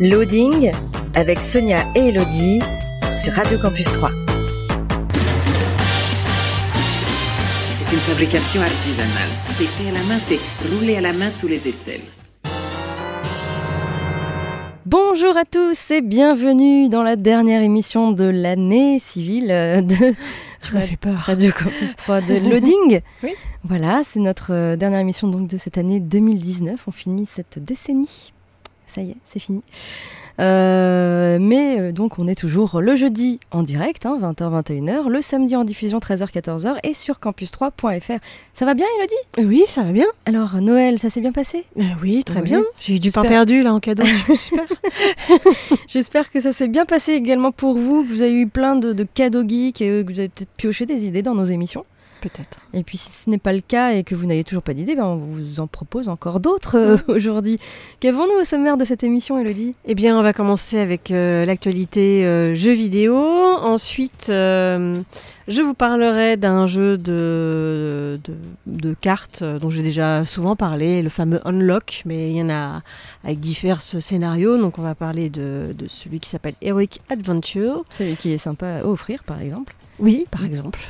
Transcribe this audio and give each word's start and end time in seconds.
Loading 0.00 0.70
avec 1.14 1.38
Sonia 1.38 1.84
et 1.94 2.08
Elodie 2.08 2.60
sur 3.22 3.32
Radio 3.34 3.58
Campus 3.58 3.84
3. 3.92 4.10
C'est 7.78 7.92
une 7.92 8.00
fabrication 8.00 8.62
artisanale. 8.62 9.28
C'est 9.56 9.66
fait 9.66 9.90
à 9.90 9.92
la 9.92 10.02
main, 10.04 10.18
c'est 10.26 10.40
roulé 10.68 10.96
à 10.96 11.00
la 11.00 11.12
main 11.12 11.30
sous 11.30 11.46
les 11.46 11.68
aisselles. 11.68 12.00
Bonjour 14.86 15.36
à 15.36 15.44
tous 15.44 15.90
et 15.90 16.00
bienvenue 16.00 16.88
dans 16.88 17.02
la 17.02 17.16
dernière 17.16 17.62
émission 17.62 18.12
de 18.12 18.24
l'année 18.24 18.98
civile 18.98 19.50
euh, 19.50 19.80
de 19.82 20.14
Tu 20.62 20.74
m'as 20.74 20.82
fait 20.82 20.96
peur. 20.96 21.16
Radio 21.18 21.50
Campus 21.52 21.96
3 21.96 22.20
de 22.22 22.34
Loading. 22.50 23.00
Oui. 23.22 23.34
Voilà, 23.64 24.00
c'est 24.04 24.20
notre 24.20 24.52
euh, 24.52 24.76
dernière 24.76 25.00
émission 25.00 25.28
donc 25.28 25.48
de 25.48 25.56
cette 25.56 25.78
année 25.78 26.00
2019. 26.00 26.82
On 26.88 26.92
finit 26.92 27.26
cette 27.26 27.58
décennie. 27.58 28.32
Ça 28.92 29.00
y 29.00 29.10
est, 29.10 29.16
c'est 29.24 29.38
fini. 29.38 29.62
Euh, 30.40 31.38
mais 31.40 31.78
euh, 31.78 31.92
donc 31.92 32.18
on 32.18 32.26
est 32.26 32.34
toujours 32.34 32.80
le 32.80 32.96
jeudi 32.96 33.38
en 33.50 33.62
direct, 33.62 34.06
hein, 34.06 34.18
20h-21h, 34.20 35.08
le 35.08 35.20
samedi 35.20 35.56
en 35.56 35.64
diffusion 35.64 35.98
13h-14h 35.98 36.76
et 36.82 36.94
sur 36.94 37.16
campus3.fr. 37.20 38.18
Ça 38.52 38.64
va 38.66 38.74
bien 38.74 38.86
Elodie? 38.98 39.48
Oui, 39.48 39.62
ça 39.66 39.82
va 39.82 39.92
bien. 39.92 40.06
Alors 40.26 40.60
Noël, 40.60 40.98
ça 40.98 41.10
s'est 41.10 41.20
bien 41.20 41.32
passé? 41.32 41.64
Euh, 41.78 41.82
oui, 42.02 42.24
très 42.24 42.40
Oui. 42.40 42.46
bien. 42.46 42.62
J'ai 42.80 42.96
eu 42.96 42.98
du 42.98 43.10
pain 43.10 43.22
perdu 43.22 43.62
là 43.62 43.72
en 43.74 43.80
cadeau. 43.80 44.04
J'espère 45.88 46.30
que 46.30 46.40
ça 46.40 46.52
s'est 46.52 46.68
bien 46.68 46.84
passé 46.86 47.12
également 47.12 47.52
pour 47.52 47.74
vous, 47.78 48.02
que 48.04 48.08
vous 48.12 48.22
avez 48.22 48.32
eu 48.34 48.46
plein 48.46 48.76
de, 48.76 48.92
de 48.92 49.04
cadeaux 49.04 49.46
geeks 49.46 49.80
et 49.80 50.04
que 50.04 50.12
vous 50.12 50.18
avez 50.18 50.28
peut-être 50.28 50.52
pioché 50.56 50.86
des 50.86 51.06
idées 51.06 51.22
dans 51.22 51.34
nos 51.34 51.44
émissions. 51.44 51.84
Peut-être. 52.22 52.60
Et 52.72 52.84
puis 52.84 52.96
si 52.96 53.10
ce 53.10 53.28
n'est 53.28 53.38
pas 53.38 53.52
le 53.52 53.60
cas 53.60 53.94
et 53.94 54.04
que 54.04 54.14
vous 54.14 54.26
n'avez 54.26 54.44
toujours 54.44 54.62
pas 54.62 54.74
d'idées, 54.74 54.94
ben, 54.94 55.06
on 55.06 55.16
vous 55.16 55.58
en 55.58 55.66
propose 55.66 56.08
encore 56.08 56.38
d'autres 56.38 56.76
euh, 56.78 56.96
aujourd'hui. 57.08 57.58
Qu'avons-nous 57.98 58.40
au 58.40 58.44
sommaire 58.44 58.76
de 58.76 58.84
cette 58.84 59.02
émission, 59.02 59.40
Elodie? 59.40 59.74
Eh 59.86 59.96
bien, 59.96 60.16
on 60.16 60.22
va 60.22 60.32
commencer 60.32 60.78
avec 60.78 61.10
euh, 61.10 61.44
l'actualité 61.44 62.24
euh, 62.24 62.54
jeux 62.54 62.74
vidéo. 62.74 63.16
Ensuite, 63.16 64.28
euh, 64.30 65.00
je 65.48 65.62
vous 65.62 65.74
parlerai 65.74 66.36
d'un 66.36 66.68
jeu 66.68 66.96
de, 66.96 68.20
de, 68.22 68.34
de 68.66 68.94
cartes 68.94 69.42
dont 69.42 69.68
j'ai 69.68 69.82
déjà 69.82 70.24
souvent 70.24 70.54
parlé, 70.54 71.02
le 71.02 71.08
fameux 71.08 71.40
Unlock, 71.44 72.04
mais 72.06 72.30
il 72.30 72.36
y 72.36 72.42
en 72.42 72.50
a 72.50 72.82
avec 73.24 73.40
divers 73.40 73.82
scénarios. 73.82 74.58
Donc, 74.58 74.78
on 74.78 74.82
va 74.82 74.94
parler 74.94 75.28
de, 75.28 75.74
de 75.76 75.88
celui 75.88 76.20
qui 76.20 76.30
s'appelle 76.30 76.54
Heroic 76.62 77.00
Adventure. 77.10 77.84
Celui 77.90 78.14
qui 78.14 78.30
est 78.30 78.38
sympa 78.38 78.68
à 78.68 78.84
offrir, 78.84 79.24
par 79.24 79.40
exemple. 79.40 79.74
Oui, 79.98 80.24
par 80.30 80.44
exemple. 80.44 80.80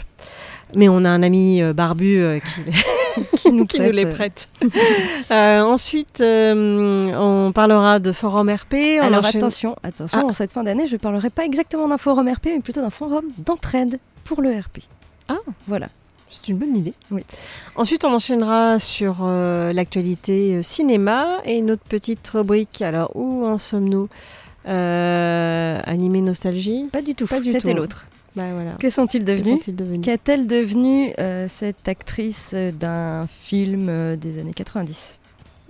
Mais 0.74 0.88
on 0.88 1.04
a 1.04 1.10
un 1.10 1.22
ami 1.22 1.62
euh, 1.62 1.72
barbu 1.72 2.18
euh, 2.18 2.38
qui, 2.40 2.70
Qui 3.36 3.52
nous 3.52 3.66
qui 3.66 3.80
nous 3.80 3.90
les 3.90 4.06
prête. 4.06 4.48
Euh, 5.30 5.62
ensuite, 5.62 6.20
euh, 6.20 7.12
on 7.18 7.52
parlera 7.52 7.98
de 7.98 8.12
forum 8.12 8.50
RP. 8.50 8.74
On 9.00 9.02
Alors 9.04 9.20
enchaîne- 9.20 9.40
attention, 9.40 9.76
attention, 9.82 10.18
Ah. 10.22 10.26
en 10.26 10.32
cette 10.32 10.52
fin 10.52 10.62
d'année, 10.62 10.86
je 10.86 10.92
ne 10.94 10.98
parlerai 10.98 11.30
pas 11.30 11.44
exactement 11.44 11.88
d'un 11.88 11.96
forum 11.98 12.28
RP, 12.28 12.46
mais 12.46 12.60
plutôt 12.60 12.80
d'un 12.82 12.90
forum 12.90 13.24
d'entraide 13.38 13.98
pour 14.24 14.40
le 14.42 14.50
RP. 14.50 14.78
Ah. 15.28 15.36
Voilà. 15.66 15.88
C'est 16.30 16.48
une 16.48 16.56
bonne 16.58 16.74
idée. 16.76 16.94
Oui. 17.10 17.22
Ensuite, 17.76 18.04
on 18.06 18.12
enchaînera 18.14 18.78
sur 18.78 19.18
euh, 19.22 19.72
l'actualité 19.74 20.62
cinéma 20.62 21.26
et 21.44 21.60
notre 21.62 21.84
petite 21.84 22.26
rubrique. 22.30 22.80
Alors, 22.82 23.10
où 23.14 23.46
en 23.46 23.58
sommes-nous 23.58 24.08
euh, 24.68 25.78
Animé 25.84 26.20
nostalgie? 26.22 26.88
Pas 26.92 27.02
du 27.02 27.14
tout, 27.14 27.26
Pas 27.26 27.40
du 27.40 27.52
c'était 27.52 27.72
tout. 27.72 27.76
l'autre. 27.76 28.06
Bah 28.34 28.44
voilà. 28.54 28.72
Que 28.72 28.88
sont-ils 28.88 29.24
devenus 29.24 29.60
Qu'a-t-elle 30.02 30.46
devenu 30.46 31.12
euh, 31.18 31.46
cette 31.48 31.86
actrice 31.86 32.52
euh, 32.54 32.72
d'un 32.72 33.26
film 33.26 33.88
euh, 33.88 34.16
des 34.16 34.38
années 34.38 34.54
90 34.54 35.18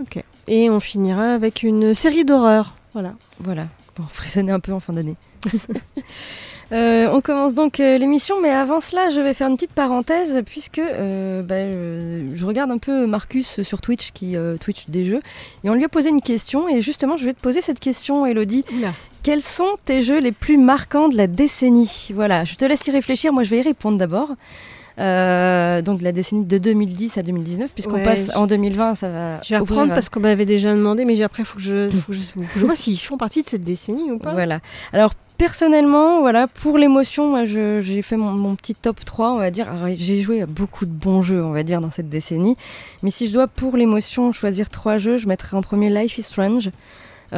Ok. 0.01 0.23
Et 0.47 0.71
on 0.71 0.79
finira 0.81 1.35
avec 1.35 1.63
une 1.63 1.95
série 1.95 2.25
d'horreur. 2.25 2.77
Voilà. 2.93 3.15
Voilà, 3.41 3.69
pour 3.95 4.11
frissonner 4.11 4.53
un 4.53 4.61
peu 4.61 4.73
en 4.73 4.81
fin 4.81 4.93
d'année. 4.93 5.17
Euh, 6.73 7.09
on 7.13 7.21
commence 7.21 7.55
donc 7.55 7.81
euh, 7.81 7.99
l'émission, 7.99 8.37
mais 8.41 8.51
avant 8.51 8.81
cela, 8.81 9.11
je 9.11 9.21
vais 9.21 9.35
faire 9.35 9.49
une 9.49 9.57
petite 9.57 9.73
parenthèse, 9.75 10.41
puisque 10.47 10.79
euh, 10.79 11.43
bah, 11.43 11.71
je, 11.71 12.35
je 12.35 12.47
regarde 12.47 12.71
un 12.71 12.79
peu 12.79 13.07
Marcus 13.07 13.63
sur 13.63 13.81
Twitch, 13.83 14.13
qui 14.13 14.37
Twitch 14.61 14.89
des 14.89 15.05
jeux, 15.05 15.21
et 15.65 15.71
on 15.71 15.75
lui 15.75 15.85
a 15.85 15.89
posé 15.89 16.09
une 16.11 16.23
question, 16.23 16.69
et 16.69 16.81
justement, 16.81 17.17
je 17.17 17.25
vais 17.27 17.33
te 17.35 17.41
poser 17.41 17.61
cette 17.61 17.81
question, 17.81 18.25
Elodie. 18.27 18.65
Quels 19.23 19.43
sont 19.43 19.77
tes 19.85 20.03
jeux 20.03 20.19
les 20.19 20.33
plus 20.33 20.57
marquants 20.57 21.09
de 21.09 21.17
la 21.17 21.27
décennie? 21.27 22.09
Voilà, 22.15 22.45
je 22.45 22.55
te 22.57 22.65
laisse 22.65 22.87
y 22.87 22.91
réfléchir, 22.91 23.33
moi 23.33 23.43
je 23.45 23.51
vais 23.51 23.59
y 23.59 23.63
répondre 23.63 23.99
d'abord. 23.99 24.31
Euh, 24.99 25.81
donc 25.81 26.01
de 26.01 26.05
la 26.05 26.13
décennie 26.13 26.45
de 26.45 26.59
2010 26.59 27.17
à 27.17 27.23
2019, 27.23 27.71
puisqu'on 27.73 27.95
Ouais, 27.95 28.03
passe 28.03 28.31
je- 28.33 28.37
en 28.37 28.47
2020, 28.47 28.95
ça 28.95 29.09
va. 29.09 29.41
Je 29.43 29.51
vais 29.55 29.59
reprendre 29.59 29.95
parce 29.95 30.11
qu'on 30.11 30.21
m'avait 30.21 30.45
déjà 30.45 30.75
demandé, 30.75 31.05
mais 31.07 31.23
après, 31.23 31.45
il 31.45 31.47
faut, 31.47 31.57
que 31.57 31.63
je- 31.63 31.89
faut 31.89 32.13
que 32.13 32.19
je, 32.19 32.21
faut 32.23 32.41
que 32.41 32.47
je 32.59 32.65
vois 32.67 32.77
s'ils 32.77 32.99
font 32.99 33.17
partie 33.17 33.43
de 33.43 33.49
cette 33.49 33.63
décennie 33.65 34.11
ou 34.13 34.19
pas. 34.19 34.33
Voilà. 34.33 34.61
Alors 34.93 35.13
personnellement, 35.47 36.21
voilà, 36.21 36.47
pour 36.47 36.79
l'émotion, 36.79 37.45
j'ai 37.45 38.01
fait 38.03 38.17
mon, 38.17 38.55
petit 38.55 38.77
top 38.77 39.05
3, 39.05 39.33
on 39.33 39.39
va 39.39 39.51
dire. 39.51 39.67
J'ai 39.97 40.21
joué 40.21 40.41
à 40.41 40.47
beaucoup 40.47 40.87
de 40.87 40.93
bons 40.93 41.21
jeux, 41.21 41.43
on 41.45 41.51
va 41.51 41.65
dire, 41.65 41.81
dans 41.81 41.91
cette 41.91 42.09
décennie. 42.09 42.57
Mais 43.03 43.11
si 43.11 43.27
je 43.27 43.33
dois 43.33 43.49
pour 43.49 43.77
l'émotion 43.77 44.31
choisir 44.31 44.71
trois 44.71 44.99
jeux, 44.99 45.17
je 45.17 45.27
mettrais 45.27 45.57
en 45.57 45.61
premier 45.61 45.91
Life 45.91 46.17
is 46.17 46.23
Strange. 46.23 46.71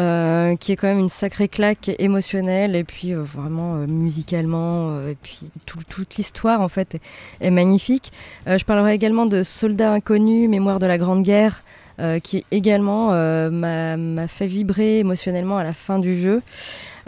euh, 0.03 0.57
qui 0.57 0.73
est 0.73 0.77
quand 0.77 0.89
même 0.89 0.99
une 0.99 1.09
sacrée 1.09 1.47
claque 1.47 1.93
émotionnelle 2.01 2.75
et 2.75 2.83
puis 2.83 3.15
euh, 3.15 3.23
vraiment 3.23 3.77
euh, 3.77 3.87
musicalement 3.87 5.07
et 5.07 5.15
puis 5.23 5.53
tout- 5.67 5.79
toute 5.89 6.17
l'histoire 6.17 6.61
en 6.63 6.69
fait 6.69 6.97
est, 6.97 7.01
est 7.41 7.51
magnifique. 7.53 8.11
Je 8.45 8.65
parlerai 8.65 8.95
également 8.95 9.25
de 9.25 9.45
Soldats 9.45 9.93
inconnus, 9.93 10.51
Mémoire 10.51 10.81
de 10.81 10.87
la 10.87 10.99
Grande 10.99 11.23
Guerre, 11.23 11.63
euh, 12.01 12.19
qui 12.19 12.45
également 12.51 13.13
euh, 13.13 13.51
m'a 13.51 13.97
m'a 13.97 14.29
fait 14.29 14.47
vibrer 14.47 14.99
émotionnellement 15.01 15.59
à 15.59 15.65
la 15.65 15.73
fin 15.73 15.99
du 15.99 16.17
jeu. 16.19 16.43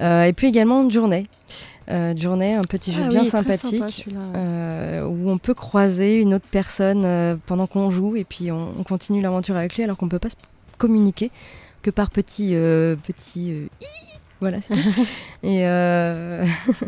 Euh, 0.00 0.24
et 0.24 0.32
puis 0.32 0.46
également 0.48 0.88
Journée. 0.90 1.26
Euh, 1.88 2.16
Journée, 2.16 2.54
un 2.54 2.62
petit 2.62 2.90
jeu 2.90 3.02
Ah 3.04 3.08
bien 3.08 3.22
oui, 3.22 3.28
très 3.28 3.38
sympa, 3.38 3.56
sympathique. 3.56 4.06
euh, 4.34 5.04
où 5.04 5.30
on 5.30 5.38
peut 5.38 5.54
croiser 5.54 6.18
une 6.20 6.34
autre 6.34 6.46
personne 6.50 7.04
euh, 7.04 7.36
pendant 7.46 7.68
qu'on 7.68 7.90
joue 7.90 8.16
et 8.16 8.24
puis 8.24 8.50
on, 8.50 8.72
on 8.78 8.82
continue 8.82 9.20
l'aventure 9.20 9.56
avec 9.56 9.76
lui 9.76 9.84
alors 9.84 9.96
qu'on 9.96 10.08
peut 10.08 10.18
pas 10.18 10.30
se 10.30 10.36
communiquer 10.78 11.30
que 11.82 11.90
par 11.90 12.10
petits 12.10 12.50
euh, 12.54 12.96
petits 12.96 13.52
euh. 13.52 13.66
Voilà 14.40 14.60
c'est 14.60 14.74
tout. 14.74 14.80
et 15.42 15.60
euh, 15.66 16.44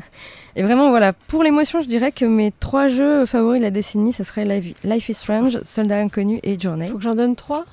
et 0.56 0.62
vraiment 0.62 0.90
voilà 0.90 1.12
pour 1.12 1.42
l'émotion 1.42 1.80
je 1.80 1.88
dirais 1.88 2.12
que 2.12 2.24
mes 2.24 2.52
trois 2.52 2.88
jeux 2.88 3.24
favoris 3.26 3.58
de 3.60 3.64
la 3.64 3.70
décennie 3.70 4.12
ça 4.12 4.24
serait 4.24 4.44
Life, 4.44 4.74
Life 4.84 5.08
is 5.08 5.14
Strange 5.14 5.58
Soldat 5.62 5.98
inconnu 5.98 6.40
et 6.42 6.58
Journey 6.58 6.86
Faut 6.88 6.96
que 6.98 7.04
j'en 7.04 7.14
donne 7.14 7.36
trois 7.36 7.64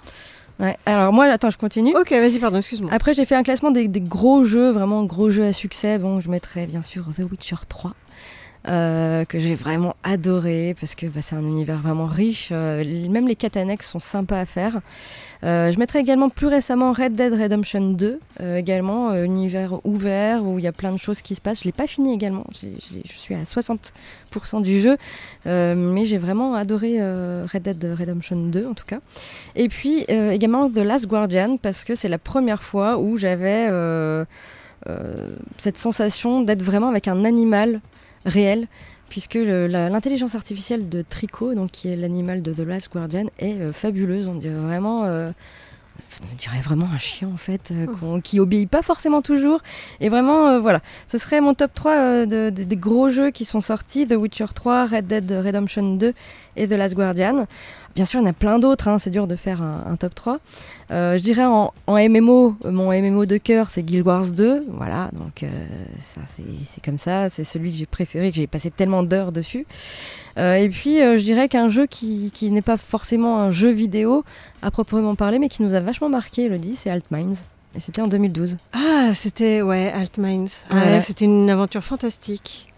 Ouais. 0.57 0.77
alors 0.85 1.11
moi 1.11 1.25
attends 1.25 1.49
je 1.49 1.57
continue 1.57 1.93
Ok, 1.97 2.11
vas-y, 2.11 2.39
pardon, 2.39 2.59
excuse-moi. 2.59 2.89
après, 2.93 3.13
j'ai 3.13 3.25
fait 3.25 3.35
un 3.35 3.43
classement 3.43 3.71
des, 3.71 3.89
des 3.89 3.99
gros 3.99 4.45
jeux, 4.45 4.71
vraiment 4.71 5.03
gros 5.03 5.29
jeux 5.29 5.43
à 5.43 5.51
succès. 5.51 5.97
Bon, 5.97 6.21
je 6.21 6.29
mettrais 6.29 6.65
bien 6.65 6.81
sûr 6.81 7.03
The 7.13 7.29
Witcher 7.29 7.57
3, 7.67 7.93
euh, 8.67 9.25
que 9.25 9.37
j'ai 9.37 9.53
vraiment 9.53 9.95
adoré 10.03 10.75
parce 10.79 10.95
que 10.95 11.05
bah, 11.05 11.21
c'est 11.21 11.35
un 11.35 11.45
univers 11.45 11.79
vraiment 11.79 12.05
riche. 12.05 12.49
euh, 12.51 12.83
même 13.09 13.27
les 13.27 13.35
quêtes 13.35 13.57
annexes 13.57 13.89
sont 13.89 13.99
sympas 13.99 14.39
à 14.39 14.45
faire. 14.45 14.81
Euh, 15.43 15.71
je 15.71 15.77
mettrais 15.77 15.99
également 15.99 16.29
plus 16.29 16.47
récemment 16.47 16.91
Red 16.91 17.13
Dead 17.13 17.33
Redemption 17.33 17.91
2, 17.91 18.19
euh, 18.41 18.57
également 18.57 19.13
univers 19.15 19.85
ouvert 19.85 20.43
où 20.43 20.57
il 20.57 20.65
y 20.65 20.67
a 20.67 20.71
plein 20.71 20.91
de 20.91 20.97
choses 20.97 21.21
qui 21.21 21.35
se 21.35 21.41
passent. 21.41 21.59
Je 21.59 21.65
l'ai 21.65 21.71
pas 21.71 21.85
fini 21.85 22.13
également. 22.13 22.45
Je 22.53 23.11
suis 23.11 23.35
à 23.35 23.43
60% 23.43 24.61
du 24.61 24.79
jeu, 24.79 24.97
mais 25.45 26.05
j'ai 26.05 26.17
vraiment 26.17 26.55
adoré 26.55 26.99
Red 26.99 27.61
Dead 27.61 27.95
Redemption 27.97 28.37
2 28.47 28.67
en 28.67 28.73
tout 28.73 28.85
cas. 28.85 28.99
Et 29.55 29.67
puis 29.67 29.99
également 30.09 30.69
The 30.69 30.77
Last 30.77 31.07
Guardian 31.07 31.57
parce 31.57 31.83
que 31.83 31.93
c'est 31.93 32.09
la 32.09 32.17
première 32.17 32.63
fois 32.63 32.97
où 32.97 33.17
j'avais 33.17 33.69
cette 35.57 35.77
sensation 35.77 36.41
d'être 36.41 36.63
vraiment 36.63 36.89
avec 36.89 37.07
un 37.07 37.25
animal 37.25 37.81
réel 38.25 38.67
puisque 39.09 39.35
l'intelligence 39.35 40.35
artificielle 40.35 40.89
de 40.89 41.01
Trico, 41.01 41.53
donc 41.53 41.71
qui 41.71 41.89
est 41.89 41.95
l'animal 41.95 42.41
de 42.41 42.51
The 42.51 42.59
Last 42.67 42.91
Guardian, 42.91 43.25
est 43.39 43.59
euh, 43.61 43.71
fabuleuse. 43.71 44.27
On 44.27 44.35
dirait 44.35 44.55
vraiment 44.55 45.03
euh, 45.05 45.31
on 46.31 46.35
dirait 46.35 46.59
vraiment 46.59 46.87
un 46.93 46.97
chien 46.97 47.29
en 47.33 47.37
fait, 47.37 47.71
euh, 47.71 47.85
qu'on- 47.87 48.19
qui 48.19 48.39
obéit 48.39 48.69
pas 48.69 48.81
forcément 48.81 49.21
toujours. 49.21 49.61
Et 50.01 50.09
vraiment, 50.09 50.59
voilà, 50.59 50.81
ce 51.07 51.17
serait 51.17 51.39
mon 51.39 51.53
top 51.53 51.71
3 51.73 51.93
euh, 51.93 52.25
de- 52.25 52.49
de- 52.49 52.63
des 52.63 52.75
gros 52.75 53.09
jeux 53.09 53.31
qui 53.31 53.45
sont 53.45 53.61
sortis, 53.61 54.05
The 54.07 54.13
Witcher 54.13 54.45
3, 54.53 54.87
Red 54.87 55.07
Dead 55.07 55.31
Redemption 55.31 55.95
2 55.95 56.13
et 56.57 56.67
The 56.67 56.71
Last 56.71 56.95
Guardian. 56.95 57.45
Bien 57.95 58.03
sûr, 58.03 58.19
il 58.19 58.23
y 58.23 58.27
en 58.27 58.29
a 58.29 58.33
plein 58.33 58.59
d'autres, 58.59 58.89
hein, 58.89 58.97
c'est 58.97 59.09
dur 59.09 59.25
de 59.25 59.37
faire 59.37 59.61
un, 59.61 59.85
un 59.89 59.95
top 59.95 60.13
3. 60.13 60.39
Euh, 60.91 61.17
je 61.17 61.23
dirais 61.23 61.45
en, 61.45 61.73
en 61.87 62.09
MMO, 62.09 62.57
mon 62.65 62.91
MMO 62.91 63.25
de 63.25 63.37
cœur, 63.37 63.69
c'est 63.69 63.83
Guild 63.83 64.05
Wars 64.05 64.25
2. 64.33 64.65
Voilà, 64.73 65.09
donc 65.13 65.43
euh, 65.43 65.47
ça 66.01 66.19
c'est 66.27 66.83
comme 66.83 66.97
ça, 66.97 67.29
c'est 67.29 67.45
celui 67.45 67.71
que 67.71 67.77
j'ai 67.77 67.85
préféré, 67.85 68.31
que 68.31 68.35
j'ai 68.35 68.47
passé 68.47 68.69
tellement 68.69 69.01
d'heures 69.01 69.31
dessus. 69.31 69.65
Euh, 70.37 70.55
et 70.55 70.67
puis, 70.67 71.01
euh, 71.01 71.17
je 71.17 71.23
dirais 71.23 71.47
qu'un 71.47 71.69
jeu 71.69 71.85
qui, 71.85 72.31
qui 72.33 72.51
n'est 72.51 72.61
pas 72.61 72.75
forcément 72.75 73.39
un 73.39 73.49
jeu 73.49 73.69
vidéo 73.71 74.25
à 74.61 74.71
proprement 74.71 75.15
parler, 75.15 75.39
mais 75.39 75.47
qui 75.47 75.63
nous 75.63 75.73
a 75.73 75.79
vachement 75.79 76.09
marqué, 76.09 76.49
le 76.49 76.57
dit, 76.57 76.75
c'est 76.75 76.89
Altminds. 76.89 77.45
Et 77.75 77.79
c'était 77.79 78.01
en 78.01 78.07
2012. 78.07 78.57
Ah, 78.73 79.11
c'était, 79.13 79.61
ouais, 79.61 79.91
Altminds. 79.91 80.43
Ouais, 80.69 80.79
Voilà. 80.81 81.01
C'était 81.01 81.25
une 81.25 81.49
aventure 81.49 81.83
fantastique. 81.83 82.73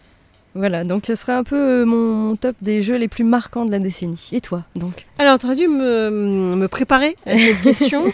Voilà, 0.58 0.84
donc 0.84 1.06
ce 1.06 1.16
serait 1.16 1.34
un 1.34 1.44
peu 1.44 1.56
euh, 1.56 1.86
mon 1.86 2.36
top 2.36 2.56
des 2.62 2.82
jeux 2.82 2.98
les 2.98 3.08
plus 3.08 3.24
marquants 3.24 3.64
de 3.66 3.72
la 3.72 3.80
décennie. 3.80 4.30
Et 4.32 4.42
toi, 4.42 4.64
donc? 4.76 5.06
Alors, 5.20 5.38
tu 5.38 5.46
aurais 5.46 5.56
dû 5.56 5.68
me, 5.68 6.10
me 6.56 6.68
préparer 6.68 7.16
à 7.26 7.38
cette 7.38 7.62
question. 7.62 8.04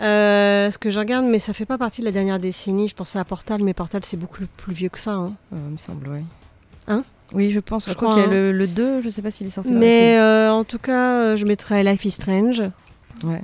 Euh, 0.00 0.72
ce 0.72 0.78
que 0.78 0.90
je 0.90 0.98
regarde, 0.98 1.24
mais 1.24 1.38
ça 1.38 1.52
fait 1.52 1.66
pas 1.66 1.78
partie 1.78 2.00
de 2.00 2.06
la 2.06 2.10
dernière 2.10 2.40
décennie. 2.40 2.88
Je 2.88 2.96
pensais 2.96 3.16
à 3.20 3.24
Portal, 3.24 3.62
mais 3.62 3.74
Portal, 3.74 4.00
c'est 4.04 4.16
beaucoup 4.16 4.40
plus 4.56 4.74
vieux 4.74 4.88
que 4.88 4.98
ça. 4.98 5.12
hein. 5.12 5.34
Euh, 5.52 5.56
Il 5.68 5.72
me 5.74 5.76
semble, 5.78 6.08
oui. 6.08 6.18
Hein? 6.88 7.04
Oui, 7.32 7.50
je 7.50 7.60
pense. 7.60 7.84
Je, 7.84 7.90
Je 7.90 7.94
crois 7.94 8.08
crois, 8.10 8.20
qu'il 8.24 8.28
y 8.28 8.34
a 8.34 8.36
hein. 8.36 8.42
le, 8.42 8.50
le 8.50 8.66
2, 8.66 9.02
je 9.02 9.08
sais 9.08 9.22
pas 9.22 9.30
s'il 9.30 9.46
est 9.46 9.50
sorti 9.50 9.68
dans 9.68 9.74
la 9.76 9.80
Mais 9.80 10.18
euh, 10.18 10.50
en 10.50 10.64
tout 10.64 10.80
cas, 10.80 11.36
je 11.36 11.44
mettrais 11.46 11.84
Life 11.84 12.04
is 12.06 12.10
Strange. 12.10 12.60
Ouais. 13.22 13.40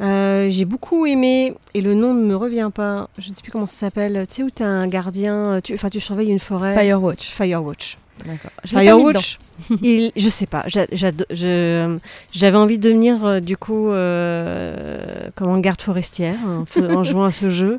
Euh, 0.00 0.48
j'ai 0.50 0.64
beaucoup 0.64 1.06
aimé, 1.06 1.54
et 1.74 1.80
le 1.80 1.94
nom 1.94 2.14
ne 2.14 2.24
me 2.24 2.34
revient 2.34 2.70
pas, 2.74 3.08
je 3.16 3.30
ne 3.30 3.34
sais 3.36 3.42
plus 3.42 3.52
comment 3.52 3.68
ça 3.68 3.76
s'appelle, 3.76 4.24
tu 4.28 4.34
sais 4.36 4.42
où 4.42 4.50
tu 4.50 4.62
as 4.62 4.66
un 4.68 4.88
gardien, 4.88 5.34
euh, 5.34 5.60
tu, 5.60 5.74
enfin 5.74 5.88
tu 5.88 6.00
surveilles 6.00 6.30
une 6.30 6.40
forêt? 6.40 6.74
Firewatch. 6.74 7.30
Firewatch. 7.32 7.96
D'accord. 8.26 8.50
Firewatch, 8.64 9.38
il, 9.82 10.10
je 10.16 10.28
sais 10.28 10.46
pas, 10.46 10.64
j'avais 10.68 12.56
envie 12.56 12.78
de 12.78 12.82
devenir 12.88 13.24
euh, 13.24 13.40
du 13.40 13.56
coup 13.56 13.90
euh, 13.90 15.28
comment 15.36 15.58
garde 15.58 15.80
forestière 15.82 16.36
en, 16.46 16.64
fa- 16.64 16.80
en 16.96 17.04
jouant 17.04 17.24
à 17.24 17.30
ce 17.32 17.48
jeu, 17.48 17.76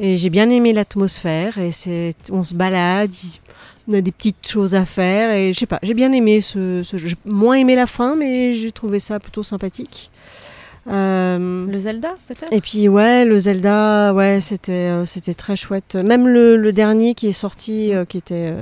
et 0.00 0.16
j'ai 0.16 0.30
bien 0.30 0.48
aimé 0.50 0.72
l'atmosphère, 0.72 1.58
et 1.58 1.70
on 2.30 2.42
se 2.42 2.54
balade, 2.54 3.10
on 3.88 3.92
a 3.94 4.00
des 4.00 4.12
petites 4.12 4.46
choses 4.48 4.74
à 4.74 4.84
faire, 4.84 5.30
et 5.32 5.52
je 5.52 5.58
sais 5.58 5.66
pas, 5.66 5.78
j'ai 5.82 5.94
bien 5.94 6.12
aimé 6.12 6.40
ce, 6.40 6.82
ce 6.82 6.96
jeu. 6.96 7.08
J'ai 7.08 7.16
moins 7.24 7.54
aimé 7.56 7.74
la 7.74 7.86
fin, 7.86 8.16
mais 8.16 8.52
j'ai 8.54 8.72
trouvé 8.72 8.98
ça 8.98 9.18
plutôt 9.20 9.42
sympathique. 9.42 10.10
Euh, 10.86 11.66
Le 11.66 11.78
Zelda, 11.78 12.14
peut-être? 12.28 12.52
et 12.52 12.60
puis 12.60 12.88
ouais, 12.88 13.24
le 13.24 13.38
Zelda, 13.38 14.12
ouais, 14.12 14.38
c'était 14.40 14.72
euh, 14.90 15.04
c'était 15.06 15.34
très 15.34 15.56
chouette. 15.56 15.96
Même 15.96 16.28
le, 16.28 16.56
le 16.56 16.72
dernier 16.72 17.14
qui 17.14 17.28
est 17.28 17.32
sorti, 17.32 17.94
euh, 17.94 18.04
qui 18.04 18.18
était 18.18 18.54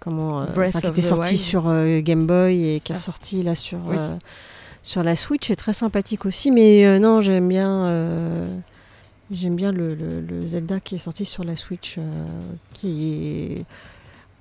comment, 0.00 0.44
qui 0.46 0.86
était 0.86 1.00
sorti 1.00 1.30
Wild. 1.34 1.40
sur 1.40 2.02
Game 2.02 2.26
Boy 2.26 2.74
et 2.74 2.80
qui 2.80 2.92
est 2.92 2.96
Ah. 2.96 2.98
sorti 2.98 3.42
là 3.42 3.54
sur 3.54 3.78
Oui. 3.86 3.96
sur 4.82 5.02
la 5.02 5.16
Switch, 5.16 5.50
est 5.50 5.56
très 5.56 5.72
sympathique 5.72 6.26
aussi. 6.26 6.50
Mais 6.50 6.98
non, 6.98 7.20
j'aime 7.22 7.48
bien. 7.48 7.86
J'aime 9.32 9.56
bien 9.56 9.72
le, 9.72 9.96
le- 9.96 10.20
le 10.20 10.46
Zelda 10.46 10.78
qui 10.78 10.94
est 10.94 10.98
sorti 10.98 11.24
sur 11.24 11.42
la 11.42 11.56
Switch, 11.56 11.96
euh, 11.98 12.02
qui 12.74 13.56
est... 13.58 13.64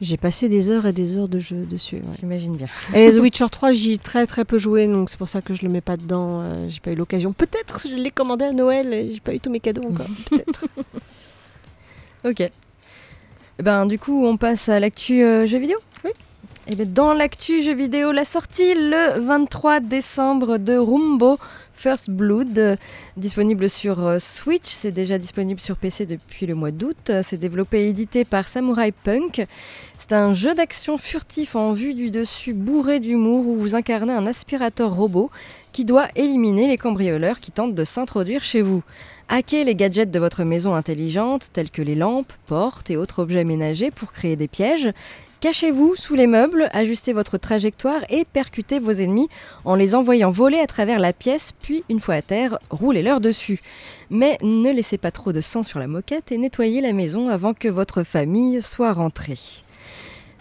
J'ai 0.02 0.18
passé 0.18 0.50
des 0.50 0.70
heures 0.70 0.86
et 0.86 0.92
des 0.94 1.16
heures 1.18 1.30
de 1.30 1.40
jeu 1.40 1.66
dessus. 1.66 1.96
ouais. 1.96 2.02
J'imagine 2.20 2.56
bien. 2.58 2.68
Et 2.94 3.10
The 3.12 3.16
Witcher 3.16 3.46
3, 3.50 3.72
j'y 3.72 3.94
ai 3.94 3.98
très 3.98 4.26
très 4.28 4.44
peu 4.44 4.58
joué, 4.58 4.88
donc 4.88 5.10
c'est 5.10 5.18
pour 5.18 5.30
ça 5.30 5.42
que 5.42 5.54
je 5.54 5.62
le 5.64 5.70
mets 5.70 5.80
pas 5.82 5.96
dedans. 5.96 6.42
euh, 6.42 6.66
j'ai 6.70 6.82
pas 6.82 6.92
eu 6.92 6.96
l'occasion. 6.96 7.32
Peut-être 7.32 7.82
que 7.82 7.88
je 7.90 7.96
l'ai 7.96 8.12
commandé 8.12 8.44
à 8.46 8.52
Noël 8.52 8.94
et 8.94 9.10
j'ai 9.14 9.22
pas 9.22 9.34
eu 9.34 9.40
tous 9.40 9.50
mes 9.50 9.62
cadeaux 9.62 9.84
encore. 9.90 10.06
Peut-être. 10.30 10.66
Ok. 12.26 12.42
Eh 12.42 13.64
Ben, 13.64 13.86
du 13.86 13.98
coup, 13.98 14.26
on 14.26 14.36
passe 14.36 14.68
à 14.68 14.80
l'actu 14.82 15.24
euh, 15.24 15.46
jeux 15.46 15.60
vidéo? 15.60 15.78
Oui. 16.04 16.12
Et 16.68 16.76
ben, 16.76 16.92
dans 16.92 17.14
l'actu 17.14 17.64
jeux 17.64 17.74
vidéo, 17.76 18.12
la 18.12 18.26
sortie 18.26 18.74
le 18.76 19.20
23 19.22 19.80
décembre 19.80 20.58
de 20.58 20.76
Rumbo 20.78 21.38
First 21.76 22.10
Blood, 22.10 22.58
euh, 22.58 22.76
disponible 23.18 23.70
sur 23.70 24.04
euh, 24.04 24.18
Switch. 24.18 24.66
C'est 24.66 24.94
déjà 24.94 25.18
disponible 25.18 25.60
sur 25.60 25.76
PC 25.76 26.06
depuis 26.06 26.46
le 26.46 26.56
mois 26.56 26.72
d'août. 26.72 27.10
Euh, 27.10 27.22
C'est 27.22 27.38
développé 27.38 27.82
et 27.82 27.90
édité 27.90 28.24
par 28.24 28.48
Samurai 28.48 28.92
Punk. 28.92 29.46
C'est 30.00 30.14
un 30.14 30.32
jeu 30.32 30.56
d'action 30.56 30.98
furtif 30.98 31.56
en 31.56 31.74
vue 31.74 31.94
du 31.94 32.12
dessus 32.12 32.54
bourré 32.54 33.02
d'humour 33.02 33.46
où 33.48 33.58
vous 33.58 33.76
incarnez 33.76 34.14
un 34.14 34.26
aspirateur 34.26 34.96
robot 34.96 35.30
qui 35.74 35.84
doit 35.84 36.08
éliminer 36.16 36.68
les 36.68 36.78
cambrioleurs 36.78 37.42
qui 37.42 37.52
tentent 37.52 37.76
de 37.76 37.84
s'introduire 37.84 38.44
chez 38.44 38.62
vous. 38.62 38.82
Hackez 39.28 39.64
les 39.64 39.76
gadgets 39.76 40.12
de 40.12 40.20
votre 40.20 40.44
maison 40.44 40.76
intelligente, 40.76 41.50
tels 41.52 41.72
que 41.72 41.82
les 41.82 41.96
lampes, 41.96 42.32
portes 42.46 42.90
et 42.90 42.98
autres 42.98 43.20
objets 43.20 43.44
ménagers 43.44 43.92
pour 43.92 44.12
créer 44.12 44.36
des 44.36 44.48
pièges. 44.48 44.92
Cachez-vous 45.46 45.94
sous 45.96 46.16
les 46.16 46.26
meubles, 46.26 46.70
ajustez 46.74 47.14
votre 47.14 47.38
trajectoire 47.38 48.04
et 48.10 48.26
percutez 48.26 48.80
vos 48.80 48.90
ennemis 48.90 49.30
en 49.64 49.76
les 49.76 49.94
envoyant 49.94 50.32
voler 50.32 50.58
à 50.58 50.66
travers 50.66 50.98
la 50.98 51.14
pièce, 51.14 51.52
puis 51.62 51.84
une 51.88 52.00
fois 52.00 52.16
à 52.16 52.24
terre, 52.24 52.58
roulez-leur 52.72 53.22
dessus. 53.22 53.60
Mais 54.10 54.40
ne 54.42 54.72
laissez 54.72 54.98
pas 54.98 55.12
trop 55.12 55.34
de 55.34 55.42
sang 55.42 55.62
sur 55.62 55.78
la 55.78 55.86
moquette 55.86 56.32
et 56.32 56.40
nettoyez 56.40 56.82
la 56.82 56.94
maison 56.94 57.30
avant 57.30 57.54
que 57.54 57.68
votre 57.68 58.02
famille 58.02 58.60
soit 58.60 58.92
rentrée. 58.92 59.38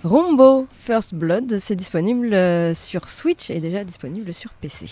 Rombo 0.05 0.67
First 0.73 1.15
Blood, 1.15 1.59
c'est 1.59 1.77
disponible 1.77 2.33
euh, 2.33 2.73
sur 2.73 3.11
Switch 3.11 3.51
et 3.51 3.61
déjà 3.61 3.85
disponible 3.85 4.33
sur 4.33 4.53
PC. 4.55 4.87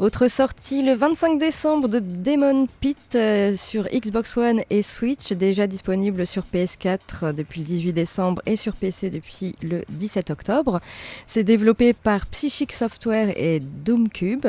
Autre 0.00 0.26
sortie 0.26 0.82
le 0.82 0.92
25 0.94 1.38
décembre 1.38 1.86
de 1.86 2.00
Demon 2.00 2.66
Pit 2.80 2.98
euh, 3.14 3.54
sur 3.54 3.84
Xbox 3.84 4.36
One 4.36 4.62
et 4.68 4.82
Switch, 4.82 5.30
déjà 5.32 5.68
disponible 5.68 6.26
sur 6.26 6.42
PS4 6.52 6.98
euh, 7.22 7.32
depuis 7.32 7.60
le 7.60 7.66
18 7.66 7.92
décembre 7.92 8.42
et 8.44 8.56
sur 8.56 8.74
PC 8.74 9.08
depuis 9.08 9.54
le 9.62 9.82
17 9.90 10.30
octobre. 10.30 10.80
C'est 11.28 11.44
développé 11.44 11.92
par 11.92 12.26
Psychic 12.26 12.72
Software 12.72 13.28
et 13.36 13.60
Doomcube. 13.60 14.46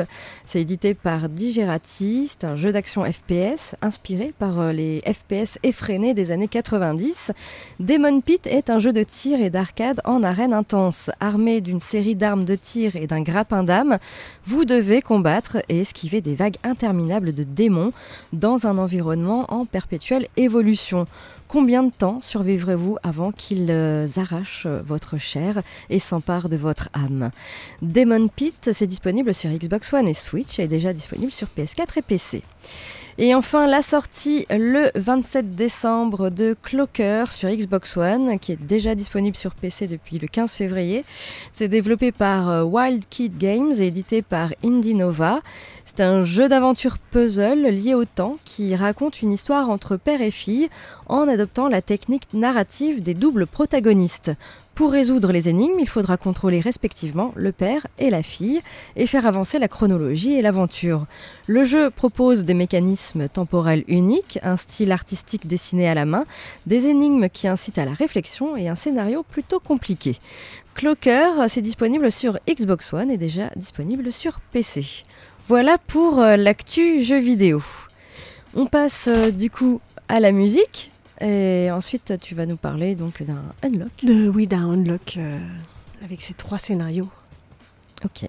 C'est 0.47 0.61
édité 0.61 0.95
par 0.95 1.29
Digerati. 1.29 2.27
C'est 2.27 2.45
un 2.45 2.55
jeu 2.55 2.71
d'action 2.71 3.05
FPS 3.05 3.75
inspiré 3.83 4.33
par 4.39 4.59
euh, 4.59 4.71
les 4.71 5.01
FPS 5.01 5.59
effrénés 5.61 6.15
des 6.15 6.31
années 6.31 6.47
90. 6.47 7.33
Demon 7.79 8.19
Pit 8.19 8.47
est 8.47 8.71
un 8.71 8.79
jeu 8.79 8.93
de 8.93 9.03
tir 9.03 9.39
et 9.39 9.51
d'arcade 9.51 10.01
en 10.05 10.23
arène 10.23 10.53
intense. 10.53 11.11
Armé 11.19 11.61
d'une 11.61 11.79
série 11.79 12.15
d'armes 12.15 12.45
de 12.45 12.55
tir 12.55 12.95
et 12.95 13.05
d'un 13.05 13.21
grappin 13.21 13.63
d'âme, 13.63 13.99
vous 14.43 14.65
devez 14.65 15.03
combattre 15.03 15.34
et 15.69 15.79
esquiver 15.79 16.21
des 16.21 16.35
vagues 16.35 16.57
interminables 16.63 17.33
de 17.33 17.43
démons 17.43 17.91
dans 18.33 18.67
un 18.67 18.77
environnement 18.77 19.45
en 19.53 19.65
perpétuelle 19.65 20.27
évolution. 20.37 21.05
Combien 21.47 21.83
de 21.83 21.91
temps 21.91 22.19
survivrez-vous 22.21 22.97
avant 23.03 23.31
qu'ils 23.31 23.67
euh, 23.69 24.07
arrachent 24.17 24.65
euh, 24.65 24.81
votre 24.83 25.17
chair 25.17 25.61
et 25.89 25.99
s'emparent 25.99 26.49
de 26.49 26.57
votre 26.57 26.89
âme? 26.93 27.31
Demon 27.81 28.27
Pit, 28.27 28.71
c'est 28.73 28.87
disponible 28.87 29.33
sur 29.33 29.49
Xbox 29.51 29.93
One 29.93 30.07
et 30.07 30.13
Switch 30.13 30.59
et 30.59 30.67
déjà 30.67 30.93
disponible 30.93 31.31
sur 31.31 31.47
PS4 31.55 31.99
et 31.99 32.01
PC. 32.01 32.41
Et 33.17 33.33
enfin, 33.33 33.65
la 33.65 33.81
sortie 33.81 34.45
le 34.49 34.91
27 34.95 35.55
décembre 35.55 36.29
de 36.29 36.53
Clocker 36.61 37.31
sur 37.31 37.49
Xbox 37.49 37.95
One, 37.95 38.37
qui 38.39 38.51
est 38.51 38.61
déjà 38.61 38.93
disponible 38.93 39.37
sur 39.37 39.55
PC 39.55 39.87
depuis 39.87 40.19
le 40.19 40.27
15 40.27 40.51
février. 40.51 41.05
C'est 41.53 41.69
développé 41.69 42.11
par 42.11 42.49
euh, 42.49 42.63
Wild 42.63 43.05
Kid 43.09 43.37
Games 43.37 43.71
et 43.71 43.87
édité 43.87 44.21
par 44.21 44.49
Indie 44.65 44.95
Nova. 44.95 45.39
C'est 45.85 46.01
un 46.01 46.23
jeu 46.23 46.49
d'aventure 46.49 46.97
puzzle 46.99 47.69
lié 47.69 47.93
au 47.93 48.03
temps 48.03 48.35
qui 48.43 48.75
raconte 48.75 49.21
une 49.21 49.31
histoire 49.31 49.69
entre 49.69 49.95
père 49.95 50.21
et 50.21 50.31
fille 50.31 50.67
en 51.07 51.29
adoptant 51.29 51.69
la 51.69 51.81
technique 51.81 52.33
narrative 52.33 53.01
des 53.01 53.13
doubles 53.13 53.47
protagonistes. 53.47 54.33
Pour 54.75 54.91
résoudre 54.91 55.31
les 55.31 55.47
énigmes, 55.47 55.79
il 55.79 55.87
faudra 55.87 56.17
contrôler 56.17 56.59
respectivement 56.59 57.31
le 57.37 57.53
père 57.53 57.87
et 57.97 58.09
la 58.09 58.21
fille 58.21 58.59
et 58.97 59.05
faire 59.05 59.25
avancer 59.25 59.57
la 59.57 59.69
chronologie 59.69 60.33
et 60.33 60.41
l'aventure. 60.41 61.05
Le 61.47 61.63
jeu 61.63 61.89
propose 61.89 62.43
des 62.43 62.53
mécanismes 62.53 63.29
temporels 63.29 63.85
uniques, 63.87 64.37
un 64.43 64.57
style 64.57 64.91
artistique 64.91 65.47
dessiné 65.47 65.87
à 65.87 65.93
la 65.93 66.03
main, 66.03 66.25
des 66.65 66.87
énigmes 66.87 67.29
qui 67.29 67.47
incitent 67.47 67.77
à 67.77 67.85
la 67.85 67.93
réflexion 67.93 68.57
et 68.57 68.67
un 68.67 68.75
scénario 68.75 69.23
plutôt 69.23 69.61
compliqué. 69.61 70.19
Clocker, 70.73 71.47
c'est 71.47 71.61
disponible 71.61 72.11
sur 72.11 72.37
Xbox 72.45 72.91
One 72.91 73.09
et 73.09 73.17
déjà 73.17 73.51
disponible 73.55 74.11
sur 74.11 74.41
PC. 74.41 75.05
Voilà 75.47 75.77
pour 75.87 76.19
euh, 76.19 76.35
l'actu 76.35 77.01
jeu 77.01 77.17
vidéo. 77.17 77.63
On 78.55 78.65
passe 78.65 79.07
euh, 79.07 79.31
du 79.31 79.49
coup 79.49 79.79
à 80.09 80.19
la 80.19 80.33
musique 80.33 80.91
et 81.21 81.69
ensuite 81.71 82.13
tu 82.19 82.35
vas 82.35 82.45
nous 82.45 82.57
parler 82.57 82.95
donc 82.95 83.23
d'un 83.23 83.43
unlock. 83.63 83.91
De 84.03 84.27
oui, 84.29 84.47
d'un 84.47 84.69
unlock 84.69 85.15
euh, 85.17 85.39
avec 86.03 86.21
ces 86.21 86.33
trois 86.33 86.57
scénarios. 86.57 87.09
Ok. 88.03 88.27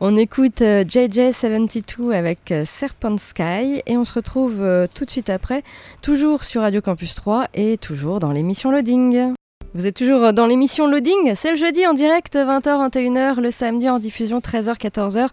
On 0.00 0.16
écoute 0.16 0.62
euh, 0.62 0.84
JJ72 0.84 2.12
avec 2.12 2.52
euh, 2.52 2.64
Serpent 2.64 3.16
Sky 3.16 3.82
et 3.86 3.96
on 3.96 4.04
se 4.04 4.14
retrouve 4.14 4.62
tout 4.94 5.04
de 5.04 5.10
suite 5.10 5.30
après, 5.30 5.62
toujours 6.02 6.44
sur 6.44 6.62
Radio 6.62 6.80
Campus 6.80 7.14
3 7.14 7.48
et 7.54 7.76
toujours 7.78 8.20
dans 8.20 8.32
l'émission 8.32 8.70
Loading. 8.70 9.34
Vous 9.72 9.86
êtes 9.86 9.96
toujours 9.96 10.32
dans 10.32 10.46
l'émission 10.46 10.88
Loading, 10.88 11.32
c'est 11.34 11.52
le 11.52 11.56
jeudi 11.56 11.86
en 11.86 11.92
direct 11.92 12.34
20h-21h, 12.34 13.40
le 13.40 13.52
samedi 13.52 13.88
en 13.88 14.00
diffusion 14.00 14.40
13h-14h 14.40 15.28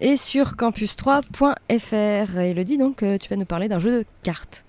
et 0.00 0.16
sur 0.16 0.54
campus3.fr. 0.54 2.38
Et 2.38 2.50
Elodie, 2.50 2.78
donc 2.78 3.04
tu 3.20 3.28
vas 3.28 3.36
nous 3.36 3.44
parler 3.44 3.68
d'un 3.68 3.78
jeu 3.78 3.98
de 3.98 4.06
cartes. 4.22 4.64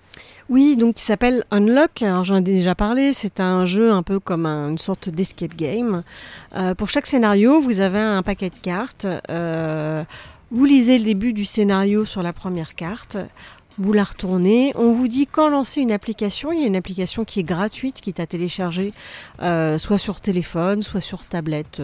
Oui, 0.48 0.76
donc 0.76 0.96
qui 0.96 1.02
s'appelle 1.02 1.44
Unlock. 1.50 2.02
Alors 2.02 2.24
j'en 2.24 2.36
ai 2.36 2.40
déjà 2.42 2.74
parlé. 2.74 3.12
C'est 3.12 3.40
un 3.40 3.64
jeu 3.64 3.92
un 3.92 4.02
peu 4.02 4.20
comme 4.20 4.46
un- 4.46 4.70
une 4.70 4.78
sorte 4.78 5.08
d'escape 5.08 5.56
game. 5.56 6.02
Euh, 6.54 6.74
pour 6.74 6.88
chaque 6.88 7.06
scénario, 7.06 7.60
vous 7.60 7.80
avez 7.80 7.98
un 7.98 8.22
paquet 8.22 8.50
de 8.50 8.58
cartes. 8.62 9.06
Euh, 9.30 10.04
vous 10.50 10.64
lisez 10.66 10.98
le 10.98 11.04
début 11.04 11.32
du 11.32 11.44
scénario 11.44 12.04
sur 12.04 12.22
la 12.22 12.32
première 12.32 12.74
carte. 12.74 13.16
Vous 13.76 13.92
la 13.92 14.04
retournez. 14.04 14.70
On 14.76 14.92
vous 14.92 15.08
dit 15.08 15.26
quand 15.26 15.48
lancer 15.48 15.80
une 15.80 15.90
application. 15.90 16.52
Il 16.52 16.60
y 16.60 16.64
a 16.64 16.68
une 16.68 16.76
application 16.76 17.24
qui 17.24 17.40
est 17.40 17.44
gratuite, 17.44 18.00
qui 18.00 18.10
est 18.10 18.20
à 18.20 18.26
télécharger, 18.26 18.92
euh, 19.42 19.78
soit 19.78 19.98
sur 19.98 20.20
téléphone, 20.20 20.80
soit 20.80 21.00
sur 21.00 21.24
tablette. 21.24 21.82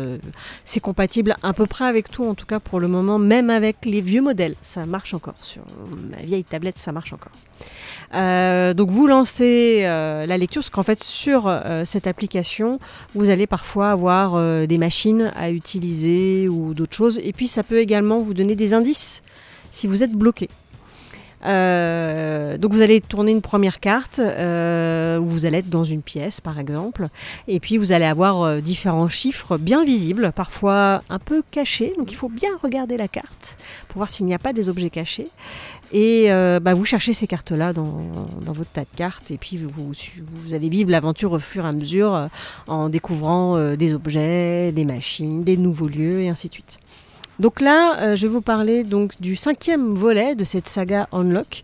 C'est 0.65 0.79
compatible 0.79 1.35
à 1.43 1.53
peu 1.53 1.67
près 1.67 1.87
avec 1.87 2.09
tout, 2.09 2.25
en 2.25 2.35
tout 2.37 2.47
cas 2.47 2.61
pour 2.61 2.79
le 2.79 2.87
moment, 2.87 3.19
même 3.19 3.51
avec 3.51 3.79
les 3.85 4.03
vieux 4.03 4.23
modèles. 4.23 4.55
Ça 4.63 4.87
marche 4.87 5.15
encore. 5.15 5.35
Sur 5.41 5.63
ma 6.13 6.19
vieille 6.23 6.45
tablette, 6.45 6.79
ça 6.79 6.93
marche 6.93 7.13
encore. 7.13 7.33
Euh, 8.15 8.75
donc 8.75 8.91
vous 8.91 9.07
lancez 9.07 9.83
euh, 9.85 10.27
la 10.27 10.37
lecture, 10.37 10.61
parce 10.61 10.71
qu'en 10.71 10.83
fait 10.83 11.03
sur 11.03 11.45
euh, 11.47 11.85
cette 11.85 12.07
application, 12.07 12.79
vous 13.15 13.31
allez 13.31 13.47
parfois 13.47 13.91
avoir 13.91 14.67
des 14.67 14.79
machines 14.79 15.33
à 15.37 15.51
utiliser 15.51 16.49
ou 16.49 16.75
d'autres 16.75 16.97
choses, 16.97 17.21
et 17.23 17.33
puis 17.33 17.47
ça 17.47 17.63
peut 17.63 17.79
également 17.79 18.19
vous 18.19 18.35
donner 18.35 18.55
des 18.55 18.75
indices 18.75 19.23
si 19.71 19.87
vous 19.87 20.03
êtes 20.03 20.13
bloqué. 20.13 20.49
Euh, 21.45 22.59
donc 22.59 22.73
vous 22.73 22.83
allez 22.83 23.01
tourner 23.01 23.33
une 23.33 23.41
première 23.41 23.81
carte 23.81 24.19
euh, 24.19 25.19
où 25.19 25.25
vous 25.25 25.47
allez 25.47 25.59
être 25.59 25.71
dans 25.71 25.85
une 25.85 26.03
pièce 26.03 26.43
par 26.43 26.59
exemple 26.59 27.09
et 27.49 27.61
puis 27.61 27.79
vous 27.79 27.93
allez 27.93 28.05
avoir 28.05 28.43
euh, 28.43 28.61
différents 28.61 29.09
chiffres 29.09 29.57
bien 29.57 29.83
visibles 29.83 30.33
parfois 30.33 31.01
un 31.09 31.19
peu 31.19 31.43
cachés 31.51 31.95
donc 31.97 32.13
il 32.13 32.15
faut 32.15 32.29
bien 32.29 32.51
regarder 32.63 32.99
la 32.99 33.09
carte 33.09 33.57
pour 33.89 33.99
voir 33.99 34.11
s'il 34.11 34.27
n'y 34.27 34.35
a 34.35 34.39
pas 34.39 34.53
des 34.53 34.69
objets 34.69 34.91
cachés 34.91 35.29
et 35.93 36.31
euh, 36.31 36.61
bah, 36.61 36.75
vous 36.75 36.85
cherchez 36.85 37.15
ces 37.15 37.27
cartes 37.27 37.53
là 37.53 37.73
dans, 37.73 38.03
dans 38.45 38.53
votre 38.53 38.71
tas 38.71 38.83
de 38.83 38.97
cartes 38.97 39.31
et 39.31 39.39
puis 39.39 39.57
vous, 39.57 39.71
vous, 39.71 39.93
vous 40.33 40.55
allez 40.55 40.69
vivre 40.69 40.91
l'aventure 40.91 41.33
au 41.33 41.39
fur 41.39 41.65
et 41.65 41.69
à 41.69 41.73
mesure 41.73 42.29
en 42.67 42.91
découvrant 42.91 43.75
des 43.75 43.95
objets, 43.95 44.73
des 44.73 44.85
machines, 44.85 45.43
des 45.43 45.57
nouveaux 45.57 45.89
lieux 45.89 46.21
et 46.21 46.29
ainsi 46.29 46.49
de 46.49 46.55
suite. 46.55 46.79
Donc 47.41 47.63
là, 47.63 47.97
euh, 48.01 48.17
je 48.17 48.27
vais 48.27 48.33
vous 48.33 48.43
parler 48.43 48.85
donc 48.85 49.19
du 49.21 49.35
cinquième 49.35 49.95
volet 49.95 50.35
de 50.35 50.45
cette 50.45 50.69
saga 50.69 51.09
Unlock. 51.11 51.63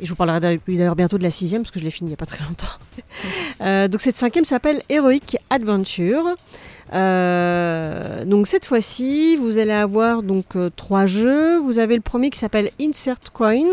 Et 0.00 0.04
je 0.04 0.10
vous 0.10 0.16
parlerai 0.16 0.40
d'ailleurs- 0.40 0.96
bientôt 0.96 1.16
de 1.16 1.22
la 1.22 1.30
sixième, 1.30 1.62
parce 1.62 1.70
que 1.70 1.78
je 1.78 1.84
l'ai 1.84 1.92
fini 1.92 2.08
il 2.08 2.10
n'y 2.10 2.14
a 2.14 2.16
pas 2.16 2.26
très 2.26 2.42
longtemps. 2.44 2.66
Euh, 3.60 3.86
donc 3.86 4.00
cette 4.00 4.16
cinquième 4.16 4.44
s'appelle 4.44 4.82
Heroic 4.88 5.36
Adventure. 5.50 6.24
Euh, 6.92 8.24
donc 8.24 8.48
cette 8.48 8.66
fois-ci, 8.66 9.36
vous 9.36 9.58
allez 9.58 9.70
avoir 9.72 10.24
donc 10.24 10.56
trois 10.74 11.06
jeux. 11.06 11.58
Vous 11.60 11.78
avez 11.78 11.94
le 11.94 12.00
premier 12.00 12.30
qui 12.30 12.40
s'appelle 12.40 12.70
Insert 12.80 13.20
Coin. 13.32 13.66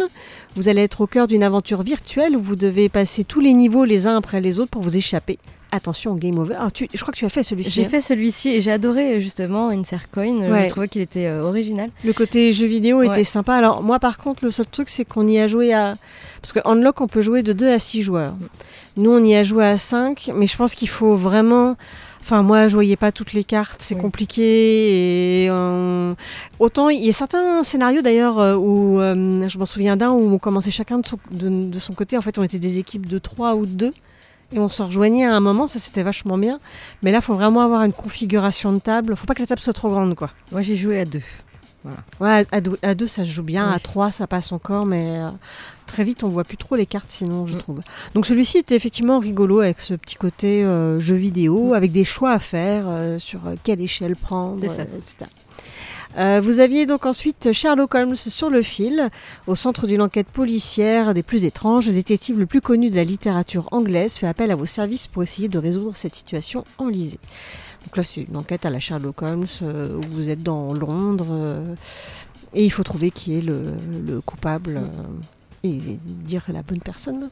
Vous 0.55 0.69
allez 0.69 0.83
être 0.83 1.01
au 1.01 1.07
cœur 1.07 1.27
d'une 1.27 1.41
aventure 1.41 1.81
virtuelle 1.81 2.35
où 2.35 2.39
vous 2.41 2.55
devez 2.55 2.87
passer 2.89 3.23
tous 3.23 3.39
les 3.39 3.53
niveaux 3.53 3.83
les 3.85 4.05
uns 4.05 4.17
après 4.17 4.41
les 4.41 4.59
autres 4.59 4.69
pour 4.69 4.83
vous 4.83 4.95
échapper. 4.97 5.39
Attention, 5.71 6.15
game 6.15 6.39
over. 6.39 6.55
Alors, 6.55 6.71
tu, 6.71 6.87
je 6.91 6.99
crois 6.99 7.11
que 7.11 7.17
tu 7.17 7.25
as 7.25 7.29
fait 7.29 7.43
celui-ci. 7.43 7.71
J'ai 7.71 7.85
hein. 7.85 7.89
fait 7.89 8.01
celui-ci 8.01 8.49
et 8.49 8.61
j'ai 8.61 8.71
adoré 8.71 9.19
justement 9.19 9.69
Insert 9.69 10.09
Coin. 10.09 10.37
Ouais. 10.37 10.63
Je 10.63 10.69
trouvais 10.69 10.87
qu'il 10.87 11.01
était 11.01 11.27
euh, 11.27 11.43
original. 11.43 11.91
Le 12.03 12.11
côté 12.13 12.51
jeu 12.51 12.65
vidéo 12.65 13.03
était 13.03 13.23
sympa. 13.23 13.53
Alors 13.53 13.83
moi 13.83 13.99
par 13.99 14.17
contre 14.17 14.43
le 14.45 14.51
seul 14.51 14.65
truc 14.65 14.89
c'est 14.89 15.05
qu'on 15.05 15.27
y 15.27 15.37
a 15.39 15.45
joué 15.47 15.73
à... 15.73 15.95
Parce 16.41 16.53
que 16.53 16.59
Unlock 16.65 17.01
on 17.01 17.07
peut 17.07 17.21
jouer 17.21 17.43
de 17.43 17.53
2 17.53 17.71
à 17.71 17.77
6 17.77 18.01
joueurs. 18.01 18.33
Nous 18.97 19.11
on 19.11 19.23
y 19.23 19.35
a 19.35 19.43
joué 19.43 19.65
à 19.65 19.77
5 19.77 20.31
mais 20.35 20.47
je 20.47 20.57
pense 20.57 20.73
qu'il 20.73 20.89
faut 20.89 21.15
vraiment... 21.15 21.75
Enfin 22.21 22.41
moi 22.41 22.67
je 22.67 22.73
voyais 22.73 22.97
pas 22.97 23.11
toutes 23.11 23.33
les 23.33 23.43
cartes, 23.43 23.81
c'est 23.81 23.95
Oui. 23.95 24.01
compliqué 24.01 25.43
et 25.43 25.49
euh, 25.49 26.13
autant 26.59 26.89
il 26.89 27.05
y 27.05 27.09
a 27.09 27.11
certains 27.13 27.63
scénarios 27.63 28.01
d'ailleurs 28.01 28.39
euh, 28.39 28.55
où 28.55 28.99
euh, 28.99 29.47
je 29.47 29.57
m'en 29.57 29.65
souviens 29.65 29.95
d'un 29.95 30.09
où 30.11 30.33
on 30.33 30.37
commençait 30.37 30.69
chacun 30.71 30.99
de 30.99 31.05
son, 31.05 31.17
de, 31.31 31.69
de 31.69 31.79
son 31.79 31.93
côté 31.93 32.17
en 32.17 32.21
fait 32.21 32.37
on 32.37 32.43
était 32.43 32.59
des 32.59 32.77
équipes 32.77 33.05
de 33.07 33.19
3 33.19 33.55
ou 33.55 33.65
de 33.65 33.71
2 33.71 33.93
et 34.51 34.59
on 34.59 34.69
se 34.69 34.81
rejoignait 34.83 35.25
à 35.25 35.35
un 35.35 35.39
moment, 35.39 35.67
ça 35.67 35.79
c'était 35.79 36.03
vachement 36.03 36.37
bien. 36.37 36.59
Mais 37.03 37.11
là, 37.11 37.19
il 37.19 37.23
faut 37.23 37.35
vraiment 37.35 37.61
avoir 37.61 37.83
une 37.83 37.93
configuration 37.93 38.71
de 38.73 38.79
table. 38.79 39.15
faut 39.15 39.25
pas 39.25 39.35
que 39.35 39.41
la 39.41 39.47
table 39.47 39.61
soit 39.61 39.73
trop 39.73 39.89
grande, 39.89 40.15
quoi. 40.15 40.29
Moi 40.51 40.61
j'ai 40.61 40.75
joué 40.75 40.99
à 40.99 41.05
deux. 41.05 41.21
Ouais, 42.19 42.45
à 42.51 42.59
deux, 42.59 42.77
à 42.81 42.93
deux, 42.93 43.07
ça 43.07 43.23
se 43.23 43.29
joue 43.29 43.41
bien, 43.43 43.69
à 43.71 43.79
trois 43.79 44.11
ça 44.11 44.27
passe 44.27 44.51
encore, 44.51 44.85
mais 44.85 45.19
euh, 45.19 45.29
très 45.85 46.03
vite 46.03 46.25
on 46.25 46.27
voit 46.27 46.43
plus 46.43 46.57
trop 46.57 46.75
les 46.75 46.85
cartes 46.85 47.09
sinon, 47.09 47.45
je 47.45 47.55
Mm. 47.55 47.57
trouve. 47.57 47.79
Donc 48.15 48.25
celui-ci 48.25 48.57
était 48.57 48.75
effectivement 48.75 49.17
rigolo 49.19 49.61
avec 49.61 49.79
ce 49.79 49.93
petit 49.93 50.15
côté 50.17 50.63
euh, 50.65 50.99
jeu 50.99 51.15
vidéo, 51.15 51.69
Mm. 51.69 51.73
avec 51.73 51.91
des 51.93 52.03
choix 52.03 52.31
à 52.33 52.39
faire 52.39 52.83
euh, 52.87 53.17
sur 53.17 53.39
quelle 53.63 53.79
échelle 53.79 54.17
prendre, 54.17 54.61
etc. 54.61 55.29
Euh, 56.17 56.41
vous 56.41 56.59
aviez 56.59 56.85
donc 56.85 57.05
ensuite 57.05 57.51
Sherlock 57.51 57.93
Holmes 57.93 58.15
sur 58.15 58.49
le 58.49 58.61
fil, 58.61 59.09
au 59.47 59.55
centre 59.55 59.85
d'une 59.85 60.01
enquête 60.01 60.27
policière 60.27 61.13
des 61.13 61.23
plus 61.23 61.45
étranges. 61.45 61.87
Le 61.87 61.93
détective 61.93 62.39
le 62.39 62.45
plus 62.45 62.61
connu 62.61 62.89
de 62.89 62.95
la 62.95 63.03
littérature 63.03 63.67
anglaise 63.71 64.17
fait 64.17 64.27
appel 64.27 64.51
à 64.51 64.55
vos 64.55 64.65
services 64.65 65.07
pour 65.07 65.23
essayer 65.23 65.49
de 65.49 65.59
résoudre 65.59 65.95
cette 65.95 66.15
situation 66.15 66.65
enlisée. 66.77 67.19
Donc 67.85 67.97
là, 67.97 68.03
c'est 68.03 68.21
une 68.21 68.35
enquête 68.35 68.65
à 68.65 68.69
la 68.69 68.79
Sherlock 68.79 69.21
Holmes 69.21 69.45
euh, 69.61 69.97
où 69.97 70.01
vous 70.11 70.29
êtes 70.29 70.43
dans 70.43 70.73
Londres 70.73 71.27
euh, 71.31 71.75
et 72.53 72.65
il 72.65 72.69
faut 72.71 72.83
trouver 72.83 73.11
qui 73.11 73.37
est 73.37 73.41
le, 73.41 73.73
le 74.05 74.21
coupable 74.21 74.81
et 75.63 75.79
dire 76.05 76.45
la 76.51 76.63
bonne 76.63 76.79
personne. 76.79 77.29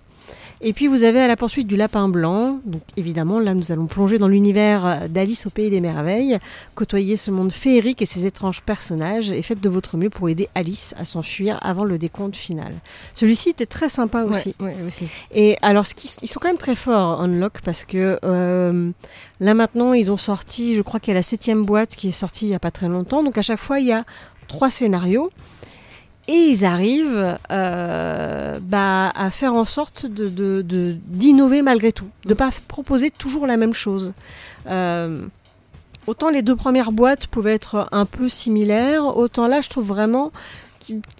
Et 0.62 0.74
puis 0.74 0.88
vous 0.88 1.04
avez 1.04 1.20
à 1.22 1.28
la 1.28 1.36
poursuite 1.36 1.68
du 1.68 1.76
lapin 1.76 2.10
blanc. 2.10 2.60
Donc 2.66 2.82
évidemment, 2.96 3.40
là 3.40 3.54
nous 3.54 3.72
allons 3.72 3.86
plonger 3.88 4.18
dans 4.18 4.28
l'univers 4.28 5.08
d'Alice 5.10 5.46
au 5.48 5.50
pays 5.50 5.70
des 5.70 5.82
merveilles, 5.82 6.38
côtoyer 6.76 7.16
ce 7.16 7.32
monde 7.32 7.52
féerique 7.52 8.02
et 8.02 8.06
ses 8.06 8.26
étranges 8.26 8.62
personnages 8.62 9.32
et 9.32 9.42
faites 9.42 9.62
de 9.62 9.70
votre 9.70 9.98
mieux 9.98 10.10
pour 10.10 10.30
aider 10.30 10.48
Alice 10.56 10.94
à 10.98 11.06
s'enfuir 11.06 11.60
avant 11.62 11.84
le 11.84 11.98
décompte 11.98 12.36
final. 12.36 12.74
Celui-ci 13.14 13.50
était 13.50 13.66
très 13.66 13.90
sympa 13.90 14.24
aussi. 14.24 14.56
Ouais, 14.60 14.76
ouais, 14.80 14.88
aussi. 14.88 15.08
Et 15.32 15.58
alors, 15.62 15.86
ce 15.86 15.94
qui- 15.94 16.10
ils 16.22 16.28
sont 16.28 16.40
quand 16.40 16.48
même 16.50 16.58
très 16.58 16.76
forts, 16.76 17.22
Unlock, 17.22 17.62
parce 17.64 17.84
que 17.86 18.20
euh, 18.24 18.90
là 19.40 19.54
maintenant, 19.54 19.94
ils 19.94 20.12
ont 20.12 20.18
sorti, 20.18 20.76
je 20.76 20.82
crois 20.82 21.00
qu'il 21.00 21.10
y 21.10 21.16
a 21.16 21.20
la 21.20 21.22
septième 21.22 21.64
boîte 21.66 21.96
qui 21.96 22.08
est 22.10 22.12
sortie 22.12 22.46
il 22.46 22.50
n'y 22.50 22.56
a 22.56 22.60
pas 22.60 22.72
très 22.72 22.88
longtemps. 22.88 23.24
Donc 23.24 23.38
à 23.38 23.42
chaque 23.42 23.60
fois, 23.60 23.80
il 23.80 23.88
y 23.88 23.92
a 23.94 24.04
trois 24.48 24.70
scénarios. 24.70 25.30
Et 26.30 26.34
ils 26.34 26.66
arrivent 26.66 27.38
euh, 27.52 28.60
bah, 28.62 29.10
à 29.16 29.32
faire 29.32 29.54
en 29.54 29.64
sorte 29.66 30.06
de- 30.06 30.62
d'innover 31.08 31.62
malgré 31.62 31.92
tout, 31.94 32.08
de 32.26 32.30
ne 32.30 32.34
pas 32.34 32.50
f- 32.50 32.60
proposer 32.68 33.10
toujours 33.12 33.48
la 33.48 33.56
même 33.56 33.74
chose. 33.74 34.12
Euh, 34.70 35.22
autant 36.06 36.30
les 36.30 36.42
deux 36.42 36.56
premières 36.56 36.92
boîtes 36.92 37.28
pouvaient 37.28 37.54
être 37.54 37.88
un 37.94 38.06
peu 38.06 38.28
similaires, 38.28 39.06
autant 39.18 39.48
là, 39.48 39.62
je 39.62 39.70
trouve 39.70 39.88
vraiment 39.88 40.32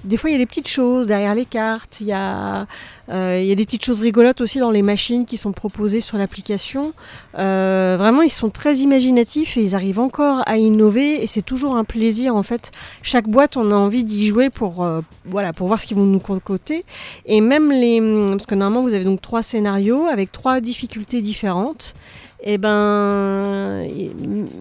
des 0.04 0.18
fois 0.18 0.30
il 0.30 0.34
y 0.34 0.36
a 0.36 0.40
des 0.40 0.46
petites 0.46 0.68
choses 0.68 1.08
derrière 1.08 1.36
les 1.36 1.46
cartes, 1.46 2.02
il 2.02 2.08
y 2.08 2.14
a, 2.14 2.68
euh, 3.10 3.40
il 3.42 3.48
y 3.48 3.52
a 3.52 3.56
des 3.56 3.66
petites 3.66 3.86
choses 3.86 4.02
rigolotes 4.02 4.42
aussi 4.42 4.60
dans 4.60 4.72
les 4.72 4.82
machines 4.82 5.26
qui 5.26 5.38
sont 5.38 5.52
proposées 5.52 6.00
sur 6.00 6.18
l'application. 6.18 6.94
Euh, 7.38 7.96
vraiment, 7.98 8.22
ils 8.22 8.30
sont 8.30 8.50
très 8.50 8.78
imaginatifs 8.78 9.58
et 9.58 9.62
ils 9.62 9.76
arrivent 9.76 10.00
encore 10.00 10.44
à 10.46 10.58
innover 10.58 11.24
et 11.24 11.28
c'est 11.28 11.42
toujours 11.42 11.76
un 11.76 11.84
plaisir 11.84 12.36
en 12.36 12.44
fait. 12.44 12.72
Chaque 13.02 13.28
boîte, 13.28 13.58
on 13.58 13.72
a 13.72 13.76
envie 13.76 14.04
d'y 14.04 14.28
jouer 14.28 14.50
pour, 14.50 14.84
euh, 14.84 15.02
voilà, 15.26 15.54
pour 15.54 15.68
voir 15.68 15.80
ce 15.80 15.86
qu'ils 15.86 15.98
vont 15.98 16.06
nous 16.06 16.20
concocter. 16.20 16.86
Et 17.26 17.42
même 17.42 17.72
les, 17.72 18.02
parce 18.30 18.46
que 18.46 18.56
normalement 18.56 18.82
vous 18.88 18.94
avez 18.94 19.06
donc 19.06 19.22
trois 19.22 19.42
scénarios 19.42 20.06
avec 20.06 20.32
trois 20.32 20.62
difficultés 20.62 21.22
différentes. 21.22 21.96
Et 22.44 22.58
ben, 22.60 23.82
et 23.82 24.12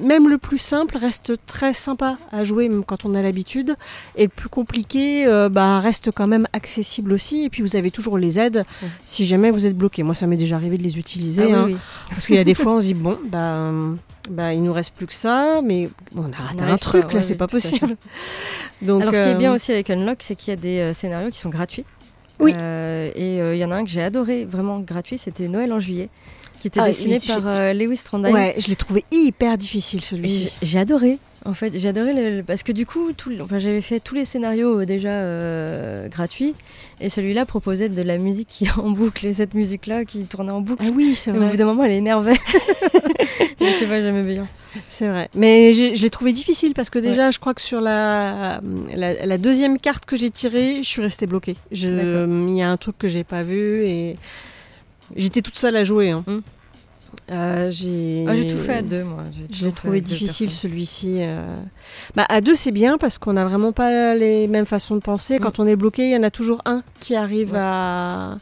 même 0.03 0.29
le 0.29 0.39
plus 0.39 0.59
simple 0.59 0.97
reste 0.97 1.35
très 1.47 1.75
sympa 1.75 2.17
à 2.33 2.43
jouer, 2.43 2.69
même 2.69 2.85
quand 2.85 3.05
on 3.05 3.15
a 3.15 3.21
l'habitude. 3.21 3.77
Et 4.17 4.25
le 4.25 4.29
plus 4.29 4.49
compliqué, 4.49 5.27
euh, 5.27 5.49
bah, 5.49 5.79
reste 5.81 6.11
quand 6.11 6.27
même 6.27 6.49
accessible 6.53 7.13
aussi. 7.13 7.45
Et 7.45 7.51
puis 7.51 7.63
vous 7.63 7.77
avez 7.77 7.91
toujours 7.91 8.19
les 8.19 8.39
aides 8.39 8.65
Ouais. 8.83 8.89
si 9.05 9.27
jamais 9.27 9.51
vous 9.51 9.67
êtes 9.67 9.77
bloqué. 9.77 10.03
Moi, 10.03 10.15
ça 10.15 10.27
m'est 10.27 10.37
déjà 10.37 10.57
arrivé 10.57 10.79
de 10.79 10.83
les 10.83 10.99
utiliser. 10.99 11.43
Ah 11.43 11.47
oui, 11.47 11.53
hein. 11.55 11.65
oui. 11.67 11.77
Parce 12.11 12.27
qu'il 12.27 12.37
y 12.37 12.39
a 12.41 12.45
des 12.45 12.55
fois, 12.63 12.73
on 12.73 12.81
se 12.81 12.87
dit, 12.87 12.95
bon, 12.95 13.19
bah, 13.27 13.71
bah, 14.31 14.53
il 14.55 14.63
nous 14.63 14.73
reste 14.73 14.95
plus 14.95 15.07
que 15.07 15.15
ça, 15.15 15.61
mais 15.63 15.89
on 16.15 16.33
a 16.33 16.37
raté 16.37 16.65
un 16.65 16.77
truc, 16.77 17.03
pas, 17.03 17.09
là, 17.09 17.15
ouais, 17.17 17.23
c'est 17.23 17.35
oui, 17.35 17.39
pas 17.39 17.47
possible. 17.47 17.97
Donc, 18.83 19.03
Alors, 19.03 19.15
ce 19.15 19.21
qui 19.21 19.29
est 19.29 19.35
euh, 19.35 19.39
bien 19.39 19.53
aussi 19.53 19.73
avec 19.73 19.91
Unlock, 19.91 20.19
c'est 20.21 20.35
qu'il 20.35 20.51
y 20.51 20.53
a 20.53 20.57
des 20.57 20.79
euh, 20.79 20.93
scénarios 20.93 21.31
qui 21.31 21.39
sont 21.39 21.51
gratuits. 21.51 21.85
Oui. 22.39 22.53
Euh, 22.57 23.11
et 23.15 23.41
euh, 23.41 23.55
il 23.55 23.59
y 23.59 23.65
en 23.65 23.71
a 23.71 23.77
un 23.77 23.85
que 23.85 23.91
j'ai 23.91 24.03
adoré, 24.03 24.45
vraiment 24.45 24.81
gratuit, 24.81 25.19
c'était 25.19 25.49
Noël 25.49 25.73
en 25.73 25.81
juillet, 25.81 26.11
qui 26.61 26.69
était 26.69 26.81
Ah, 26.81 26.87
dessiné 26.87 27.19
par 27.27 27.43
euh, 27.47 27.73
Lewis 27.73 28.01
Trondheim. 28.05 28.33
Ouais, 28.33 28.55
je 28.59 28.69
l'ai 28.69 28.77
trouvé 28.77 29.05
hyper 29.11 29.57
difficile 29.59 30.03
celui-ci. 30.05 30.51
j'ai 30.63 30.79
adoré. 30.79 31.19
En 31.45 31.55
fait, 31.55 31.79
j'ai 31.79 31.89
adoré 31.89 32.13
le, 32.13 32.37
le- 32.39 32.43
parce 32.43 32.65
que 32.65 32.73
du 32.73 32.87
coup, 32.87 33.13
tout, 33.13 33.31
le- 33.31 33.41
enfin, 33.41 33.59
j'avais 33.61 33.81
fait 33.81 34.01
tous 34.01 34.17
les 34.17 34.25
scénarios 34.25 34.81
euh, 34.81 34.85
déjà 34.85 35.11
euh, 35.11 36.09
gratuits 36.09 36.55
et 37.01 37.09
celui-là 37.09 37.47
proposait 37.47 37.89
de 37.89 38.03
la 38.03 38.19
musique 38.19 38.49
qui 38.49 38.65
est 38.65 38.79
en 38.79 38.91
boucle 38.91 39.25
et 39.27 39.33
cette 39.33 39.55
musique-là 39.55 40.05
qui 40.05 40.25
tournait 40.25 40.51
en 40.51 40.61
boucle. 40.61 40.83
Ah 40.85 40.91
oui, 40.93 41.15
c'est 41.15 41.31
Et 41.31 41.35
au 41.35 41.37
vrai. 41.37 41.51
bout 41.51 41.57
d'un 41.57 41.67
moment, 41.67 41.85
elle 41.85 41.93
énervait. 41.93 42.35
je 43.61 43.67
sais 43.73 43.87
pas, 43.87 44.01
j'aimais 44.01 44.25
bien. 44.25 44.49
C'est 44.89 45.09
vrai. 45.09 45.29
Mais 45.37 45.73
je 45.73 46.03
l'ai 46.03 46.11
trouvé 46.11 46.33
difficile 46.33 46.75
parce 46.75 46.91
que 46.91 46.99
déjà, 46.99 47.31
je 47.31 47.39
crois 47.39 47.55
que 47.55 47.61
sur 47.63 47.81
la, 47.81 48.61
la, 48.95 49.25
la 49.25 49.39
deuxième 49.39 49.79
carte 49.79 50.05
que 50.05 50.17
j'ai 50.17 50.31
tirée, 50.31 50.79
je 50.83 50.89
suis 50.89 51.03
restée 51.03 51.27
bloquée. 51.27 51.57
Il 51.71 52.57
y 52.57 52.63
a 52.63 52.71
un 52.71 52.77
truc 52.77 52.99
que 52.99 53.07
j'ai 53.09 53.25
pas 53.25 53.43
vu 53.45 53.85
et 53.87 54.15
j'étais 55.15 55.43
toute 55.43 55.57
seule 55.57 55.77
à 55.77 55.85
jouer. 55.85 56.11
hein. 56.11 56.25
Mm. 56.27 56.39
Euh, 57.31 57.71
j'ai 57.71 58.25
Ah, 58.29 58.37
j'ai 58.37 58.47
tout 58.47 58.57
fait 58.57 58.75
à 58.75 58.83
deux, 58.83 59.05
moi. 59.05 59.23
Je 59.51 59.65
l'ai 59.65 59.73
trouvé 59.73 60.01
difficile 60.01 60.51
celui-ci. 60.53 61.17
euh. 61.21 61.57
Bah, 62.15 62.27
à 62.29 62.41
deux, 62.41 62.55
c'est 62.55 62.73
bien 62.73 62.99
parce 62.99 63.19
qu'on 63.19 63.33
n'a 63.35 63.45
vraiment 63.45 63.73
pas 63.73 64.15
les 64.15 64.47
mêmes 64.49 64.67
façons 64.67 64.95
de 64.97 65.01
penser. 65.01 65.39
Quand 65.39 65.59
on 65.59 65.67
est 65.67 65.77
bloqué, 65.77 66.09
il 66.09 66.13
y 66.13 66.17
en 66.17 66.23
a 66.23 66.31
toujours 66.31 66.61
un 66.67 66.83
qui 67.01 67.15
arrive 67.17 67.53
Ouais. 67.53 67.59
à, 67.61 68.37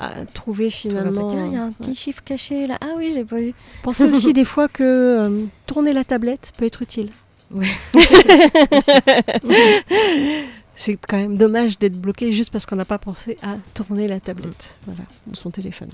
à 0.00 0.24
trouver 0.34 0.70
finalement. 0.70 1.28
il 1.30 1.52
y 1.52 1.56
a 1.56 1.62
un 1.62 1.66
ouais. 1.68 1.72
petit 1.80 1.94
chiffre 1.94 2.22
caché 2.24 2.66
là. 2.66 2.76
Ah 2.80 2.94
oui, 2.96 3.12
j'ai 3.14 3.24
pas 3.24 3.36
vu. 3.36 3.54
Pensez 3.82 4.04
aussi 4.04 4.32
des 4.42 4.44
fois 4.44 4.68
que 4.68 4.82
euh, 4.82 5.44
tourner 5.66 5.92
la 5.92 6.04
tablette 6.04 6.52
peut 6.56 6.64
être 6.66 6.82
utile. 6.82 7.10
Ouais. 7.50 7.66
c'est 10.78 10.96
quand 10.96 11.16
même 11.16 11.36
dommage 11.36 11.78
d'être 11.80 12.00
bloqué 12.00 12.30
juste 12.30 12.52
parce 12.52 12.64
qu'on 12.64 12.76
n'a 12.76 12.84
pas 12.84 12.98
pensé 12.98 13.36
à 13.42 13.56
tourner 13.74 14.06
la 14.06 14.20
tablette 14.20 14.78
voilà, 14.86 15.02
de 15.26 15.34
son 15.34 15.50
téléphone. 15.50 15.90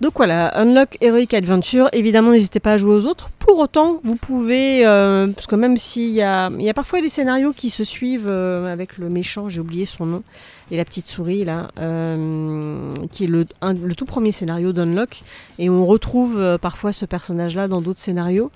Donc 0.00 0.12
voilà, 0.16 0.48
Unlock 0.58 0.96
Heroic 1.00 1.34
Adventure. 1.34 1.88
Évidemment, 1.92 2.30
n'hésitez 2.32 2.60
pas 2.60 2.72
à 2.72 2.76
jouer 2.76 2.94
aux 2.94 3.06
autres. 3.06 3.30
Pour 3.38 3.58
autant, 3.58 4.00
vous 4.04 4.16
pouvez, 4.16 4.86
euh, 4.86 5.26
parce 5.28 5.46
que 5.48 5.56
même 5.56 5.76
s'il 5.76 6.10
y 6.10 6.22
a, 6.22 6.48
il 6.58 6.64
y 6.64 6.70
a 6.70 6.74
parfois 6.74 7.00
des 7.00 7.08
scénarios 7.08 7.52
qui 7.52 7.70
se 7.70 7.82
suivent 7.82 8.28
euh, 8.28 8.72
avec 8.72 8.98
le 8.98 9.08
méchant, 9.08 9.48
j'ai 9.48 9.60
oublié 9.60 9.84
son 9.84 10.06
nom, 10.06 10.22
et 10.70 10.76
la 10.76 10.84
petite 10.84 11.08
souris 11.08 11.44
là, 11.44 11.68
euh, 11.80 12.92
qui 13.10 13.24
est 13.24 13.26
le, 13.26 13.44
un- 13.60 13.74
le 13.74 13.94
tout 13.94 14.04
premier 14.04 14.30
scénario 14.30 14.72
d'Unlock, 14.72 15.22
et 15.58 15.68
on 15.70 15.84
retrouve 15.86 16.58
parfois 16.60 16.92
ce 16.92 17.04
personnage-là 17.04 17.66
dans 17.68 17.80
d'autres 17.80 17.98
scénarios. 17.98 18.50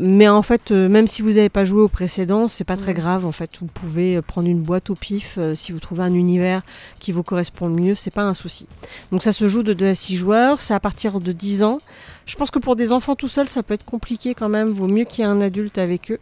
Mais 0.00 0.28
en 0.28 0.42
fait, 0.42 0.70
même 0.72 1.06
si 1.06 1.20
vous 1.22 1.32
n'avez 1.32 1.50
pas 1.50 1.64
joué 1.64 1.82
au 1.82 1.88
précédent, 1.88 2.48
c'est 2.48 2.64
pas 2.64 2.76
très 2.76 2.94
grave. 2.94 3.26
En 3.26 3.32
fait, 3.32 3.50
vous 3.60 3.66
pouvez 3.66 4.22
prendre 4.22 4.48
une 4.48 4.60
boîte 4.62 4.90
au 4.90 4.94
pif 4.94 5.38
si 5.54 5.72
vous 5.72 5.78
trouvez 5.80 6.02
un 6.04 6.14
univers 6.14 6.62
qui 7.00 7.12
vous 7.12 7.22
correspond 7.22 7.68
le 7.68 7.74
mieux, 7.74 7.94
c'est 7.94 8.10
pas 8.10 8.22
un 8.22 8.34
souci. 8.34 8.66
Donc 9.10 9.22
ça 9.22 9.32
se 9.32 9.46
joue 9.46 9.62
de 9.62 9.72
2 9.74 9.86
à 9.88 9.94
6 9.94 10.16
joueurs, 10.16 10.51
c'est 10.60 10.74
à 10.74 10.80
partir 10.80 11.20
de 11.20 11.32
10 11.32 11.62
ans. 11.64 11.78
Je 12.26 12.36
pense 12.36 12.50
que 12.50 12.58
pour 12.58 12.76
des 12.76 12.92
enfants 12.92 13.14
tout 13.14 13.28
seuls, 13.28 13.48
ça 13.48 13.62
peut 13.62 13.74
être 13.74 13.84
compliqué 13.84 14.34
quand 14.34 14.48
même. 14.48 14.70
Vaut 14.70 14.88
mieux 14.88 15.04
qu'il 15.04 15.24
y 15.24 15.28
ait 15.28 15.30
un 15.30 15.40
adulte 15.40 15.78
avec 15.78 16.10
eux. 16.10 16.18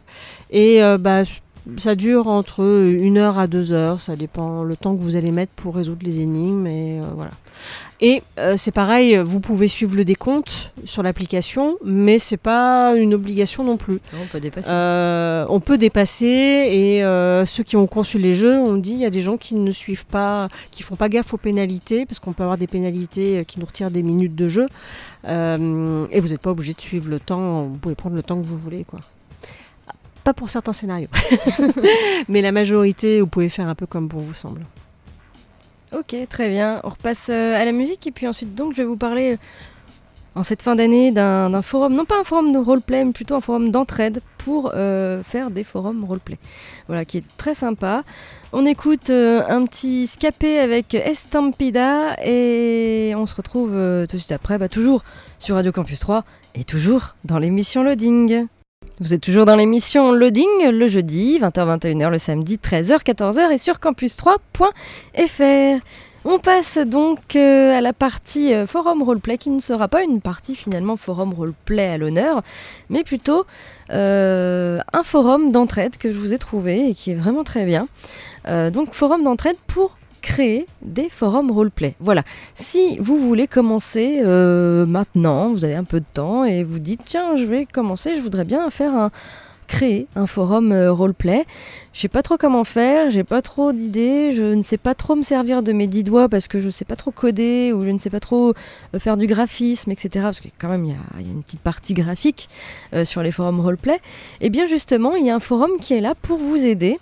Et 0.49 0.83
euh, 0.83 0.97
bah, 0.97 1.23
ça 1.77 1.95
dure 1.95 2.27
entre 2.27 2.63
1 2.63 3.15
heure 3.17 3.37
à 3.37 3.47
2 3.47 3.71
heures. 3.71 4.01
Ça 4.01 4.15
dépend 4.15 4.63
le 4.63 4.75
temps 4.75 4.95
que 4.95 5.01
vous 5.01 5.15
allez 5.15 5.31
mettre 5.31 5.53
pour 5.53 5.75
résoudre 5.75 6.01
les 6.03 6.21
énigmes. 6.21 6.65
Et 6.67 6.99
euh, 6.99 7.03
voilà. 7.15 7.31
Et 7.99 8.23
euh, 8.39 8.55
c'est 8.57 8.71
pareil, 8.71 9.15
vous 9.17 9.39
pouvez 9.39 9.67
suivre 9.67 9.95
le 9.95 10.03
décompte 10.03 10.73
sur 10.85 11.03
l'application, 11.03 11.77
mais 11.85 12.17
c'est 12.17 12.37
pas 12.37 12.95
une 12.95 13.13
obligation 13.13 13.63
non 13.63 13.77
plus. 13.77 13.99
On 14.19 14.25
peut 14.25 14.39
dépasser. 14.39 14.69
Euh, 14.71 15.45
on 15.49 15.59
peut 15.59 15.77
dépasser 15.77 16.25
et 16.25 17.03
ceux 17.45 17.63
qui 17.63 17.75
ont 17.75 17.85
conçu 17.85 18.17
les 18.17 18.33
jeux 18.33 18.57
ont 18.57 18.77
dit 18.77 18.93
il 18.93 18.99
y 18.99 19.05
a 19.05 19.11
des 19.11 19.21
gens 19.21 19.37
qui 19.37 19.53
ne 19.53 19.71
suivent 19.71 20.07
pas, 20.07 20.49
qui 20.71 20.81
font 20.81 20.95
pas 20.95 21.09
gaffe 21.09 21.33
aux 21.33 21.37
pénalités 21.37 22.07
parce 22.07 22.19
qu'on 22.19 22.33
peut 22.33 22.43
avoir 22.43 22.57
des 22.57 22.67
pénalités 22.67 23.45
qui 23.45 23.59
nous 23.59 23.67
retirent 23.67 23.91
des 23.91 24.03
minutes 24.03 24.35
de 24.35 24.47
jeu 24.47 24.65
et 25.25 26.19
vous 26.19 26.27
n'êtes 26.27 26.41
pas 26.41 26.51
obligé 26.51 26.73
de 26.73 26.81
suivre 26.81 27.09
le 27.09 27.19
temps. 27.19 27.65
Vous 27.65 27.77
pouvez 27.77 27.95
prendre 27.95 28.15
le 28.15 28.23
temps 28.23 28.41
que 28.41 28.47
vous 28.47 28.57
voulez 28.57 28.83
quoi. 28.83 28.99
Pas 30.31 30.33
pour 30.33 30.49
certains 30.49 30.71
scénarios, 30.71 31.09
mais 32.29 32.41
la 32.41 32.53
majorité 32.53 33.19
vous 33.19 33.27
pouvez 33.27 33.49
faire 33.49 33.67
un 33.67 33.75
peu 33.75 33.85
comme 33.85 34.07
bon 34.07 34.19
vous 34.19 34.33
semble. 34.33 34.65
Ok, 35.91 36.15
très 36.29 36.47
bien. 36.47 36.79
On 36.85 36.89
repasse 36.89 37.27
euh, 37.29 37.61
à 37.61 37.65
la 37.65 37.73
musique 37.73 38.07
et 38.07 38.11
puis 38.11 38.27
ensuite 38.27 38.55
donc 38.55 38.71
je 38.71 38.77
vais 38.77 38.85
vous 38.85 38.95
parler 38.95 39.33
euh, 39.33 39.37
en 40.35 40.43
cette 40.43 40.61
fin 40.61 40.77
d'année 40.77 41.11
d'un 41.11 41.49
d'un 41.49 41.61
forum, 41.61 41.93
non 41.93 42.05
pas 42.05 42.17
un 42.17 42.23
forum 42.23 42.53
de 42.53 42.59
roleplay, 42.59 43.03
mais 43.03 43.11
plutôt 43.11 43.35
un 43.35 43.41
forum 43.41 43.71
d'entraide 43.71 44.21
pour 44.37 44.71
euh, 44.73 45.21
faire 45.21 45.51
des 45.51 45.65
forums 45.65 46.05
roleplay. 46.05 46.37
Voilà, 46.87 47.03
qui 47.03 47.17
est 47.17 47.25
très 47.35 47.53
sympa. 47.53 48.03
On 48.53 48.65
écoute 48.65 49.09
euh, 49.09 49.43
un 49.49 49.65
petit 49.65 50.07
scapé 50.07 50.59
avec 50.59 50.93
Estampida 50.93 52.15
et 52.23 53.13
on 53.17 53.25
se 53.25 53.35
retrouve 53.35 53.71
euh, 53.73 54.05
tout 54.05 54.15
de 54.15 54.21
suite 54.21 54.31
après, 54.31 54.57
bah, 54.57 54.69
toujours 54.69 55.03
sur 55.39 55.55
Radio 55.55 55.73
Campus 55.73 55.99
3 55.99 56.23
et 56.55 56.63
toujours 56.63 57.15
dans 57.25 57.37
l'émission 57.37 57.83
Loading. 57.83 58.47
Vous 59.01 59.15
êtes 59.15 59.21
toujours 59.21 59.45
dans 59.45 59.55
l'émission 59.55 60.11
Loading 60.11 60.69
le 60.71 60.87
jeudi, 60.87 61.39
20h-21h 61.39 62.11
le 62.11 62.19
samedi, 62.19 62.57
13h-14h 62.57 63.51
et 63.51 63.57
sur 63.57 63.77
campus3.fr. 63.77 65.83
On 66.23 66.37
passe 66.37 66.77
donc 66.77 67.35
euh, 67.35 67.75
à 67.75 67.81
la 67.81 67.93
partie 67.93 68.53
euh, 68.53 68.67
forum 68.67 69.01
roleplay 69.01 69.39
qui 69.39 69.49
ne 69.49 69.57
sera 69.57 69.87
pas 69.87 70.03
une 70.03 70.21
partie 70.21 70.55
finalement 70.55 70.97
forum 70.97 71.33
roleplay 71.33 71.87
à 71.87 71.97
l'honneur, 71.97 72.43
mais 72.91 73.03
plutôt 73.03 73.47
euh, 73.89 74.77
un 74.93 75.01
forum 75.01 75.51
d'entraide 75.51 75.97
que 75.97 76.11
je 76.11 76.17
vous 76.19 76.35
ai 76.35 76.37
trouvé 76.37 76.89
et 76.89 76.93
qui 76.93 77.09
est 77.09 77.15
vraiment 77.15 77.43
très 77.43 77.65
bien. 77.65 77.87
Donc 78.45 78.93
forum 78.93 79.23
d'entraide 79.23 79.57
pour 79.65 79.97
créer 80.21 80.65
des 80.81 81.09
forums 81.09 81.51
roleplay. 81.51 81.95
Voilà. 81.99 82.23
Si 82.53 82.97
vous 82.99 83.17
voulez 83.17 83.47
commencer 83.47 84.21
euh, 84.23 84.85
maintenant, 84.85 85.51
vous 85.51 85.65
avez 85.65 85.75
un 85.75 85.83
peu 85.83 85.99
de 85.99 86.05
temps 86.13 86.43
et 86.45 86.63
vous 86.63 86.79
dites 86.79 87.01
tiens, 87.05 87.35
je 87.35 87.45
vais 87.45 87.65
commencer, 87.65 88.15
je 88.15 88.21
voudrais 88.21 88.45
bien 88.45 88.69
faire 88.69 88.95
un 88.95 89.11
créer 89.71 90.07
un 90.17 90.27
forum 90.27 90.73
euh, 90.73 90.91
roleplay. 90.91 91.45
Je 91.93 92.01
sais 92.01 92.09
pas 92.09 92.21
trop 92.21 92.37
comment 92.37 92.65
faire, 92.65 93.09
j'ai 93.09 93.23
pas 93.23 93.41
trop 93.41 93.71
d'idées, 93.71 94.33
je 94.33 94.43
ne 94.53 94.61
sais 94.61 94.77
pas 94.77 94.93
trop 94.93 95.15
me 95.15 95.21
servir 95.21 95.63
de 95.63 95.71
mes 95.71 95.87
dix 95.87 96.03
doigts 96.03 96.27
parce 96.27 96.49
que 96.49 96.59
je 96.59 96.69
sais 96.69 96.83
pas 96.83 96.97
trop 96.97 97.11
coder 97.11 97.71
ou 97.73 97.83
je 97.83 97.89
ne 97.89 97.97
sais 97.97 98.09
pas 98.09 98.19
trop 98.19 98.53
euh, 98.93 98.99
faire 98.99 99.15
du 99.15 99.27
graphisme, 99.27 99.89
etc. 99.91 100.09
Parce 100.23 100.41
que 100.41 100.49
quand 100.59 100.67
même 100.67 100.85
il 100.85 100.91
y 100.91 100.93
a, 100.93 101.21
une 101.21 101.41
petite 101.41 101.61
partie 101.61 101.93
graphique 101.93 102.49
euh, 102.93 103.05
sur 103.05 103.23
les 103.23 103.31
forums 103.31 103.61
roleplay. 103.61 103.99
Et 104.41 104.49
bien 104.49 104.65
justement, 104.65 105.15
il 105.15 105.25
y 105.25 105.29
a 105.29 105.35
un 105.35 105.39
forum 105.39 105.71
qui 105.79 105.93
est 105.93 106.01
là 106.01 106.15
pour 106.21 106.37
vous 106.37 106.65
aider. 106.65 106.99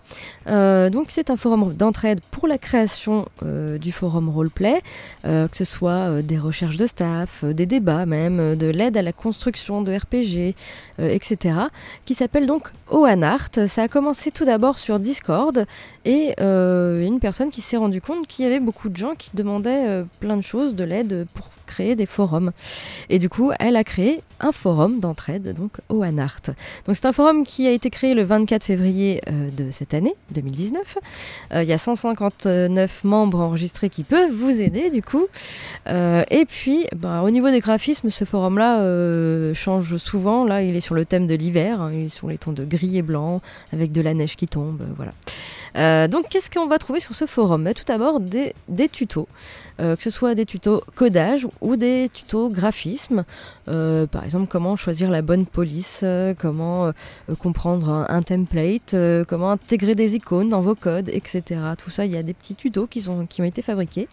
Donc 0.47 1.07
c'est 1.09 1.29
un 1.29 1.35
forum 1.35 1.73
d'entraide 1.73 2.21
pour 2.31 2.47
la 2.47 2.57
création 2.57 3.27
du 3.43 3.91
forum 3.91 4.29
roleplay, 4.29 4.81
que 5.23 5.47
ce 5.53 5.63
soit 5.63 6.23
des 6.23 6.39
recherches 6.39 6.77
de 6.77 6.87
staff, 6.87 7.45
des 7.45 7.67
débats 7.67 8.07
même, 8.07 8.55
de 8.55 8.65
l'aide 8.65 8.97
à 8.97 9.03
la 9.03 9.13
construction 9.13 9.83
de 9.83 9.93
RPG, 9.93 10.55
etc. 10.97 11.55
qui 12.05 12.15
s'appelle 12.15 12.47
donc 12.47 12.58
Oanart. 12.89 13.67
Ça 13.67 13.83
a 13.83 13.87
commencé 13.87 14.31
tout 14.31 14.45
d'abord 14.45 14.77
sur 14.77 14.99
Discord 14.99 15.65
et 16.05 16.33
euh, 16.39 17.05
une 17.05 17.19
personne 17.19 17.49
qui 17.49 17.61
s'est 17.61 17.77
rendu 17.77 18.01
compte 18.01 18.27
qu'il 18.27 18.45
y 18.45 18.47
avait 18.47 18.59
beaucoup 18.59 18.89
de 18.89 18.97
gens 18.97 19.15
qui 19.15 19.31
demandaient 19.35 19.87
euh, 19.87 20.03
plein 20.19 20.37
de 20.37 20.41
choses, 20.41 20.75
de 20.75 20.83
l'aide 20.83 21.27
pour 21.33 21.47
créer 21.69 21.95
des 21.95 22.05
forums. 22.05 22.51
Et 23.09 23.19
du 23.19 23.29
coup, 23.29 23.51
elle 23.59 23.75
a 23.75 23.83
créé 23.83 24.21
un 24.39 24.51
forum 24.51 24.99
d'entraide, 24.99 25.53
donc 25.53 25.73
Oanart. 25.89 26.41
Donc 26.85 26.95
c'est 26.95 27.05
un 27.05 27.11
forum 27.13 27.43
qui 27.43 27.67
a 27.67 27.71
été 27.71 27.89
créé 27.89 28.13
le 28.13 28.23
24 28.23 28.63
février 28.63 29.21
euh, 29.29 29.49
de 29.51 29.69
cette 29.69 29.93
année, 29.93 30.13
2019. 30.31 30.97
Euh, 31.53 31.63
Il 31.63 31.69
y 31.69 31.73
a 31.73 31.77
159 31.77 33.03
membres 33.03 33.39
enregistrés 33.39 33.89
qui 33.89 34.03
peuvent 34.03 34.31
vous 34.31 34.61
aider 34.61 34.89
du 34.89 35.01
coup. 35.01 35.27
Euh, 35.87 36.23
et 36.31 36.45
puis, 36.45 36.85
bah, 36.95 37.21
au 37.23 37.29
niveau 37.29 37.49
des 37.49 37.59
graphismes, 37.59 38.09
ce 38.09 38.25
forum-là 38.25 38.79
change 39.53 39.97
souvent. 39.97 40.45
Là, 40.45 40.63
il 40.63 40.75
est 40.75 40.79
sur 40.79 40.95
le 40.95 41.05
thème 41.05 41.27
de 41.27 41.35
l'hiver, 41.35 41.81
hein, 41.81 41.91
il 41.93 42.05
est 42.05 42.09
sur 42.09 42.27
les 42.27 42.37
tons 42.37 42.51
de 42.51 42.65
gris 42.65 42.97
et 42.97 43.01
blanc, 43.01 43.41
avec 43.73 43.91
de 43.91 44.01
la 44.01 44.13
neige 44.13 44.35
qui 44.35 44.47
tombe, 44.47 44.81
voilà. 44.95 45.11
Euh, 45.79 46.07
donc, 46.07 46.27
qu'est-ce 46.29 46.51
qu'on 46.51 46.67
va 46.67 46.77
trouver 46.77 46.99
sur 46.99 47.15
ce 47.15 47.25
forum? 47.25 47.63
Bah, 47.63 47.73
Tout 47.73 47.85
d'abord, 47.87 48.19
des, 48.19 48.53
tutos. 48.91 49.27
Euh, 49.79 49.95
que 49.95 50.03
ce 50.03 50.09
soit 50.09 50.35
des 50.35 50.45
tutos 50.45 50.83
codage 50.95 51.47
ou 51.61 51.77
des 51.77 52.09
tutos 52.11 52.49
graphisme. 52.49 53.23
Euh, 53.69 54.05
par 54.07 54.25
exemple, 54.25 54.47
comment 54.47 54.75
choisir 54.75 55.09
la 55.09 55.21
bonne 55.21 55.45
police, 55.45 56.03
comment 56.37 56.91
comprendre 57.37 58.05
un, 58.09 58.21
template, 58.21 58.95
comment 59.27 59.51
intégrer 59.51 59.95
des 59.95 60.15
icônes 60.15 60.49
dans 60.49 60.59
vos 60.59 60.75
codes, 60.75 61.09
etc. 61.09 61.61
Tout 61.77 61.89
ça, 61.89 62.05
il 62.05 62.11
y 62.11 62.17
a 62.17 62.23
des 62.23 62.33
petits 62.33 62.55
tutos 62.55 62.87
qui, 62.87 63.07
ont 63.09 63.43
été 63.43 63.61
fabriqués. 63.61 64.07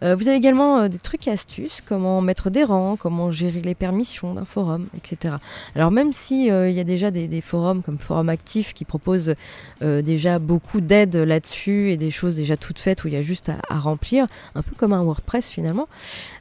Vous 0.00 0.28
avez 0.28 0.34
également 0.34 0.88
des 0.88 0.98
trucs 0.98 1.28
et 1.28 1.30
astuces, 1.30 1.82
comment 1.84 2.20
mettre 2.20 2.48
des 2.48 2.64
rangs, 2.64 2.96
comment 2.96 3.30
gérer 3.30 3.60
les 3.60 3.74
permissions 3.74 4.34
d'un 4.34 4.44
forum, 4.44 4.86
etc. 4.96 5.34
Alors 5.74 5.90
même 5.90 6.12
si 6.12 6.46
y 6.46 6.50
a 6.50 6.84
déjà 6.84 7.10
des, 7.10 7.28
des 7.28 7.40
forums 7.40 7.82
comme 7.82 7.98
Forum 7.98 8.28
Actif 8.28 8.72
qui 8.72 8.84
proposent 8.84 9.34
déjà 9.80 10.38
beaucoup 10.38 10.80
là-dessus 11.10 11.90
et 11.90 11.96
des 11.96 12.10
choses 12.10 12.36
déjà 12.36 12.56
toutes 12.56 12.78
faites 12.78 13.04
où 13.04 13.08
il 13.08 13.14
y 13.14 13.16
a 13.16 13.22
juste 13.22 13.50
à, 13.68 13.78
remplir, 13.78 14.26
un 14.54 14.62
peu 14.62 14.74
comme 14.76 14.92
un 14.92 15.02
WordPress 15.02 15.50
finalement, 15.50 15.88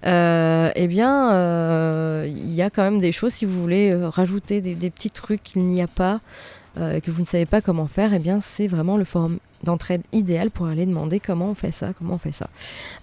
euh, 0.05 0.71
eh 0.75 0.87
bien 0.87 1.33
euh, 1.33 2.25
il 2.27 2.53
y 2.53 2.61
a 2.61 2.69
quand 2.69 2.83
même 2.83 2.99
des 2.99 3.11
choses 3.11 3.33
si 3.33 3.45
vous 3.45 3.59
voulez 3.59 3.91
euh, 3.91 4.09
rajouter 4.09 4.61
des, 4.61 4.89
petits 4.89 5.09
trucs 5.09 5.43
qu'il 5.43 5.63
n'y 5.63 5.81
a 5.81 5.87
pas 5.87 6.19
euh, 6.77 6.99
que 6.99 7.11
vous 7.11 7.21
ne 7.21 7.25
savez 7.25 7.45
pas 7.45 7.61
comment 7.61 7.87
faire, 7.87 8.13
eh 8.13 8.19
bien 8.19 8.39
c'est 8.39 8.67
vraiment 8.67 8.97
le 8.97 9.03
forum 9.03 9.39
d'entraide 9.63 10.01
idéal 10.11 10.49
pour 10.49 10.67
aller 10.67 10.85
demander 10.85 11.19
comment 11.19 11.49
on 11.49 11.53
fait 11.53 11.71
ça, 11.71 11.93
comment 11.97 12.15
on 12.15 12.17
fait 12.17 12.31
ça. 12.31 12.49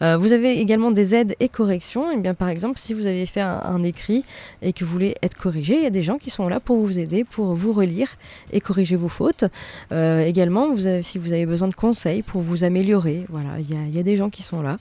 Euh, 0.02 0.16
vous 0.16 0.32
avez 0.32 0.58
également 0.58 0.90
des 0.90 1.14
aides 1.14 1.34
et 1.40 1.48
corrections. 1.48 2.10
Et 2.10 2.18
bien, 2.18 2.34
par 2.34 2.48
exemple, 2.48 2.78
si 2.78 2.94
vous 2.94 3.06
avez 3.06 3.26
fait 3.26 3.40
un, 3.40 3.82
écrit 3.82 4.24
et 4.60 4.72
que 4.72 4.84
vous 4.84 4.90
voulez 4.90 5.14
être 5.22 5.36
corrigé, 5.36 5.76
il 5.76 5.82
y 5.82 5.86
a 5.86 5.90
des 5.90 6.02
gens 6.02 6.18
qui 6.18 6.30
sont 6.30 6.48
là 6.48 6.58
pour 6.58 6.78
vous 6.78 6.98
aider, 6.98 7.24
pour 7.24 7.54
vous 7.54 7.72
relire 7.72 8.16
et 8.52 8.60
corriger 8.60 8.96
vos 8.96 9.08
fautes. 9.08 9.44
Euh, 9.92 10.24
également, 10.24 10.74
si 11.02 11.18
vous 11.18 11.32
avez 11.32 11.46
besoin 11.46 11.68
de 11.68 11.74
conseils 11.74 12.22
pour 12.22 12.40
vous 12.40 12.64
améliorer, 12.64 13.24
voilà, 13.28 13.50
il 13.60 13.94
y 13.94 13.98
a, 13.98 14.02
des 14.02 14.16
gens 14.16 14.30
qui 14.30 14.42
sont 14.42 14.62
là. 14.62 14.78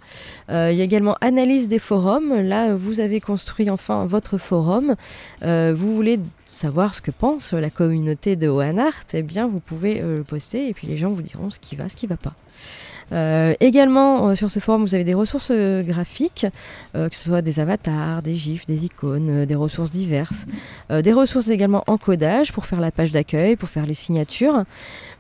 Euh, 0.50 0.70
il 0.72 0.78
y 0.78 0.82
a 0.82 0.84
également 0.84 1.16
analyse 1.22 1.68
des 1.68 1.80
forums. 1.80 2.34
Là, 2.34 2.76
vous 2.76 3.00
avez 3.00 3.22
construit 3.22 3.70
enfin 3.70 4.06
votre 4.06 4.38
forum. 4.38 4.96
Vous 5.42 5.96
voulez 5.96 6.18
savoir 6.48 6.96
ce 6.96 7.02
que 7.02 7.12
pense 7.12 7.54
la 7.54 7.70
communauté 7.70 8.36
de 8.36 8.48
OneArt, 8.48 9.06
eh 9.14 9.22
bien 9.22 9.48
vous 9.48 9.60
pouvez 9.60 10.02
le 10.02 10.24
poster 10.24 10.68
et 10.68 10.74
puis 10.74 10.88
les 10.88 10.98
gens 10.98 11.10
vous 11.10 11.22
diront 11.22 11.50
ce 11.50 11.60
qui 11.68 11.76
va, 11.76 11.90
ce 11.90 11.96
qui 11.96 12.08
va 12.08 12.18
pas. 12.18 12.34
Euh, 13.14 13.54
également, 13.62 14.30
euh, 14.30 14.36
sur 14.36 14.52
ce 14.52 14.60
forum, 14.60 14.82
vous 14.84 14.96
avez 14.96 15.06
des 15.06 15.14
ressources 15.14 15.52
euh, 15.52 15.82
graphiques, 15.82 16.46
que 16.94 17.16
ce 17.16 17.26
soit 17.30 17.42
des 17.42 17.60
avatars, 17.60 18.22
des 18.22 18.36
gifs, 18.36 18.66
des 18.66 18.86
icônes, 18.86 19.46
des 19.46 19.56
ressources 19.56 19.92
diverses. 19.92 20.46
Des 20.90 21.14
ressources 21.14 21.50
également 21.50 21.84
en 21.88 21.98
codage 21.98 22.52
pour 22.52 22.66
faire 22.66 22.80
la 22.80 22.92
page 22.92 23.12
d'accueil, 23.12 23.56
pour 23.56 23.70
faire 23.70 23.86
les 23.86 23.94
signatures. 23.94 24.64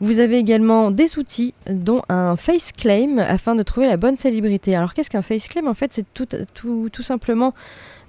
Vous 0.01 0.19
avez 0.19 0.37
également 0.37 0.91
des 0.91 1.17
outils, 1.19 1.53
dont 1.69 2.01
un 2.09 2.35
face 2.35 2.71
claim, 2.71 3.19
afin 3.19 3.55
de 3.55 3.63
trouver 3.63 3.87
la 3.87 3.97
bonne 3.97 4.15
célébrité. 4.15 4.75
Alors, 4.75 4.93
qu'est-ce 4.93 5.09
qu'un 5.09 5.21
face 5.21 5.47
claim? 5.47 5.67
En 5.67 5.73
fait, 5.73 5.93
c'est 5.93 6.05
tout, 6.13 6.27
tout, 6.53 6.89
tout 6.91 7.03
simplement 7.03 7.53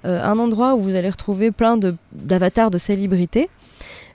un 0.03 0.39
endroit 0.39 0.75
où 0.75 0.81
vous 0.81 0.95
allez 0.95 1.09
retrouver 1.09 1.51
plein 1.51 1.77
de- 1.77 1.95
d'avatars 2.11 2.71
de, 2.71 2.77
célébrités. 2.77 3.49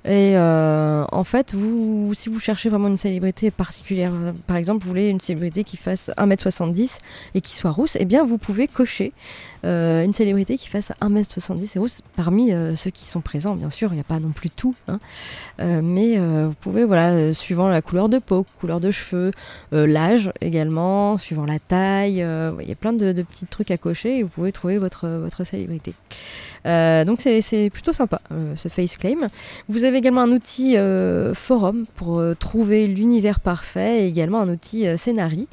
Et 0.04 0.36
euh, 0.36 1.04
en 1.12 1.24
fait, 1.24 1.54
vous, 1.54 2.12
si 2.12 2.28
vous 2.28 2.38
cherchez 2.38 2.68
vraiment 2.68 2.88
une 2.88 2.98
célébrité 2.98 3.50
particulière, 3.50 4.12
par 4.46 4.56
exemple, 4.56 4.82
vous 4.82 4.88
voulez 4.88 5.08
une 5.08 5.20
célébrité 5.20 5.64
qui 5.64 5.78
fasse 5.78 6.10
1m70 6.18 6.98
et 7.34 7.40
qui 7.40 7.54
soit 7.54 7.70
rousse, 7.70 7.96
eh 7.98 8.04
bien, 8.04 8.22
vous 8.22 8.36
pouvez 8.36 8.68
cocher 8.68 9.14
euh, 9.64 10.04
une 10.04 10.12
célébrité 10.12 10.58
qui 10.58 10.68
fasse 10.68 10.92
1m70 11.00 11.76
et 11.76 11.78
rousse 11.78 12.02
parmi 12.16 12.52
euh, 12.52 12.76
ceux 12.76 12.90
qui 12.90 13.04
sont 13.04 13.22
présents. 13.22 13.54
Bien 13.54 13.70
sûr, 13.70 13.92
il 13.92 13.94
n'y 13.94 14.00
a 14.00 14.04
pas 14.04 14.20
non 14.20 14.32
plus 14.32 14.50
tout, 14.50 14.74
hein. 14.88 14.98
Euh, 15.60 15.80
mais 15.82 16.18
euh, 16.18 16.48
vous 16.48 16.54
pouvez, 16.60 16.84
voilà, 16.84 17.32
suivant 17.32 17.68
la 17.68 17.80
couleur 17.80 18.10
de 18.10 18.18
peau, 18.18 18.44
couleur 18.58 18.80
de 18.80 18.90
cheveux, 18.90 19.30
l'âge 19.72 20.30
également, 20.42 21.16
suivant 21.16 21.46
la 21.46 21.58
taille, 21.58 22.24
il 22.60 22.68
y 22.68 22.72
a 22.72 22.76
plein 22.78 22.92
de, 22.92 23.12
de 23.12 23.22
petits 23.22 23.46
trucs 23.46 23.70
à 23.70 23.78
cocher 23.78 24.18
et 24.18 24.22
vous 24.22 24.28
pouvez 24.28 24.52
trouver 24.52 24.76
votre, 24.76 25.08
votre 25.08 25.44
célébrité. 25.44 25.94
Euh, 26.66 27.05
donc 27.05 27.20
c'est 27.20 27.70
plutôt 27.70 27.92
sympa 27.92 28.20
euh, 28.33 28.57
ce 28.57 28.68
face 28.68 28.96
claim. 28.96 29.29
Vous 29.68 29.85
avez 29.85 29.98
également 29.98 30.22
un 30.22 30.31
outil 30.33 30.77
euh, 30.77 31.35
forum 31.35 31.85
pour 31.94 32.22
trouver 32.38 32.87
l'univers 32.87 33.40
parfait 33.40 34.05
et 34.05 34.09
également 34.09 34.40
un 34.40 34.48
outil 34.48 34.87
scénarii. 34.96 35.48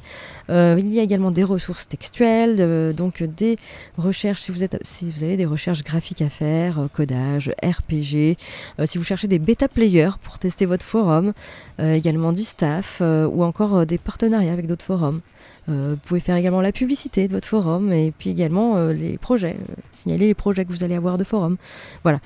Il 0.48 0.92
y 0.92 1.00
a 1.00 1.02
également 1.02 1.30
des 1.30 1.44
ressources 1.44 1.88
textuelles, 1.88 2.94
donc 2.94 3.22
des 3.22 3.56
recherches 3.96 4.42
si 4.42 4.52
vous, 4.52 5.24
avez 5.24 5.36
des 5.36 5.46
recherches 5.46 5.82
graphiques 5.82 6.22
à 6.22 6.28
faire, 6.28 6.88
codage, 6.92 7.52
RPG, 7.64 8.36
si 8.84 8.98
vous 8.98 9.04
cherchez 9.04 9.28
des 9.28 9.38
bêta 9.38 9.68
players 9.68 10.10
pour 10.22 10.38
tester 10.38 10.66
votre 10.66 10.84
forum, 10.84 11.32
également 11.78 12.32
du 12.32 12.44
staff 12.44 13.00
ou 13.00 13.44
encore 13.44 13.86
des 13.86 13.98
partenariats 13.98 14.52
avec 14.52 14.66
d'autres 14.66 14.84
forums. 14.84 15.20
Euh, 15.68 15.90
vous 15.92 15.96
pouvez 15.96 16.20
faire 16.20 16.36
également 16.36 16.60
la 16.60 16.72
publicité 16.72 17.28
de 17.28 17.32
votre 17.32 17.46
forum 17.46 17.92
et 17.92 18.12
puis 18.16 18.30
également 18.30 18.76
euh, 18.76 18.92
les 18.92 19.16
projets, 19.16 19.56
euh, 19.70 19.74
signaler 19.92 20.26
les 20.26 20.34
projets 20.34 20.64
que 20.64 20.72
vous 20.72 20.84
allez 20.84 20.96
avoir 20.96 21.18
de 21.18 21.24
forum. 21.24 21.56
Voilà. 22.02 22.18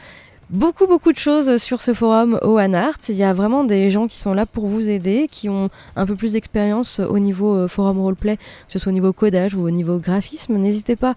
Beaucoup, 0.49 0.87
beaucoup 0.87 1.13
de 1.13 1.19
choses 1.19 1.57
sur 1.61 1.83
ce 1.83 1.93
forum 1.93 2.39
OANART. 2.43 2.99
Il 3.09 3.17
y 3.17 3.25
a 3.25 3.33
vraiment 3.33 3.65
des 3.65 3.91
gens 3.91 4.07
qui 4.07 4.17
sont 4.17 4.33
là 4.33 4.47
pour 4.47 4.69
vous 4.69 4.89
aider, 4.89 5.27
qui 5.29 5.49
ont 5.49 5.71
un 5.97 6.07
peu 6.07 6.15
plus 6.15 6.35
d'expérience 6.35 7.01
au 7.01 7.19
niveau 7.19 7.67
forum 7.67 7.99
roleplay, 7.99 8.37
que 8.37 8.43
ce 8.69 8.79
soit 8.79 8.91
au 8.91 8.95
niveau 8.95 9.13
codage 9.13 9.57
ou 9.57 9.67
au 9.67 9.71
niveau 9.71 9.99
graphisme. 9.99 10.57
N'hésitez 10.57 10.95
pas, 10.95 11.17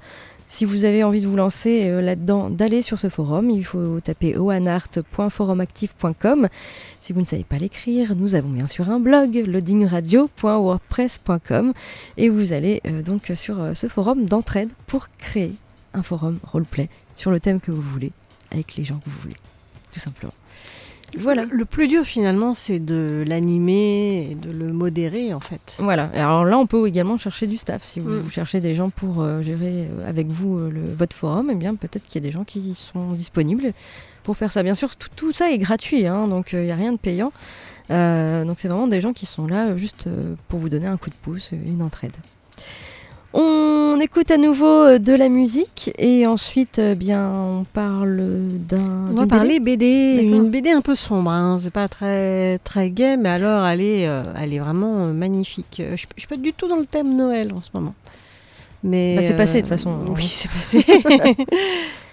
si 0.49 0.65
vous 0.65 0.83
avez 0.83 1.03
envie 1.03 1.21
de 1.21 1.27
vous 1.27 1.35
lancer 1.35 1.83
euh, 1.85 2.01
là-dedans, 2.01 2.49
d'aller 2.49 2.81
sur 2.81 2.99
ce 2.99 3.07
forum. 3.07 3.51
Il 3.51 3.63
faut 3.63 3.99
taper 3.99 4.35
oanart.forumactif.com. 4.35 6.49
Si 6.99 7.13
vous 7.13 7.21
ne 7.21 7.25
savez 7.25 7.43
pas 7.43 7.59
l'écrire, 7.59 8.15
nous 8.15 8.33
avons 8.33 8.49
bien 8.49 8.65
sûr 8.65 8.89
un 8.89 8.99
blog, 8.99 9.43
loadingradio.wordpress.com. 9.45 11.73
Et 12.17 12.29
vous 12.29 12.51
allez 12.51 12.81
euh, 12.87 13.03
donc 13.03 13.31
sur 13.35 13.61
euh, 13.61 13.75
ce 13.75 13.85
forum 13.85 14.25
d'entraide 14.25 14.71
pour 14.87 15.09
créer 15.19 15.53
un 15.93 16.01
forum 16.01 16.39
roleplay 16.43 16.89
sur 17.15 17.29
le 17.29 17.39
thème 17.39 17.61
que 17.61 17.69
vous 17.71 17.83
voulez, 17.83 18.11
avec 18.51 18.75
les 18.75 18.83
gens 18.83 18.97
que 18.97 19.07
vous 19.07 19.19
voulez, 19.21 19.35
tout 19.91 19.99
simplement. 19.99 20.33
Voilà. 21.17 21.45
Le 21.49 21.65
plus 21.65 21.87
dur 21.87 22.03
finalement, 22.05 22.53
c'est 22.53 22.79
de 22.79 23.23
l'animer 23.25 24.29
et 24.31 24.35
de 24.35 24.51
le 24.51 24.71
modérer 24.73 25.33
en 25.33 25.39
fait. 25.39 25.77
Voilà. 25.79 26.09
Alors 26.13 26.45
là, 26.45 26.57
on 26.57 26.67
peut 26.67 26.87
également 26.87 27.17
chercher 27.17 27.47
du 27.47 27.57
staff. 27.57 27.83
Si 27.83 27.99
vous, 27.99 28.09
Mm. 28.11 28.19
vous 28.19 28.29
cherchez 28.29 28.61
des 28.61 28.75
gens 28.75 28.89
pour 28.89 29.21
euh, 29.21 29.41
gérer 29.41 29.87
euh, 29.89 30.07
avec 30.09 30.27
vous 30.27 30.57
euh, 30.57 30.69
le- 30.69 30.93
votre 30.93 31.15
forum, 31.15 31.49
eh 31.51 31.55
bien 31.55 31.75
peut-être 31.75 32.05
qu'il 32.07 32.21
y 32.21 32.23
a 32.23 32.27
des 32.27 32.31
gens 32.31 32.43
qui 32.43 32.73
sont 32.73 33.11
disponibles 33.13 33.73
pour 34.23 34.37
faire 34.37 34.51
ça. 34.51 34.61
Bien 34.63 34.75
sûr, 34.75 34.95
tout, 34.95 35.09
tout 35.15 35.31
ça 35.33 35.51
est 35.51 35.57
gratuit, 35.57 36.05
hein, 36.07 36.27
donc 36.27 36.53
il 36.53 36.59
n'y 36.59 36.71
a 36.71 36.75
rien 36.75 36.91
de 36.91 36.97
payant. 36.97 37.31
Euh, 37.91 38.45
donc 38.45 38.59
c'est 38.59 38.67
vraiment 38.67 38.87
des 38.87 39.01
gens 39.01 39.13
qui 39.13 39.25
sont 39.25 39.47
là 39.47 39.69
euh, 39.69 39.77
juste 39.77 40.05
euh, 40.07 40.35
pour 40.47 40.59
vous 40.59 40.69
donner 40.69 40.85
un 40.87 40.97
coup 40.97 41.09
de 41.09 41.15
pouce, 41.21 41.49
euh, 41.53 41.57
une 41.65 41.81
entraide. 41.81 42.13
On 43.33 43.99
écoute 43.99 44.31
à 44.31 44.37
nouveau 44.37 44.65
euh, 44.65 44.97
de 44.97 45.13
la 45.13 45.29
musique 45.29 45.91
et 45.99 46.25
ensuite, 46.25 46.79
euh, 46.79 46.95
bien, 46.95 47.31
on 47.31 47.63
parle 47.63 48.17
d'un. 48.67 49.07
On 49.11 49.13
va 49.13 49.27
parler 49.27 49.59
BD, 49.59 50.19
une 50.23 50.49
BD 50.49 50.71
un 50.71 50.81
peu 50.81 50.95
sombre, 50.95 51.29
hein. 51.31 51.57
c'est 51.59 51.69
pas 51.69 51.87
très 51.87 52.57
très 52.59 52.89
gai, 52.89 53.17
mais 53.17 53.29
alors 53.29 53.65
elle 53.67 53.81
est, 53.81 54.07
euh, 54.07 54.23
elle 54.39 54.53
est 54.53 54.59
vraiment 54.59 55.05
magnifique. 55.13 55.75
Je, 55.77 55.95
je 55.95 56.19
suis 56.19 56.27
pas 56.27 56.37
du 56.37 56.53
tout 56.53 56.67
dans 56.67 56.77
le 56.77 56.85
thème 56.85 57.15
Noël 57.15 57.53
en 57.53 57.61
ce 57.61 57.69
moment. 57.73 57.93
Mais 58.83 59.15
Bah, 59.17 59.21
c'est 59.21 59.35
passé, 59.35 59.57
de 59.57 59.61
toute 59.61 59.69
façon. 59.69 59.93
Oui, 60.15 60.23
c'est 60.23 60.49
passé. 60.49 60.85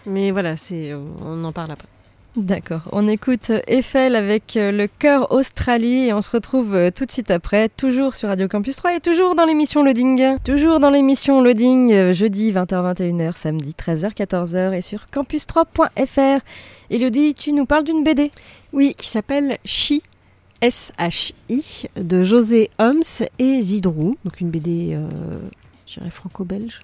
mais 0.06 0.30
voilà, 0.32 0.56
c'est, 0.56 0.92
on 1.24 1.44
en 1.44 1.52
parle 1.52 1.70
après. 1.70 1.88
D'accord. 2.36 2.82
On 2.92 3.08
écoute 3.08 3.50
Eiffel 3.66 4.14
avec 4.14 4.58
euh, 4.58 4.70
le 4.70 4.88
cœur 4.88 5.32
Australie 5.32 6.08
et 6.08 6.12
on 6.12 6.20
se 6.20 6.30
retrouve 6.30 6.74
euh, 6.74 6.90
tout 6.90 7.06
de 7.06 7.10
suite 7.10 7.30
après, 7.30 7.70
toujours 7.70 8.14
sur 8.14 8.28
Radio 8.28 8.46
Campus 8.46 8.76
3 8.76 8.96
et 8.96 9.00
toujours 9.00 9.34
dans 9.34 9.46
l'émission 9.46 9.82
Loading. 9.82 10.36
Toujours 10.44 10.78
dans 10.78 10.90
l'émission 10.90 11.40
Loading, 11.40 11.94
euh, 11.94 12.12
jeudi 12.12 12.52
20h-21h, 12.52 13.34
samedi 13.38 13.74
13h-14h 13.78 14.74
et 14.74 14.82
sur 14.82 15.06
campus3.fr. 15.10 16.44
Elodie, 16.90 17.32
tu 17.32 17.54
nous 17.54 17.64
parles 17.64 17.84
d'une 17.84 18.04
BD 18.04 18.30
Oui, 18.74 18.94
qui 18.98 19.08
s'appelle 19.08 19.56
Chi. 19.64 20.02
S-H-I 20.60 21.88
de 21.96 22.22
José 22.22 22.70
Homs 22.78 23.24
et 23.38 23.62
Zidrou, 23.62 24.16
donc 24.24 24.40
une 24.40 24.50
BD, 24.50 24.94
euh, 24.94 26.10
franco-belge. 26.10 26.80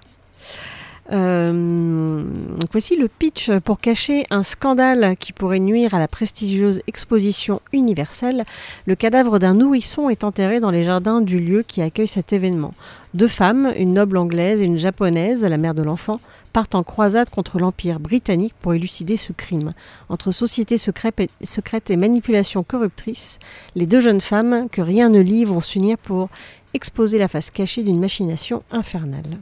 Euh, 1.11 2.23
voici 2.71 2.95
le 2.95 3.09
pitch 3.09 3.51
pour 3.65 3.79
cacher 3.79 4.25
un 4.29 4.41
scandale 4.41 5.17
qui 5.17 5.33
pourrait 5.33 5.59
nuire 5.59 5.93
à 5.93 5.99
la 5.99 6.07
prestigieuse 6.07 6.81
exposition 6.87 7.61
universelle. 7.73 8.45
Le 8.85 8.95
cadavre 8.95 9.37
d'un 9.37 9.53
nourrisson 9.53 10.09
est 10.09 10.23
enterré 10.23 10.59
dans 10.59 10.71
les 10.71 10.83
jardins 10.83 11.21
du 11.21 11.39
lieu 11.39 11.63
qui 11.63 11.81
accueille 11.81 12.07
cet 12.07 12.31
événement. 12.31 12.73
Deux 13.13 13.27
femmes, 13.27 13.73
une 13.77 13.93
noble 13.93 14.17
anglaise 14.17 14.61
et 14.61 14.65
une 14.65 14.77
japonaise, 14.77 15.43
la 15.43 15.57
mère 15.57 15.73
de 15.73 15.83
l'enfant, 15.83 16.19
partent 16.53 16.75
en 16.75 16.83
croisade 16.83 17.29
contre 17.29 17.59
l'Empire 17.59 17.99
britannique 17.99 18.55
pour 18.59 18.73
élucider 18.73 19.17
ce 19.17 19.33
crime. 19.33 19.71
Entre 20.09 20.31
société 20.31 20.77
secrète 20.77 21.89
et 21.89 21.97
manipulation 21.97 22.63
corruptrice, 22.63 23.39
les 23.75 23.87
deux 23.87 23.99
jeunes 23.99 24.21
femmes, 24.21 24.67
que 24.71 24.81
rien 24.81 25.09
ne 25.09 25.19
lie, 25.19 25.45
vont 25.45 25.61
s'unir 25.61 25.97
pour 25.97 26.29
exposer 26.73 27.17
la 27.17 27.27
face 27.27 27.51
cachée 27.51 27.83
d'une 27.83 27.99
machination 27.99 28.63
infernale. 28.71 29.39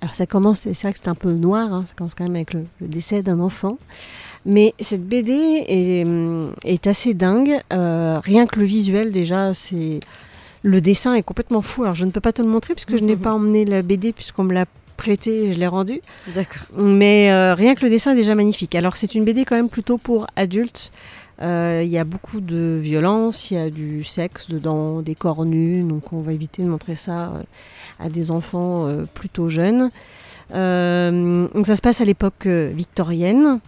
Alors 0.00 0.14
ça 0.14 0.26
commence, 0.26 0.60
c'est 0.60 0.82
vrai 0.82 0.92
que 0.92 0.98
c'est 1.02 1.08
un 1.08 1.14
peu 1.14 1.32
noir, 1.32 1.72
hein, 1.72 1.84
ça 1.86 1.94
commence 1.94 2.14
quand 2.14 2.24
même 2.24 2.36
avec 2.36 2.52
le, 2.52 2.64
le 2.80 2.88
décès 2.88 3.22
d'un 3.22 3.40
enfant. 3.40 3.78
Mais 4.46 4.74
cette 4.78 5.06
BD 5.06 5.32
est, 5.66 6.06
hum, 6.06 6.52
est 6.64 6.86
assez 6.86 7.14
dingue. 7.14 7.58
Euh, 7.72 8.20
rien 8.22 8.46
que 8.46 8.60
le 8.60 8.66
visuel 8.66 9.12
déjà, 9.12 9.54
c'est 9.54 10.00
le 10.62 10.80
dessin 10.80 11.14
est 11.14 11.22
complètement 11.22 11.62
fou. 11.62 11.84
Alors 11.84 11.94
je 11.94 12.04
ne 12.04 12.10
peux 12.10 12.20
pas 12.20 12.32
te 12.32 12.42
le 12.42 12.48
montrer 12.48 12.74
puisque 12.74 12.96
je 12.96 13.04
n'ai 13.04 13.16
pas 13.28 13.32
emmené 13.32 13.64
la 13.64 13.82
BD 13.82 14.12
puisqu'on 14.12 14.44
me 14.44 14.52
l'a 14.52 14.66
prêté 14.96 15.44
et 15.44 15.52
je 15.52 15.58
l'ai 15.58 15.66
rendu. 15.66 16.00
D'accord. 16.34 16.62
Mais 16.76 17.30
euh, 17.30 17.54
rien 17.54 17.74
que 17.74 17.82
le 17.84 17.90
dessin 17.90 18.12
est 18.12 18.16
déjà 18.16 18.34
magnifique. 18.34 18.74
Alors 18.74 18.96
c'est 18.96 19.14
une 19.14 19.24
BD 19.24 19.44
quand 19.44 19.56
même 19.56 19.68
plutôt 19.68 19.98
pour 19.98 20.26
adultes. 20.36 20.92
Euh, 21.42 21.82
Il 21.84 21.90
y 21.90 21.98
a 21.98 22.04
beaucoup 22.04 22.40
de 22.40 22.78
violence, 22.80 23.50
il 23.50 23.54
y 23.54 23.58
a 23.58 23.70
du 23.70 24.04
sexe 24.04 24.48
dedans, 24.48 25.02
des 25.02 25.14
corps 25.14 25.44
nus, 25.44 25.82
donc 25.82 26.12
on 26.12 26.20
va 26.20 26.32
éviter 26.32 26.62
de 26.62 26.68
montrer 26.68 26.94
ça 26.94 27.28
euh, 27.28 27.42
à 27.98 28.08
des 28.08 28.30
enfants 28.30 28.86
euh, 28.86 29.04
plutôt 29.12 29.48
jeunes. 29.48 29.90
Donc 30.50 31.66
ça 31.66 31.74
se 31.74 31.82
passe 31.82 32.00
à 32.00 32.04
l'époque 32.04 32.46
victorienne. 32.46 33.60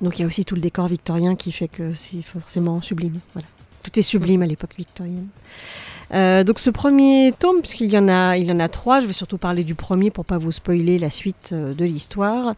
Donc 0.00 0.18
il 0.18 0.22
y 0.22 0.24
a 0.24 0.26
aussi 0.26 0.44
tout 0.44 0.54
le 0.54 0.60
décor 0.60 0.86
victorien 0.86 1.34
qui 1.36 1.52
fait 1.52 1.68
que 1.68 1.92
c'est 1.92 2.22
forcément 2.22 2.80
sublime. 2.80 3.18
Voilà. 3.34 3.48
Tout 3.82 3.98
est 3.98 4.02
sublime 4.02 4.42
à 4.42 4.46
l'époque 4.46 4.74
victorienne. 4.78 5.26
Euh, 6.14 6.42
donc 6.44 6.58
ce 6.58 6.70
premier 6.70 7.32
tome, 7.38 7.60
puisqu'il 7.60 7.92
y 7.92 7.98
en 7.98 8.08
a, 8.08 8.36
il 8.36 8.48
y 8.48 8.52
en 8.52 8.60
a 8.60 8.68
trois, 8.68 9.00
je 9.00 9.06
vais 9.06 9.12
surtout 9.12 9.38
parler 9.38 9.64
du 9.64 9.74
premier 9.74 10.10
pour 10.10 10.24
pas 10.24 10.38
vous 10.38 10.52
spoiler 10.52 10.98
la 10.98 11.10
suite 11.10 11.50
euh, 11.52 11.74
de 11.74 11.84
l'histoire. 11.84 12.54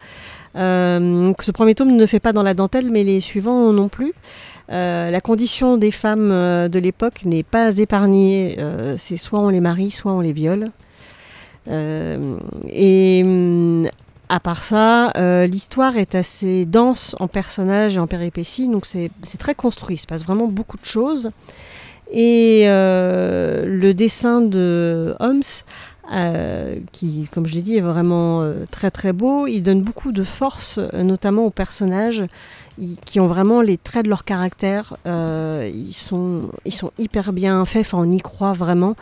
Euh, 0.55 1.33
ce 1.39 1.51
premier 1.51 1.75
tome 1.75 1.91
ne 1.91 2.05
fait 2.05 2.19
pas 2.19 2.33
dans 2.33 2.43
la 2.43 2.53
dentelle, 2.53 2.89
mais 2.91 3.03
les 3.03 3.19
suivants 3.19 3.71
non 3.73 3.89
plus. 3.89 4.13
La 4.69 5.19
condition 5.19 5.75
des 5.75 5.91
femmes 5.91 6.29
de 6.29 6.79
l'époque 6.79 7.25
n'est 7.25 7.43
pas 7.43 7.77
épargnée. 7.77 8.57
C'est 8.95 9.17
soit 9.17 9.41
on 9.41 9.49
les 9.49 9.59
marie, 9.59 9.91
soit 9.91 10.13
on 10.13 10.21
les 10.21 10.31
viole. 10.31 10.71
Et 11.67 13.21
hum, 13.21 13.85
à 14.29 14.39
part 14.39 14.63
ça, 14.63 15.11
l'histoire 15.45 15.97
est 15.97 16.15
assez 16.15 16.65
dense 16.65 17.17
en 17.19 17.27
personnages 17.27 17.97
et 17.97 17.99
en 17.99 18.07
péripéties, 18.07 18.69
donc 18.69 18.85
c'est 18.85 19.11
très 19.37 19.55
construit. 19.55 19.95
Il 19.95 19.99
se 19.99 20.07
passe 20.07 20.23
vraiment 20.23 20.47
beaucoup 20.47 20.77
de 20.77 20.85
choses. 20.85 21.31
Et 22.11 22.63
euh, 22.65 23.65
le 23.65 23.93
dessin 23.93 24.41
de 24.41 25.15
Holmes 25.19 25.41
euh, 26.11 26.75
qui, 26.91 27.27
comme 27.33 27.45
je 27.45 27.53
l'ai 27.53 27.61
dit, 27.61 27.77
est 27.77 27.81
vraiment 27.81 28.41
euh, 28.41 28.65
très 28.69 28.91
très 28.91 29.13
beau. 29.13 29.47
Il 29.47 29.61
donne 29.61 29.81
beaucoup 29.81 30.11
de 30.11 30.23
force, 30.23 30.77
euh, 30.79 31.03
notamment 31.03 31.45
aux 31.45 31.51
personnages 31.51 32.25
qui 33.05 33.19
ont 33.21 33.27
vraiment 33.27 33.61
les 33.61 33.77
traits 33.77 34.03
de 34.03 34.09
leur 34.09 34.25
caractère. 34.25 34.97
Euh, 35.05 35.71
ils, 35.73 35.93
sont, 35.93 36.49
ils 36.65 36.73
sont 36.73 36.91
hyper 36.97 37.31
bien 37.31 37.63
faits, 37.63 37.85
enfin, 37.85 37.99
on 37.99 38.11
y 38.11 38.19
croit 38.19 38.53
vraiment. 38.53 38.95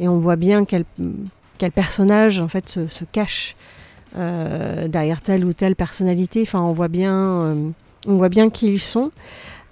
Et 0.00 0.08
on 0.08 0.18
voit 0.18 0.36
bien 0.36 0.64
quel, 0.64 0.84
quel 1.58 1.70
personnage 1.70 2.40
en 2.40 2.48
fait, 2.48 2.68
se, 2.68 2.86
se 2.86 3.04
cache 3.04 3.56
derrière 4.14 5.20
telle 5.20 5.44
ou 5.44 5.52
telle 5.52 5.76
personnalité. 5.76 6.40
Enfin, 6.40 6.62
on 6.62 6.72
voit 6.72 6.88
bien, 6.88 7.54
on 8.06 8.16
voit 8.16 8.30
bien 8.30 8.48
qui 8.48 8.72
ils 8.72 8.78
sont. 8.78 9.10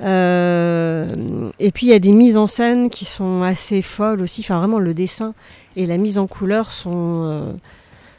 Euh, 0.01 1.15
et 1.59 1.71
puis 1.71 1.87
il 1.87 1.91
y 1.91 1.95
a 1.95 1.99
des 1.99 2.13
mises 2.13 2.37
en 2.37 2.47
scène 2.47 2.91
qui 2.91 3.05
sont 3.05 3.43
assez 3.43 3.83
folles 3.83 4.23
aussi. 4.23 4.41
Enfin, 4.41 4.59
vraiment, 4.59 4.79
le 4.79 4.95
dessin 4.95 5.35
et 5.77 5.87
la 5.87 5.99
mise 5.99 6.19
en 6.19 6.27
couleur 6.27 6.73
sont, 6.73 7.23
euh, 7.25 7.53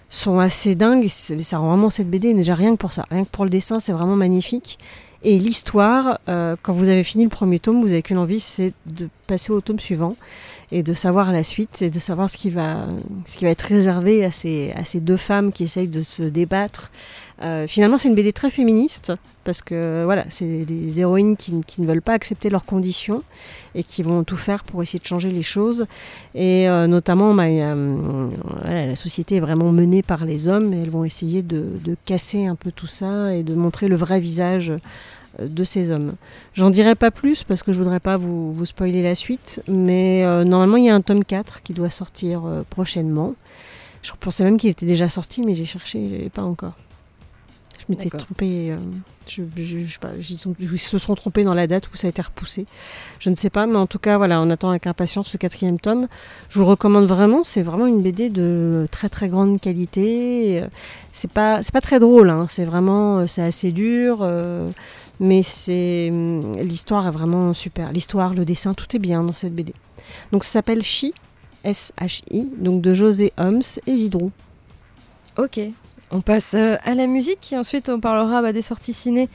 sont 0.09 0.39
assez 0.39 0.75
dingues. 0.75 1.07
Ça 1.07 1.57
rend 1.57 1.69
vraiment 1.69 1.89
cette 1.89 2.09
BD 2.09 2.33
déjà 2.33 2.55
rien 2.55 2.71
que 2.71 2.77
pour 2.77 2.93
ça. 2.93 3.05
Rien 3.09 3.25
que 3.25 3.29
pour 3.29 3.43
le 3.43 3.49
dessin, 3.49 3.79
c'est 3.79 3.93
vraiment 3.93 4.15
magnifique. 4.15 4.79
Et 5.23 5.39
l'histoire, 5.39 6.19
euh, 6.29 6.55
quand 6.61 6.73
vous 6.73 6.89
avez 6.89 7.03
fini 7.03 7.23
le 7.23 7.29
premier 7.29 7.59
tome, 7.59 7.81
vous 7.81 7.93
avez 7.93 8.03
qu'une 8.03 8.19
envie, 8.19 8.39
c'est 8.39 8.73
de 8.85 9.09
passer 9.25 9.51
au 9.51 9.61
tome 9.61 9.79
suivant 9.79 10.15
et 10.71 10.83
de 10.83 10.93
savoir 10.93 11.31
la 11.31 11.43
suite 11.43 11.81
et 11.81 11.89
de 11.89 11.99
savoir 11.99 12.29
ce 12.29 12.37
qui 12.37 12.49
va, 12.49 12.85
ce 13.25 13.37
qui 13.37 13.45
va 13.45 13.51
être 13.51 13.63
réservé 13.63 14.23
à 14.23 14.31
ces, 14.31 14.71
à 14.75 14.83
ces 14.83 14.99
deux 14.99 15.17
femmes 15.17 15.51
qui 15.51 15.63
essayent 15.63 15.87
de 15.87 16.01
se 16.01 16.23
débattre. 16.23 16.91
Euh, 17.41 17.67
finalement, 17.67 17.97
c'est 17.97 18.07
une 18.07 18.15
BD 18.15 18.31
très 18.31 18.49
féministe 18.49 19.11
parce 19.43 19.61
que 19.61 20.03
voilà, 20.05 20.25
c'est 20.29 20.65
des 20.65 20.99
héroïnes 20.99 21.35
qui, 21.37 21.53
qui 21.67 21.81
ne 21.81 21.87
veulent 21.87 22.01
pas 22.01 22.13
accepter 22.13 22.49
leurs 22.49 22.65
conditions 22.65 23.21
et 23.75 23.83
qui 23.83 24.01
vont 24.01 24.23
tout 24.23 24.37
faire 24.37 24.63
pour 24.63 24.81
essayer 24.81 24.99
de 24.99 25.05
changer 25.05 25.29
les 25.29 25.43
choses. 25.43 25.85
Et 26.33 26.67
euh, 26.69 26.87
notamment, 26.87 27.33
bah, 27.33 27.43
hum, 27.43 28.31
la 28.63 28.95
société 28.95 29.35
est 29.35 29.39
vraiment 29.41 29.71
menée 29.71 30.01
par 30.01 30.25
les 30.25 30.47
hommes 30.47 30.73
et 30.73 30.81
elles 30.81 30.89
vont 30.89 31.03
essayer 31.03 31.43
de, 31.43 31.65
de 31.83 31.95
casser 32.05 32.45
un 32.45 32.55
peu 32.55 32.71
tout 32.71 32.87
ça 32.87 33.35
et 33.35 33.43
de 33.43 33.53
montrer 33.53 33.87
le 33.87 33.95
vrai 33.95 34.19
visage 34.19 34.73
de 35.39 35.63
ces 35.63 35.91
hommes. 35.91 36.15
J'en 36.53 36.69
dirai 36.69 36.95
pas 36.95 37.11
plus 37.11 37.43
parce 37.43 37.63
que 37.63 37.71
je 37.71 37.77
voudrais 37.79 37.99
pas 37.99 38.17
vous, 38.17 38.53
vous 38.53 38.65
spoiler 38.65 39.01
la 39.03 39.15
suite, 39.15 39.61
mais 39.67 40.23
euh, 40.23 40.43
normalement 40.43 40.77
il 40.77 40.85
y 40.85 40.89
a 40.89 40.95
un 40.95 41.01
tome 41.01 41.23
4 41.25 41.63
qui 41.63 41.73
doit 41.73 41.89
sortir 41.89 42.45
euh, 42.45 42.63
prochainement. 42.69 43.35
Je 44.01 44.11
pensais 44.19 44.43
même 44.43 44.57
qu'il 44.57 44.69
était 44.69 44.85
déjà 44.85 45.09
sorti, 45.09 45.41
mais 45.41 45.55
j'ai 45.55 45.65
cherché, 45.65 45.97
il 45.99 46.11
n'est 46.23 46.29
pas 46.29 46.43
encore. 46.43 46.73
Je 47.79 47.85
m'étais 47.89 48.09
trompée. 48.17 48.71
euh, 48.71 48.77
je, 49.27 49.43
je- 49.57 49.79
je 49.85 49.91
sais 49.91 49.99
pas, 49.99 50.11
ils, 50.17 50.37
sont- 50.39 50.55
ils 50.59 50.79
se 50.79 50.97
sont 50.97 51.13
trompés 51.13 51.43
dans 51.43 51.53
la 51.53 51.67
date 51.67 51.87
où 51.91 51.97
ça 51.97 52.07
a 52.07 52.09
été 52.09 52.21
repoussé. 52.21 52.65
Je 53.19 53.29
ne 53.29 53.35
sais 53.35 53.49
pas, 53.51 53.65
mais 53.67 53.75
en 53.77 53.85
tout 53.85 53.99
cas, 53.99 54.17
voilà, 54.17 54.41
on 54.41 54.49
attend 54.49 54.69
avec 54.69 54.87
impatience 54.87 55.33
le 55.33 55.37
quatrième 55.39 55.79
tome. 55.79 56.07
Je 56.49 56.57
vous 56.59 56.65
le 56.65 56.69
recommande 56.71 57.05
vraiment. 57.05 57.43
C'est 57.43 57.61
vraiment 57.63 57.85
une 57.85 58.01
BD 58.01 58.29
de 58.29 58.87
très 58.91 59.09
très 59.09 59.27
grande 59.27 59.59
qualité. 59.59 60.63
C'est 61.11 61.29
pas 61.29 61.61
c'est 61.63 61.73
pas 61.73 61.81
très 61.81 61.99
drôle. 61.99 62.29
hein, 62.29 62.45
C'est 62.49 62.65
vraiment 62.65 63.27
c'est 63.27 63.43
assez 63.43 63.71
dur, 63.71 64.19
euh, 64.21 64.69
mais 65.19 65.41
c'est 65.43 66.09
hum, 66.11 66.57
l'histoire 66.57 67.07
est 67.07 67.11
vraiment 67.11 67.53
super. 67.53 67.91
L'histoire, 67.91 68.33
le 68.33 68.45
dessin, 68.45 68.73
tout 68.73 68.95
est 68.95 68.99
bien 68.99 69.23
dans 69.23 69.33
cette 69.33 69.53
BD. 69.53 69.73
Donc 70.31 70.43
ça 70.43 70.51
s'appelle 70.51 70.83
Chi, 70.83 71.13
S 71.63 71.93
H 71.99 72.21
I, 72.31 72.49
donc 72.57 72.81
de 72.81 72.93
José 72.93 73.33
Holmes 73.37 73.61
et 73.87 73.95
Zidrou. 73.95 74.31
Ok, 75.37 75.59
on 76.11 76.21
passe 76.21 76.53
euh, 76.53 76.77
à 76.83 76.95
la 76.95 77.07
musique 77.07 77.51
et 77.51 77.57
ensuite 77.57 77.89
on 77.89 77.99
parlera 77.99 78.41
bah, 78.41 78.53
des 78.53 78.61
sorties 78.61 78.93
ciné 78.93 79.29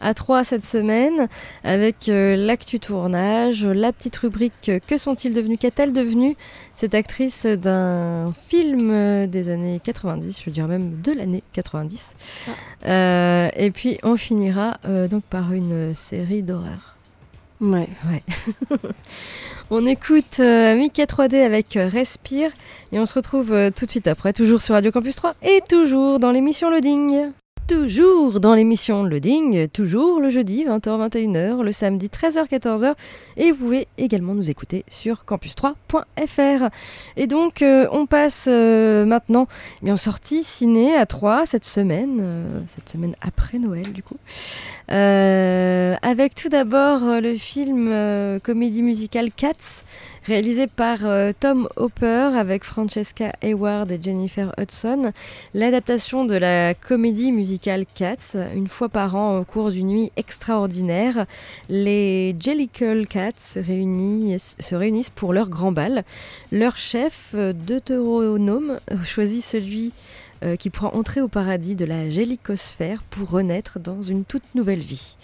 à 0.00 0.14
3 0.14 0.44
cette 0.44 0.64
semaine 0.64 1.28
avec 1.64 2.08
euh, 2.08 2.36
l'actu 2.36 2.80
tournage, 2.80 3.64
la 3.66 3.92
petite 3.92 4.16
rubrique 4.16 4.68
euh, 4.68 4.78
Que 4.86 4.98
sont-ils 4.98 5.34
devenus 5.34 5.58
Qu'est-elle 5.58 5.92
devenue? 5.92 6.36
Cette 6.74 6.94
actrice 6.94 7.46
d'un 7.46 8.32
film 8.32 8.90
euh, 8.90 9.26
des 9.26 9.48
années 9.48 9.80
90, 9.82 10.42
je 10.44 10.50
dirais 10.50 10.68
même 10.68 11.00
de 11.00 11.12
l'année 11.12 11.42
90. 11.52 12.16
Euh, 12.84 13.48
et 13.56 13.70
puis 13.70 13.98
on 14.02 14.16
finira 14.16 14.78
euh, 14.84 15.08
donc 15.08 15.24
par 15.24 15.52
une 15.52 15.94
série 15.94 16.42
d'horreur. 16.42 16.96
Ouais. 17.60 17.88
Ouais. 18.10 18.22
on 19.70 19.86
écoute 19.86 20.40
euh, 20.40 20.76
Mickey 20.76 21.04
3D 21.04 21.42
avec 21.42 21.68
Respire 21.74 22.50
et 22.92 23.00
on 23.00 23.06
se 23.06 23.14
retrouve 23.14 23.54
tout 23.74 23.86
de 23.86 23.90
suite 23.90 24.06
après, 24.06 24.32
toujours 24.32 24.60
sur 24.60 24.74
Radio 24.74 24.92
Campus 24.92 25.16
3 25.16 25.34
et 25.42 25.62
toujours 25.68 26.18
dans 26.18 26.30
l'émission 26.30 26.68
Loading. 26.68 27.32
Toujours 27.66 28.38
dans 28.38 28.54
l'émission 28.54 29.02
Loading, 29.02 29.66
toujours 29.66 30.20
le 30.20 30.30
jeudi 30.30 30.64
20h-21h, 30.66 31.62
le 31.62 31.72
samedi 31.72 32.06
13h-14h 32.06 32.94
et 33.36 33.50
vous 33.50 33.56
pouvez 33.56 33.88
également 33.98 34.34
nous 34.34 34.50
écouter 34.50 34.84
sur 34.88 35.24
campus3.fr. 35.26 36.68
Et 37.16 37.26
donc 37.26 37.62
euh, 37.62 37.88
on 37.90 38.06
passe 38.06 38.46
euh, 38.48 39.04
maintenant 39.04 39.48
eh 39.82 39.86
bien, 39.86 39.94
aux 39.94 39.98
sorties 39.98 40.44
ciné 40.44 40.94
à 40.94 41.06
3 41.06 41.44
cette 41.44 41.64
semaine, 41.64 42.18
euh, 42.20 42.60
cette 42.68 42.88
semaine 42.88 43.16
après 43.20 43.58
Noël 43.58 43.92
du 43.92 44.04
coup. 44.04 44.16
Avec 44.88 46.36
tout 46.36 46.48
d'abord 46.48 47.20
le 47.20 47.34
film 47.34 48.38
comédie 48.44 48.82
musicale 48.82 49.30
Cats, 49.32 49.82
réalisé 50.26 50.66
par 50.66 50.98
euh, 51.04 51.30
Tom 51.38 51.68
Hopper 51.76 52.30
avec 52.36 52.64
Francesca 52.64 53.32
Hayward 53.42 53.90
et 53.92 54.00
Jennifer 54.02 54.52
Hudson. 54.58 55.12
L'adaptation 55.54 56.24
de 56.24 56.34
la 56.34 56.74
comédie 56.74 57.30
musicale 57.30 57.84
Cats, 57.94 58.36
une 58.54 58.66
fois 58.66 58.88
par 58.88 59.14
an 59.14 59.38
au 59.38 59.44
cours 59.44 59.70
d'une 59.70 59.86
nuit 59.86 60.10
extraordinaire, 60.16 61.26
les 61.68 62.34
Jellicle 62.40 63.06
Cats 63.06 63.30
se 63.38 63.60
réunissent, 63.60 64.56
se 64.58 64.74
réunissent 64.74 65.10
pour 65.10 65.32
leur 65.32 65.48
grand 65.48 65.70
bal. 65.70 66.04
Leur 66.50 66.76
chef, 66.76 67.34
deutéronome, 67.34 68.80
choisit 69.04 69.44
celui 69.44 69.92
euh, 70.44 70.56
qui 70.56 70.68
pourra 70.68 70.94
entrer 70.94 71.22
au 71.22 71.28
paradis 71.28 71.76
de 71.76 71.86
la 71.86 72.10
gélicosphère 72.10 73.02
pour 73.04 73.30
renaître 73.30 73.78
dans 73.78 74.02
une 74.02 74.24
toute 74.24 74.54
nouvelle 74.54 74.80
vie. 74.80 75.16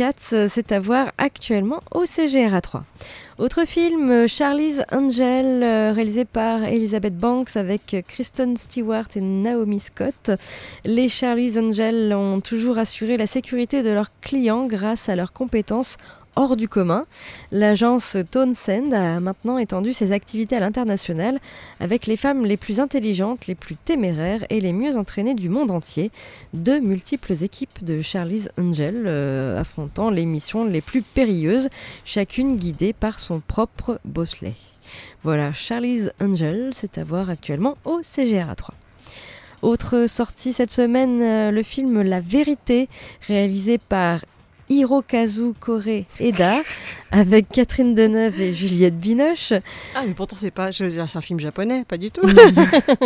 Euh, 0.00 0.46
c'est 0.50 0.72
à 0.72 0.80
voir 0.80 1.12
actuellement 1.16 1.80
au 1.94 2.04
CGRA 2.04 2.60
3. 2.60 2.84
Autre 3.38 3.64
film, 3.64 4.10
euh, 4.10 4.26
Charlie's 4.26 4.82
Angel, 4.92 5.62
euh, 5.62 5.92
réalisé 5.92 6.24
par 6.26 6.64
Elizabeth 6.64 7.16
Banks 7.16 7.56
avec 7.56 8.04
Kristen 8.06 8.56
Stewart 8.56 9.06
et 9.14 9.20
Naomi 9.20 9.80
Scott. 9.80 10.32
Les 10.84 11.08
Charlie's 11.08 11.56
Angel 11.56 12.12
ont 12.14 12.40
toujours 12.40 12.76
assuré 12.76 13.16
la 13.16 13.26
sécurité 13.26 13.82
de 13.82 13.90
leurs 13.90 14.10
clients 14.20 14.66
grâce 14.66 15.08
à 15.08 15.16
leurs 15.16 15.32
compétences 15.32 15.96
hors 16.36 16.56
du 16.56 16.68
commun. 16.68 17.06
L'agence 17.50 18.16
Townsend 18.30 18.92
a 18.92 19.20
maintenant 19.20 19.58
étendu 19.58 19.92
ses 19.92 20.12
activités 20.12 20.56
à 20.56 20.60
l'international 20.60 21.40
avec 21.80 22.06
les 22.06 22.16
femmes 22.16 22.44
les 22.44 22.56
plus 22.56 22.78
intelligentes, 22.78 23.46
les 23.46 23.54
plus 23.54 23.74
téméraires 23.74 24.44
et 24.50 24.60
les 24.60 24.72
mieux 24.72 24.96
entraînées 24.96 25.34
du 25.34 25.48
monde 25.48 25.70
entier. 25.70 26.10
De 26.54 26.78
multiples 26.78 27.32
équipes 27.42 27.84
de 27.84 28.02
Charlie's 28.02 28.50
Angel 28.58 29.04
euh, 29.06 29.60
affrontant 29.60 30.10
les 30.10 30.26
missions 30.26 30.64
les 30.64 30.80
plus 30.80 31.02
périlleuses, 31.02 31.68
chacune 32.04 32.56
guidée 32.56 32.92
par 32.92 33.18
son 33.18 33.40
propre 33.40 33.98
bosselet. 34.04 34.54
Voilà, 35.22 35.52
Charlie's 35.52 36.10
Angel, 36.20 36.70
c'est 36.72 36.98
à 36.98 37.04
voir 37.04 37.30
actuellement 37.30 37.76
au 37.84 38.00
CGRA 38.02 38.54
3. 38.54 38.74
Autre 39.62 40.06
sortie 40.06 40.52
cette 40.52 40.70
semaine, 40.70 41.20
euh, 41.22 41.50
le 41.50 41.62
film 41.62 42.02
La 42.02 42.20
Vérité, 42.20 42.88
réalisé 43.26 43.78
par 43.78 44.20
Hirokazu 44.68 45.54
Kore 45.60 46.06
Eda, 46.20 46.62
avec 47.16 47.48
Catherine 47.48 47.94
Deneuve 47.94 48.38
et 48.42 48.52
Juliette 48.52 48.98
Binoche. 48.98 49.54
Ah, 49.94 50.02
mais 50.06 50.12
pourtant, 50.12 50.36
c'est 50.38 50.50
pas. 50.50 50.70
je 50.70 50.84
veux 50.84 50.90
dire, 50.90 51.08
C'est 51.08 51.16
un 51.16 51.22
film 51.22 51.40
japonais, 51.40 51.84
pas 51.88 51.96
du 51.96 52.10
tout. 52.10 52.20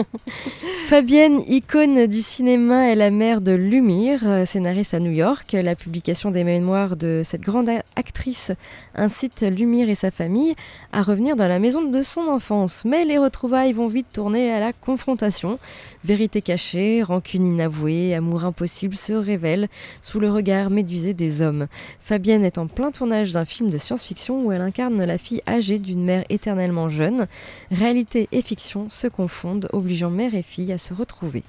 Fabienne, 0.87 1.41
icône 1.47 2.09
du 2.09 2.21
cinéma, 2.21 2.91
est 2.91 2.97
la 2.97 3.13
mère 3.13 3.41
de 3.41 3.53
Lumire, 3.53 4.45
scénariste 4.47 4.95
à 4.95 4.99
New 4.99 5.13
York. 5.13 5.53
La 5.53 5.77
publication 5.77 6.33
des 6.33 6.43
mémoires 6.43 6.97
de 6.97 7.23
cette 7.25 7.43
grande 7.43 7.71
actrice 7.95 8.51
incite 8.97 9.43
Lumire 9.43 9.89
et 9.89 9.95
sa 9.95 10.11
famille 10.11 10.55
à 10.93 11.03
revenir 11.03 11.37
dans 11.37 11.47
la 11.47 11.61
maison 11.61 11.83
de 11.83 12.03
son 12.03 12.23
enfance. 12.23 12.83
Mais 12.85 13.05
les 13.05 13.19
retrouvailles 13.19 13.73
vont 13.73 13.87
vite 13.87 14.09
tourner 14.13 14.53
à 14.53 14.59
la 14.59 14.73
confrontation. 14.73 15.61
Vérité 16.03 16.43
cachée, 16.43 17.05
rancune 17.05 17.47
inavouée, 17.47 18.15
amour 18.15 18.45
impossible 18.45 18.97
se 18.97 19.13
révèlent 19.13 19.69
sous 20.03 20.19
le 20.19 20.31
regard 20.31 20.71
médusé 20.71 21.15
des 21.15 21.43
hommes. 21.43 21.69
Fabienne 22.01 22.45
est 22.45 22.59
en 22.59 22.67
plein 22.67 22.91
tournage 22.91 23.31
d'un 23.31 23.45
film 23.45 23.71
de 23.71 23.79
science-fiction 24.01 24.43
où 24.43 24.53
elle 24.53 24.63
incarne 24.63 25.05
la 25.05 25.19
fille 25.19 25.43
âgée 25.47 25.79
d'une 25.79 26.03
mère 26.03 26.25
éternellement 26.31 26.89
jeune. 26.89 27.27
Réalité 27.71 28.29
et 28.33 28.43
fiction 28.43 28.89
se 28.89 29.07
confondent, 29.07 29.69
obligeant 29.73 30.11
mère 30.11 30.35
et 30.35 30.43
fille 30.43 30.73
à 30.73 30.79
se 30.79 30.95
retrouver. 30.95 31.43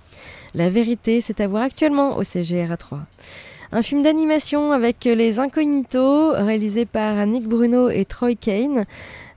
La 0.54 0.70
vérité, 0.70 1.22
c'est 1.22 1.40
à 1.40 1.48
voir 1.48 1.64
actuellement 1.64 2.18
au 2.18 2.24
CGRA 2.24 2.78
3. 2.78 3.00
Un 3.74 3.82
film 3.82 4.02
d'animation 4.02 4.74
avec 4.74 5.06
Les 5.06 5.40
Incognitos, 5.40 6.32
réalisé 6.32 6.86
par 6.86 7.26
Nick 7.26 7.48
Bruno 7.48 7.90
et 7.90 8.04
Troy 8.04 8.36
Kane. 8.36 8.86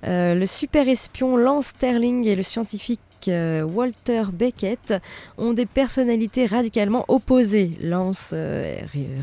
Euh, 0.07 0.35
le 0.35 0.45
super 0.45 0.89
espion 0.89 1.37
Lance 1.37 1.67
Sterling 1.67 2.27
et 2.27 2.35
le 2.35 2.43
scientifique 2.43 3.01
Walter 3.29 4.25
Beckett 4.33 4.95
ont 5.39 5.53
des 5.53 5.67
personnalités 5.67 6.47
radicalement 6.47 7.05
opposées. 7.09 7.73
Lance 7.83 8.31
euh, 8.33 8.77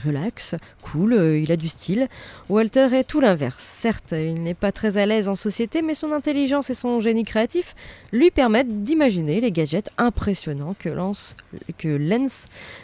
relax, 0.05 0.55
cool, 0.81 1.13
euh, 1.13 1.39
il 1.39 1.51
a 1.51 1.57
du 1.57 1.67
style. 1.67 2.07
Walter 2.49 2.87
est 2.93 3.03
tout 3.03 3.19
l'inverse. 3.19 3.63
Certes, 3.63 4.13
il 4.17 4.41
n'est 4.41 4.53
pas 4.53 4.71
très 4.71 4.97
à 4.97 5.05
l'aise 5.05 5.29
en 5.29 5.35
société, 5.35 5.81
mais 5.81 5.93
son 5.93 6.11
intelligence 6.11 6.69
et 6.69 6.73
son 6.73 7.01
génie 7.01 7.23
créatif 7.23 7.75
lui 8.11 8.31
permettent 8.31 8.81
d'imaginer 8.81 9.41
les 9.41 9.51
gadgets 9.51 9.89
impressionnants 9.97 10.75
que 10.77 10.89
Lance, 10.89 11.35
que 11.77 11.97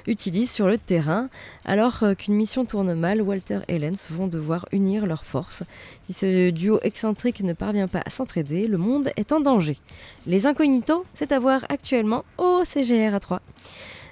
utilise 0.08 0.52
sur 0.52 0.68
le 0.68 0.78
terrain. 0.78 1.30
Alors 1.66 2.04
euh, 2.04 2.14
qu'une 2.14 2.36
mission 2.36 2.66
tourne 2.66 2.94
mal, 2.94 3.22
Walter 3.22 3.60
et 3.68 3.80
Lens 3.80 4.08
vont 4.10 4.28
devoir 4.28 4.66
unir 4.72 5.06
leurs 5.06 5.26
forces. 5.26 5.64
Si 6.02 6.14
ce 6.14 6.50
duo 6.50 6.80
excentrique 6.84 7.42
ne 7.42 7.54
parvient 7.54 7.88
pas 7.88 8.02
à 8.06 8.10
s'entraider, 8.10 8.68
le 8.68 8.78
monde 8.78 9.10
est 9.18 9.32
en 9.32 9.40
danger. 9.40 9.78
Les 10.26 10.46
Incognitos, 10.46 11.06
c'est 11.14 11.32
à 11.32 11.40
voir 11.40 11.66
actuellement 11.70 12.24
au 12.38 12.64
CGR 12.64 13.14
à 13.14 13.20
3. 13.20 13.42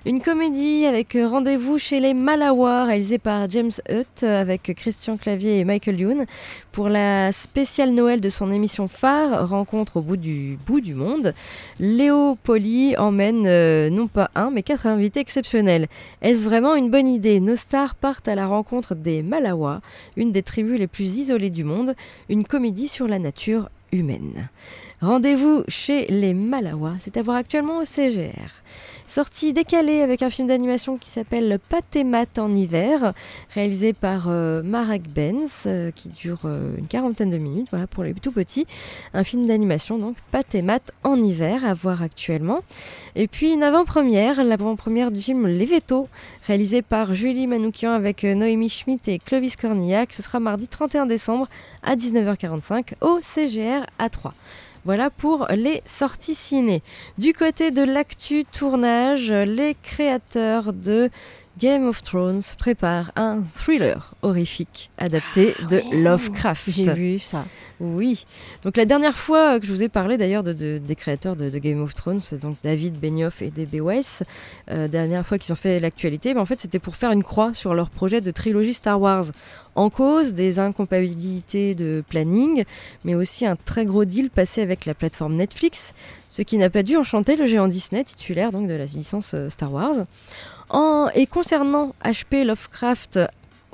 Une 0.07 0.21
comédie 0.21 0.85
avec 0.85 1.17
rendez-vous 1.19 1.79
chez 1.79 1.99
les 1.99 2.13
Malawar, 2.13 2.85
réalisée 2.85 3.17
par 3.17 3.49
James 3.49 3.71
Hutt 3.89 4.21
avec 4.21 4.71
Christian 4.75 5.17
Clavier 5.17 5.57
et 5.57 5.63
Michael 5.63 5.99
Youn 5.99 6.25
pour 6.71 6.89
la 6.89 7.31
spéciale 7.31 7.89
Noël 7.89 8.21
de 8.21 8.29
son 8.29 8.51
émission 8.51 8.87
phare 8.87 9.49
Rencontre 9.49 9.97
au 9.97 10.01
bout 10.01 10.17
du 10.17 10.59
bout 10.67 10.79
du 10.79 10.93
monde. 10.93 11.33
Léo 11.79 12.35
Poli 12.43 12.95
emmène 12.97 13.47
euh, 13.47 13.89
non 13.89 14.05
pas 14.05 14.29
un 14.35 14.51
mais 14.51 14.61
quatre 14.61 14.85
invités 14.85 15.21
exceptionnels. 15.21 15.87
Est-ce 16.21 16.45
vraiment 16.45 16.75
une 16.75 16.91
bonne 16.91 17.07
idée? 17.07 17.39
Nos 17.39 17.55
stars 17.55 17.95
partent 17.95 18.27
à 18.27 18.35
la 18.35 18.45
rencontre 18.45 18.93
des 18.93 19.23
Malawa, 19.23 19.81
une 20.17 20.31
des 20.31 20.43
tribus 20.43 20.77
les 20.77 20.85
plus 20.85 21.17
isolées 21.17 21.49
du 21.49 21.63
monde, 21.63 21.95
une 22.29 22.43
comédie 22.43 22.89
sur 22.89 23.07
la 23.07 23.17
nature 23.17 23.69
humaine. 23.91 24.49
Rendez-vous 25.05 25.63
chez 25.67 26.07
les 26.07 26.33
Malawa, 26.33 26.93
c'est 26.99 27.15
à 27.17 27.21
voir 27.21 27.37
actuellement 27.37 27.77
au 27.77 27.85
CGR. 27.85 28.63
Sortie 29.05 29.53
décalée 29.53 30.01
avec 30.01 30.23
un 30.23 30.31
film 30.31 30.47
d'animation 30.47 30.97
qui 30.97 31.11
s'appelle 31.11 31.59
Pâté 31.69 32.03
mat 32.03 32.39
en 32.39 32.51
hiver, 32.51 33.13
réalisé 33.53 33.93
par 33.93 34.25
euh, 34.29 34.63
Marek 34.63 35.07
Benz, 35.07 35.65
euh, 35.67 35.91
qui 35.91 36.09
dure 36.09 36.39
euh, 36.45 36.75
une 36.79 36.87
quarantaine 36.87 37.29
de 37.29 37.37
minutes, 37.37 37.67
voilà 37.69 37.85
pour 37.85 38.03
les 38.03 38.15
tout 38.15 38.31
petits. 38.31 38.65
Un 39.13 39.23
film 39.23 39.45
d'animation 39.45 39.99
donc 39.99 40.15
Pâté 40.31 40.63
mat 40.63 40.91
en 41.03 41.21
hiver 41.21 41.63
à 41.65 41.75
voir 41.75 42.01
actuellement. 42.01 42.61
Et 43.13 43.27
puis 43.27 43.53
une 43.53 43.61
avant-première, 43.61 44.43
l'avant-première 44.43 45.11
du 45.11 45.21
film 45.21 45.45
Les 45.45 45.67
Vétos, 45.67 46.09
réalisé 46.47 46.81
par 46.81 47.13
Julie 47.13 47.45
Manoukian 47.45 47.91
avec 47.91 48.23
euh, 48.23 48.33
Noémie 48.33 48.69
Schmidt 48.69 49.11
et 49.11 49.19
Clovis 49.19 49.55
Cornillac. 49.55 50.13
Ce 50.13 50.23
sera 50.23 50.39
mardi 50.39 50.67
31 50.67 51.05
décembre 51.05 51.47
à 51.83 51.95
19h45 51.95 52.93
au 53.01 53.19
CGR 53.21 53.85
A3. 53.99 54.31
Voilà 54.85 55.09
pour 55.09 55.47
les 55.49 55.81
sorties 55.85 56.35
ciné. 56.35 56.83
Du 57.17 57.33
côté 57.33 57.71
de 57.71 57.81
l'actu 57.81 58.45
tournage, 58.45 59.31
les 59.31 59.75
créateurs 59.81 60.73
de 60.73 61.09
Game 61.57 61.87
of 61.87 62.03
Thrones 62.03 62.41
préparent 62.59 63.11
un 63.15 63.41
thriller 63.41 64.13
horrifique 64.21 64.91
adapté 64.99 65.55
de 65.69 65.81
Lovecraft. 66.03 66.69
J'ai 66.69 66.93
vu 66.93 67.17
ça. 67.17 67.45
Oui. 67.81 68.25
Donc 68.63 68.77
la 68.77 68.85
dernière 68.85 69.17
fois 69.17 69.59
que 69.59 69.65
je 69.65 69.71
vous 69.71 69.83
ai 69.83 69.89
parlé 69.89 70.17
d'ailleurs 70.17 70.43
de, 70.43 70.53
de- 70.53 70.77
des 70.77 70.95
créateurs 70.95 71.35
de, 71.35 71.49
Game 71.49 71.81
of 71.81 71.93
Thrones, 71.93 72.21
donc 72.41 72.55
David 72.63 72.97
Benioff 72.99 73.41
et 73.41 73.51
D.B. 73.51 73.81
Weiss, 73.81 74.23
euh, 74.71 74.87
dernière 74.87 75.25
fois 75.25 75.37
qu'ils 75.37 75.51
ont 75.51 75.57
fait 75.57 75.79
l'actualité, 75.81 76.33
ben 76.33 76.39
en 76.41 76.45
fait 76.45 76.59
c'était 76.59 76.79
pour 76.79 76.95
faire 76.95 77.11
une 77.11 77.23
croix 77.23 77.53
sur 77.53 77.73
leur 77.73 77.89
projet 77.89 78.21
de 78.21 78.31
trilogie 78.31 78.73
Star 78.73 78.99
Wars. 79.01 79.25
En 79.75 79.89
cause 79.89 80.33
des 80.33 80.59
incompatibilités 80.59 81.75
de 81.75 82.01
planning, 82.07 82.63
mais 83.03 83.13
aussi 83.13 83.45
un 83.45 83.57
très 83.57 83.83
gros 83.85 84.05
deal 84.05 84.29
passé 84.29 84.61
avec 84.61 84.85
la 84.85 84.93
plateforme 84.93 85.35
Netflix, 85.35 85.93
ce 86.29 86.41
qui 86.43 86.57
n'a 86.57 86.69
pas 86.69 86.81
dû 86.81 86.95
enchanter 86.95 87.35
le 87.35 87.45
géant 87.45 87.67
Disney 87.67 88.05
titulaire 88.05 88.53
donc 88.53 88.69
de 88.69 88.73
la 88.73 88.85
licence 88.85 89.33
euh, 89.33 89.49
Star 89.49 89.73
Wars. 89.73 90.05
Et 91.15 91.27
concernant 91.27 91.93
HP 92.03 92.43
Lovecraft, 92.45 93.19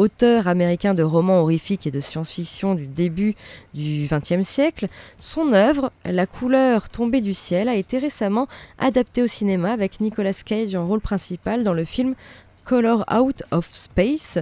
auteur 0.02 0.48
américain 0.48 0.94
de 0.94 1.04
romans 1.04 1.42
horrifiques 1.42 1.86
et 1.86 1.92
de 1.92 2.00
science-fiction 2.00 2.74
du 2.74 2.88
début 2.88 3.36
du 3.76 4.08
XXe 4.10 4.48
siècle, 4.48 4.88
son 5.20 5.54
œuvre, 5.54 5.92
La 6.06 6.26
couleur 6.26 6.90
tombée 6.90 7.22
du 7.22 7.34
ciel, 7.34 7.70
a 7.70 7.76
été 7.76 8.00
récemment 8.00 8.48
adaptée 8.80 9.22
au 9.22 9.28
cinéma 9.28 9.72
avec 9.72 10.02
Nicolas 10.02 10.34
Cage 10.44 10.76
en 10.76 10.86
rôle 10.86 11.02
principal 11.02 11.64
dans 11.64 11.74
le 11.74 11.86
film 11.86 12.16
Color 12.64 13.06
Out 13.14 13.44
of 13.52 13.68
Space. 13.72 14.40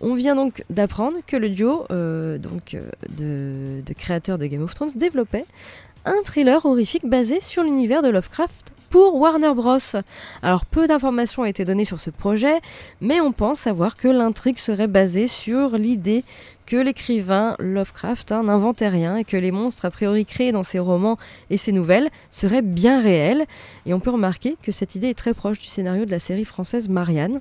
On 0.00 0.14
vient 0.14 0.34
donc 0.34 0.64
d'apprendre 0.70 1.18
que 1.26 1.36
le 1.36 1.50
duo 1.50 1.84
euh, 1.90 2.38
donc, 2.38 2.74
euh, 2.74 2.88
de, 3.10 3.82
de 3.84 3.92
créateurs 3.94 4.38
de 4.38 4.46
Game 4.46 4.62
of 4.62 4.74
Thrones 4.74 4.92
développait 4.96 5.44
un 6.04 6.20
thriller 6.24 6.64
horrifique 6.64 7.06
basé 7.06 7.40
sur 7.40 7.62
l'univers 7.62 8.02
de 8.02 8.08
Lovecraft 8.08 8.72
pour 8.92 9.14
Warner 9.14 9.54
Bros. 9.54 9.78
Alors 10.42 10.66
peu 10.66 10.86
d'informations 10.86 11.42
ont 11.42 11.46
été 11.46 11.64
données 11.64 11.86
sur 11.86 11.98
ce 11.98 12.10
projet, 12.10 12.60
mais 13.00 13.22
on 13.22 13.32
pense 13.32 13.58
savoir 13.58 13.96
que 13.96 14.06
l'intrigue 14.06 14.58
serait 14.58 14.86
basée 14.86 15.28
sur 15.28 15.78
l'idée 15.78 16.24
que 16.66 16.76
l'écrivain 16.76 17.56
Lovecraft 17.58 18.32
hein, 18.32 18.44
n'inventait 18.44 18.88
rien 18.88 19.16
et 19.16 19.24
que 19.24 19.36
les 19.36 19.50
monstres 19.50 19.86
a 19.86 19.90
priori 19.90 20.26
créés 20.26 20.52
dans 20.52 20.62
ses 20.62 20.78
romans 20.78 21.16
et 21.48 21.56
ses 21.56 21.72
nouvelles 21.72 22.10
seraient 22.30 22.62
bien 22.62 23.00
réels. 23.00 23.46
Et 23.86 23.94
on 23.94 24.00
peut 24.00 24.10
remarquer 24.10 24.56
que 24.62 24.72
cette 24.72 24.94
idée 24.94 25.08
est 25.08 25.18
très 25.18 25.34
proche 25.34 25.58
du 25.58 25.68
scénario 25.68 26.04
de 26.04 26.10
la 26.10 26.18
série 26.18 26.44
française 26.44 26.90
Marianne. 26.90 27.40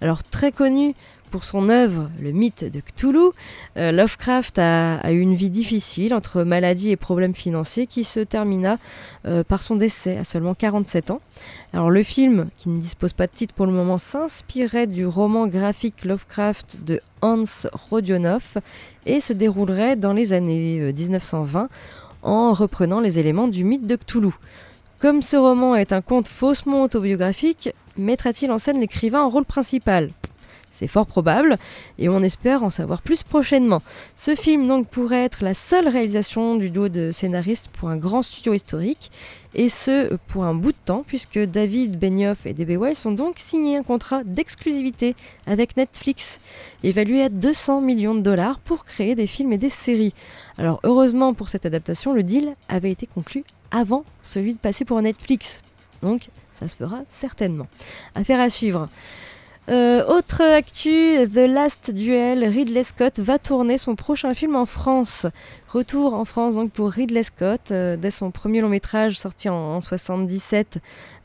Alors 0.00 0.24
très 0.24 0.50
connu 0.50 0.94
pour 1.28 1.44
son 1.44 1.68
œuvre, 1.68 2.10
le 2.20 2.32
mythe 2.32 2.64
de 2.64 2.80
Cthulhu, 2.80 3.30
euh, 3.76 3.92
Lovecraft 3.92 4.58
a, 4.58 5.12
eu 5.12 5.20
une 5.20 5.34
vie 5.34 5.50
difficile 5.50 6.14
entre 6.14 6.42
maladie 6.42 6.90
et 6.90 6.96
problèmes 6.96 7.34
financiers 7.34 7.86
qui 7.86 8.04
se 8.04 8.20
termina 8.20 8.78
euh, 9.26 9.44
par 9.44 9.62
son 9.62 9.76
décès 9.76 10.18
à 10.18 10.24
seulement 10.24 10.54
47 10.54 11.10
ans. 11.10 11.20
Alors 11.72 11.90
le 11.90 12.02
film, 12.02 12.48
qui 12.56 12.68
ne 12.68 12.78
dispose 12.78 13.12
pas 13.12 13.26
de 13.26 13.32
titre 13.32 13.54
pour 13.54 13.66
le 13.66 13.72
moment, 13.72 13.98
s'inspirait 13.98 14.86
du 14.86 15.06
roman 15.06 15.46
graphique 15.46 16.04
Lovecraft 16.04 16.80
de 16.84 17.00
Hans 17.22 17.44
Rodionov 17.72 18.58
et 19.06 19.20
se 19.20 19.32
déroulerait 19.32 19.96
dans 19.96 20.12
les 20.12 20.32
années 20.32 20.80
euh, 20.80 20.92
1920 20.92 21.68
en 22.22 22.52
reprenant 22.52 23.00
les 23.00 23.18
éléments 23.18 23.48
du 23.48 23.64
mythe 23.64 23.86
de 23.86 23.96
Cthulhu. 23.96 24.32
Comme 24.98 25.22
ce 25.22 25.36
roman 25.36 25.76
est 25.76 25.92
un 25.92 26.00
conte 26.00 26.26
faussement 26.26 26.82
autobiographique, 26.82 27.70
mettra-t-il 27.96 28.50
en 28.50 28.58
scène 28.58 28.80
l'écrivain 28.80 29.22
en 29.22 29.28
rôle 29.28 29.44
principal? 29.44 30.10
C'est 30.78 30.86
fort 30.86 31.06
probable 31.06 31.58
et 31.98 32.08
on 32.08 32.22
espère 32.22 32.62
en 32.62 32.70
savoir 32.70 33.02
plus 33.02 33.24
prochainement. 33.24 33.82
Ce 34.14 34.36
film 34.36 34.66
donc 34.68 34.88
pourrait 34.88 35.24
être 35.24 35.42
la 35.42 35.52
seule 35.54 35.88
réalisation 35.88 36.54
du 36.54 36.70
duo 36.70 36.88
de 36.88 37.10
scénaristes 37.10 37.68
pour 37.72 37.88
un 37.88 37.96
grand 37.96 38.22
studio 38.22 38.54
historique 38.54 39.10
et 39.56 39.68
ce 39.68 40.14
pour 40.28 40.44
un 40.44 40.54
bout 40.54 40.70
de 40.70 40.78
temps 40.84 41.02
puisque 41.04 41.40
David 41.40 41.98
Benioff 41.98 42.46
et 42.46 42.54
D.B. 42.54 42.80
Weiss 42.80 43.04
ont 43.06 43.12
donc 43.12 43.34
signé 43.38 43.76
un 43.76 43.82
contrat 43.82 44.22
d'exclusivité 44.22 45.16
avec 45.46 45.76
Netflix 45.76 46.40
évalué 46.84 47.22
à 47.22 47.28
200 47.28 47.80
millions 47.80 48.14
de 48.14 48.20
dollars 48.20 48.60
pour 48.60 48.84
créer 48.84 49.16
des 49.16 49.26
films 49.26 49.52
et 49.52 49.58
des 49.58 49.70
séries. 49.70 50.14
Alors 50.58 50.78
heureusement 50.84 51.34
pour 51.34 51.48
cette 51.48 51.66
adaptation, 51.66 52.14
le 52.14 52.22
deal 52.22 52.54
avait 52.68 52.92
été 52.92 53.08
conclu 53.08 53.42
avant 53.72 54.04
celui 54.22 54.52
de 54.52 54.58
passer 54.58 54.84
pour 54.84 55.02
Netflix. 55.02 55.62
Donc 56.02 56.28
ça 56.54 56.68
se 56.68 56.76
fera 56.76 57.00
certainement. 57.08 57.66
Affaire 58.14 58.38
à 58.38 58.48
suivre. 58.48 58.88
Euh, 59.68 60.02
autre 60.06 60.40
actu, 60.40 61.18
The 61.30 61.46
Last 61.46 61.90
Duel, 61.90 62.42
Ridley 62.42 62.82
Scott 62.82 63.18
va 63.18 63.38
tourner 63.38 63.76
son 63.76 63.96
prochain 63.96 64.32
film 64.32 64.56
en 64.56 64.64
France. 64.64 65.26
Retour 65.68 66.14
en 66.14 66.24
France 66.24 66.54
donc 66.54 66.72
pour 66.72 66.90
Ridley 66.90 67.22
Scott, 67.22 67.70
euh, 67.70 67.98
dès 67.98 68.10
son 68.10 68.30
premier 68.30 68.62
long 68.62 68.70
métrage 68.70 69.18
sorti 69.18 69.50
en, 69.50 69.54
en 69.54 69.80
77, 69.82 70.78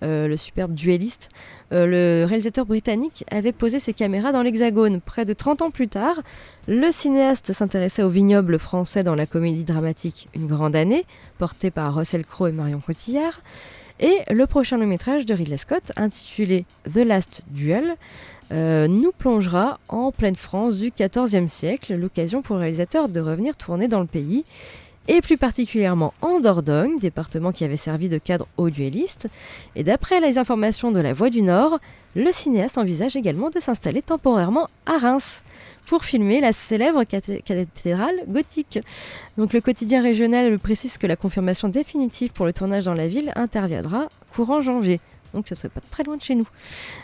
euh, 0.04 0.28
le 0.28 0.36
superbe 0.36 0.74
duelliste. 0.74 1.30
Le 1.72 2.26
réalisateur 2.26 2.66
britannique 2.66 3.24
avait 3.32 3.54
posé 3.54 3.80
ses 3.80 3.94
caméras 3.94 4.32
dans 4.32 4.44
l'Hexagone. 4.44 5.00
Près 5.00 5.26
de 5.26 5.34
30 5.34 5.64
ans 5.64 5.72
plus 5.72 5.88
tard, 5.88 6.22
le 6.68 6.92
cinéaste 6.92 7.54
s'intéressait 7.54 8.04
au 8.04 8.10
vignoble 8.10 8.60
français 8.60 9.04
dans 9.04 9.16
la 9.16 9.26
comédie 9.26 9.64
dramatique 9.64 10.28
Une 10.36 10.46
grande 10.46 10.76
année, 10.76 11.06
portée 11.40 11.72
par 11.72 11.96
Russell 11.96 12.26
Crowe 12.26 12.50
et 12.50 12.52
Marion 12.52 12.80
Cotillard. 12.80 13.40
Et 14.04 14.20
le 14.30 14.46
prochain 14.48 14.78
long 14.78 14.86
métrage 14.86 15.26
de 15.26 15.34
Ridley 15.34 15.56
Scott, 15.56 15.94
intitulé 15.96 16.66
The 16.94 16.98
Last 16.98 17.44
Duel, 17.48 17.96
euh, 18.52 18.86
nous 18.90 19.14
plongera 19.14 19.80
en 19.88 20.12
pleine 20.12 20.36
France 20.36 20.76
du 20.76 20.92
XIVe 20.92 21.48
siècle, 21.48 21.96
l'occasion 21.96 22.42
pour 22.42 22.58
le 22.58 22.64
réalisateur 22.64 23.08
de 23.08 23.22
revenir 23.22 23.56
tourner 23.56 23.88
dans 23.88 24.02
le 24.02 24.06
pays, 24.06 24.44
et 25.08 25.22
plus 25.22 25.38
particulièrement 25.38 26.14
en 26.22 26.40
Dordogne, 26.40 26.98
département 26.98 27.52
qui 27.52 27.64
avait 27.64 27.76
servi 27.76 28.10
de 28.10 28.18
cadre 28.18 28.48
aux 28.58 28.70
duellistes. 28.70 29.28
Et 29.76 29.84
d'après 29.84 30.22
les 30.22 30.38
informations 30.38 30.92
de 30.92 31.00
la 31.00 31.14
Voix 31.14 31.30
du 31.30 31.42
Nord, 31.42 31.80
le 32.16 32.32
cinéaste 32.32 32.78
envisage 32.78 33.16
également 33.16 33.50
de 33.50 33.60
s'installer 33.60 34.02
temporairement 34.02 34.70
à 34.86 34.98
Reims 34.98 35.44
pour 35.88 36.06
filmer 36.06 36.40
la 36.40 36.54
célèbre 36.54 37.04
cathé- 37.04 37.42
cathédrale 37.42 38.16
gothique. 38.28 38.80
Donc 39.38 39.54
le 39.54 39.62
quotidien 39.62 40.02
régional 40.02 40.58
précise 40.60 40.98
que 40.98 41.08
la 41.08 41.16
confirmation 41.16 41.68
définitive 41.68 42.32
pour 42.32 42.46
le 42.46 42.54
tournage 42.54 42.86
dans 42.86 42.94
la 42.94 43.08
ville 43.08 43.32
interviendra 43.36 44.08
courant 44.34 44.62
janvier. 44.62 45.00
Donc 45.34 45.48
ce 45.48 45.56
serait 45.56 45.70
pas 45.70 45.82
très 45.90 46.04
loin 46.04 46.18
de 46.18 46.22
chez 46.22 46.36
nous. 46.36 46.48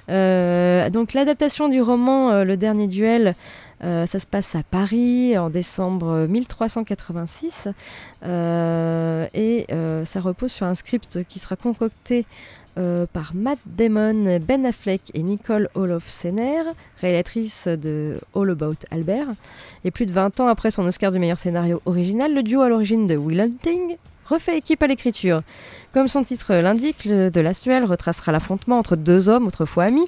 Euh, 0.09 0.89
donc 0.89 1.13
l'adaptation 1.13 1.69
du 1.69 1.81
roman 1.81 2.31
euh, 2.31 2.43
Le 2.43 2.57
Dernier 2.57 2.87
Duel, 2.87 3.35
euh, 3.83 4.05
ça 4.05 4.19
se 4.19 4.27
passe 4.27 4.55
à 4.55 4.63
Paris 4.63 5.37
en 5.37 5.49
décembre 5.49 6.27
1386 6.27 7.69
euh, 8.23 9.27
et 9.33 9.67
ça 10.05 10.19
repose 10.19 10.51
sur 10.51 10.65
un 10.65 10.75
script 10.75 11.23
qui 11.27 11.39
sera 11.39 11.55
concocté 11.55 12.25
par 13.11 13.33
Matt 13.35 13.59
Damon, 13.65 14.39
Ben 14.39 14.65
Affleck 14.65 15.11
et 15.13 15.21
Nicole 15.21 15.67
Olofsener, 15.75 16.61
réalisatrice 17.01 17.67
de 17.67 18.21
All 18.33 18.51
About 18.51 18.77
Albert. 18.89 19.27
Et 19.83 19.91
plus 19.91 20.05
de 20.05 20.13
20 20.13 20.39
ans 20.39 20.47
après 20.47 20.71
son 20.71 20.85
Oscar 20.85 21.11
du 21.11 21.19
meilleur 21.19 21.39
scénario 21.39 21.81
original, 21.85 22.33
le 22.33 22.41
duo 22.41 22.61
à 22.61 22.69
l'origine 22.69 23.05
de 23.05 23.17
Will 23.17 23.41
Hunting 23.41 23.97
refait 24.29 24.57
équipe 24.57 24.81
à 24.83 24.87
l'écriture. 24.87 25.41
Comme 25.93 26.07
son 26.07 26.23
titre 26.23 26.53
l'indique, 26.55 27.05
le- 27.05 27.29
The 27.29 27.37
Last 27.37 27.63
Duel 27.63 27.83
retracera 27.85 28.31
l'affrontement 28.31 28.77
entre 28.77 28.95
deux 28.95 29.27
hommes 29.27 29.47
autrefois 29.47 29.85
amis. 29.85 30.05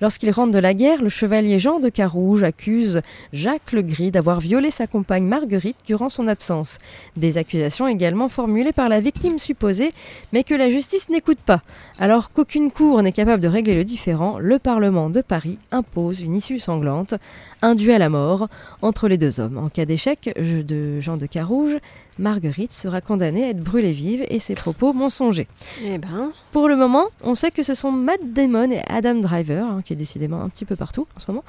Lorsqu'ils 0.00 0.30
rentrent 0.30 0.52
de 0.52 0.58
la 0.58 0.74
guerre, 0.74 1.02
le 1.02 1.08
chevalier 1.08 1.58
Jean 1.58 1.80
de 1.80 1.88
Carouge 1.88 2.42
accuse 2.44 3.00
Jacques 3.32 3.72
le 3.72 3.82
Gris 3.82 4.10
d'avoir 4.10 4.40
violé 4.40 4.70
sa 4.70 4.86
compagne 4.86 5.24
Marguerite 5.24 5.76
durant 5.86 6.08
son 6.08 6.28
absence. 6.28 6.78
Des 7.16 7.38
accusations 7.38 7.86
également 7.86 8.28
formulées 8.28 8.72
par 8.72 8.88
la 8.88 9.00
victime 9.00 9.38
supposée, 9.38 9.90
mais 10.32 10.44
que 10.44 10.54
la 10.54 10.68
justice 10.70 11.08
n'écoute 11.08 11.38
pas. 11.44 11.62
Alors 11.98 12.32
qu'aucune 12.32 12.70
cour 12.70 13.02
n'est 13.02 13.12
capable 13.12 13.42
de 13.42 13.48
régler 13.48 13.74
le 13.74 13.84
différend, 13.84 14.38
le 14.38 14.58
Parlement 14.58 15.08
de 15.08 15.20
Paris 15.22 15.58
impose 15.70 16.20
une 16.20 16.34
issue 16.36 16.58
sanglante, 16.58 17.14
un 17.62 17.74
duel 17.74 18.02
à 18.02 18.08
mort 18.08 18.48
entre 18.82 19.08
les 19.08 19.18
deux 19.18 19.40
hommes. 19.40 19.56
En 19.58 19.68
cas 19.68 19.84
d'échec 19.86 20.30
de 20.36 21.00
Jean 21.00 21.16
de 21.16 21.26
Carouge, 21.26 21.78
Marguerite 22.18 22.72
sera 22.72 23.00
condamnée 23.00 23.44
à 23.44 23.48
être 23.48 23.62
brûlée 23.62 23.92
vive 23.92 24.24
et 24.28 24.38
ses 24.38 24.54
propos 24.54 24.92
mensongers. 24.92 25.48
Eh 25.84 25.98
ben, 25.98 26.32
Pour 26.52 26.68
le 26.68 26.76
moment, 26.76 27.06
on 27.24 27.34
sait 27.34 27.50
que 27.50 27.62
ce 27.62 27.74
sont 27.74 27.90
Matt 27.90 28.20
Damon 28.32 28.70
et 28.70 28.82
Adam 28.88 29.14
Driver, 29.14 29.66
hein, 29.66 29.80
qui 29.84 29.92
est 29.92 29.96
décidément 29.96 30.42
un 30.42 30.48
petit 30.48 30.64
peu 30.64 30.76
partout 30.76 31.06
en 31.16 31.20
ce 31.20 31.30
moment, 31.30 31.44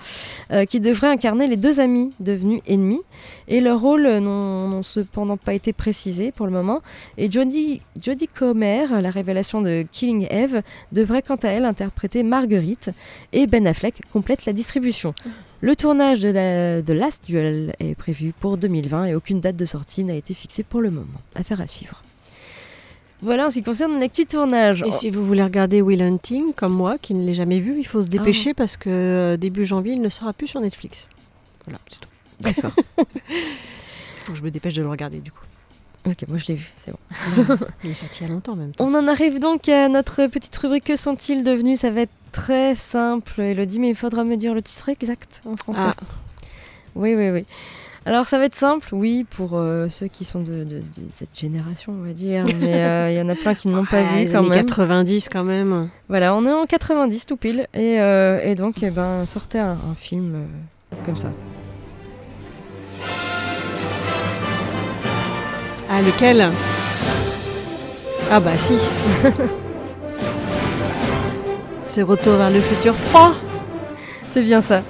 euh, 0.52 0.66
qui 0.66 0.80
devraient 0.80 1.10
incarner 1.10 1.48
les 1.48 1.58
deux 1.58 1.80
amis 1.80 2.14
devenus 2.20 2.62
ennemis. 2.68 3.02
Et 3.48 3.62
leurs 3.62 3.80
rôles 3.80 4.08
n'ont 4.08 4.84
cependant 4.84 5.38
pas 5.38 5.54
été 5.54 5.74
précisés 5.74 6.32
pour 6.32 6.46
le 6.46 6.52
moment. 6.52 6.82
Et 7.18 7.32
Jodie, 7.32 7.82
Jodie 8.02 8.28
Comer, 8.28 9.02
la 9.02 9.10
révélation 9.10 9.62
de 9.62 9.86
Killing 9.92 10.28
Eve, 10.30 10.62
devrait 10.92 11.22
quant 11.22 11.36
à 11.36 11.50
elle 11.50 11.66
interpréter 11.66 12.24
Marguerite. 12.24 12.92
Et 13.32 13.48
Ben 13.48 13.68
Affleck 13.68 14.02
complète 14.12 14.46
la 14.46 14.54
distribution. 14.54 15.14
Le 15.64 15.78
tournage 15.78 16.20
de 16.20 16.28
la, 16.28 16.82
Last 16.94 17.24
Duel 17.26 17.74
est 17.80 17.96
prévu 17.96 18.34
pour 18.38 18.58
2020 18.58 19.06
et 19.06 19.16
aucune 19.16 19.40
date 19.40 19.56
de 19.56 19.64
sortie 19.64 20.04
n'a 20.04 20.14
été 20.14 20.34
fixée 20.34 20.62
pour 20.62 20.82
le 20.82 20.92
moment. 20.92 21.22
Affaire 21.36 21.62
à 21.62 21.68
suivre. 21.68 22.04
Voilà 23.22 23.48
en 23.48 23.50
ce 23.50 23.54
qui 23.56 23.64
concerne 23.64 23.98
l'actu 23.98 24.26
tournage. 24.26 24.84
et 24.86 24.92
si 24.92 25.10
vous 25.10 25.26
voulez 25.26 25.42
regarder 25.42 25.82
Will 25.82 26.02
Hunting, 26.02 26.52
comme 26.54 26.74
moi, 26.74 26.98
qui 26.98 27.14
ne 27.14 27.26
l'ai 27.26 27.34
jamais 27.34 27.60
vu, 27.60 27.76
il 27.78 27.86
faut 27.86 28.02
se 28.02 28.10
dépêcher 28.10 28.50
Ah. 28.50 28.56
parce 28.58 28.76
que 28.76 28.90
euh, 28.90 29.38
début 29.38 29.64
janvier, 29.64 29.94
il 29.94 30.02
ne 30.02 30.10
sera 30.10 30.34
plus 30.34 30.48
sur 30.48 30.60
Netflix. 30.60 31.08
Voilà, 31.66 31.80
c'est 31.88 32.02
tout. 32.02 32.10
D'accord. 32.42 32.76
Il 33.30 34.26
faut 34.26 34.34
que 34.34 34.38
je 34.40 34.44
me 34.44 34.52
dépêche 34.52 34.74
de 34.74 34.82
le 34.82 34.90
regarder 34.90 35.22
du 35.22 35.32
coup. 35.32 35.46
Ok, 36.06 36.26
moi 36.28 36.38
je 36.38 36.46
l'ai 36.48 36.56
vu, 36.56 36.72
c'est 36.78 36.92
bon. 36.92 36.98
Il 37.84 37.92
est 37.92 37.94
sorti 37.94 38.24
il 38.24 38.28
y 38.28 38.30
a 38.30 38.34
longtemps 38.34 38.56
même 38.56 38.72
temps. 38.74 38.86
On 38.86 38.94
en 38.94 39.08
arrive 39.08 39.40
donc 39.40 39.70
à 39.70 39.88
notre 39.88 40.28
petite 40.28 40.56
rubrique 40.58 40.84
Que 40.84 40.96
sont-ils 40.98 41.44
devenus? 41.44 41.80
Ça 41.80 41.92
va 41.92 42.02
être 42.02 42.12
très 42.34 42.76
simple, 42.76 43.40
Elodie, 43.40 43.80
mais 43.80 43.90
il 43.90 43.96
faudra 43.96 44.24
me 44.26 44.36
dire 44.36 44.54
le 44.54 44.62
titre 44.62 44.90
exact 44.90 45.42
en 45.46 45.56
français. 45.56 45.84
Ah. 45.88 45.94
Oui, 46.96 47.16
oui, 47.16 47.30
oui. 47.30 47.46
Alors 48.06 48.28
ça 48.28 48.38
va 48.38 48.44
être 48.46 48.56
simple, 48.56 48.90
oui, 48.94 49.26
pour 49.30 49.52
euh, 49.54 49.88
ceux 49.88 50.08
qui 50.08 50.26
sont 50.26 50.42
de, 50.42 50.66
de- 50.66 50.80
de 50.82 50.84
cette 51.08 51.40
génération, 51.40 51.94
on 51.98 52.06
va 52.06 52.12
dire, 52.12 52.44
mais 52.60 52.74
euh, 52.84 53.12
il 53.12 53.18
y 53.18 53.22
en 53.22 53.30
a 53.30 53.36
plein 53.36 53.56
qui 53.56 53.70
ne 53.70 53.76
l'ont 53.78 53.86
pas 53.86 54.00
Ah, 54.02 54.20
vu 54.26 54.30
quand 54.30 54.40
années 54.40 54.50
même. 54.50 54.66
90 54.66 55.30
quand 55.30 55.46
même. 55.46 55.90
Voilà, 56.10 56.36
on 56.36 56.46
est 56.46 56.52
en 56.52 56.66
90 56.66 57.26
tout 57.26 57.38
pile, 57.38 57.66
et, 57.74 58.02
euh, 58.02 58.42
et 58.44 58.56
donc, 58.56 58.84
eh 58.84 58.90
ben, 58.90 59.26
sortez 59.26 59.60
un, 59.60 59.78
un 59.90 59.96
film 59.96 60.36
comme 61.06 61.16
ça. 61.16 61.32
Ah, 65.90 66.02
lequel 66.02 66.50
Ah 68.32 68.40
bah 68.40 68.58
si. 68.58 68.76
C'est 71.88 72.02
Retour 72.02 72.38
vers 72.38 72.50
le 72.50 72.60
futur 72.60 73.00
3. 73.00 73.36
C'est 74.30 74.42
bien 74.42 74.62
ça. 74.62 74.82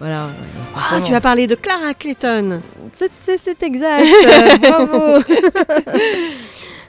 Voilà. 0.00 0.28
Ah, 0.74 1.00
tu 1.00 1.14
as 1.14 1.20
parlé 1.20 1.46
de 1.46 1.54
Clara 1.54 1.94
Clayton. 1.94 2.60
C'est- 2.92 3.62
exact, 3.62 4.04
bravo. 4.60 5.22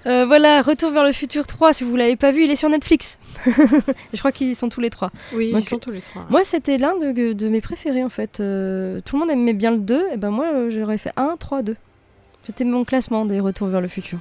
Euh, 0.06 0.26
voilà, 0.26 0.62
Retour 0.62 0.92
vers 0.92 1.04
le 1.04 1.12
futur 1.12 1.46
3, 1.46 1.74
si 1.74 1.84
vous 1.84 1.94
l'avez 1.98 2.16
pas 2.16 2.32
vu, 2.32 2.46
il 2.46 2.52
est 2.52 2.56
sur 2.56 2.70
Netflix. 2.70 3.20
je 4.14 4.18
crois 4.20 4.32
qu'ils 4.32 4.56
sont 4.56 4.70
tous 4.70 4.80
les 4.80 4.90
trois. 4.90 5.12
Oui, 5.34 5.52
Donc, 5.52 5.62
ils 5.62 5.66
sont 5.68 5.80
tous 5.80 5.92
les 5.92 6.00
trois. 6.00 6.26
Moi, 6.30 6.46
c'était 6.46 6.78
l'un 6.78 6.96
de, 6.96 7.34
de 7.34 7.50
mes 7.50 7.60
préférés 7.60 8.06
en 8.06 8.10
fait. 8.10 8.40
Euh, 8.40 9.02
tout 9.04 9.18
le 9.18 9.20
monde 9.20 9.32
aimait 9.32 9.52
bien 9.52 9.72
le 9.72 9.80
2, 9.80 10.02
et 10.14 10.18
ben 10.18 10.30
moi 10.30 10.46
euh, 10.54 10.70
j'aurais 10.70 10.98
fait 10.98 11.12
1, 11.18 11.36
3, 11.38 11.62
2. 11.62 11.76
C'était 12.48 12.64
mon 12.64 12.84
classement 12.86 13.26
des 13.26 13.40
Retours 13.40 13.68
vers 13.68 13.82
le 13.82 13.88
futur. 13.88 14.18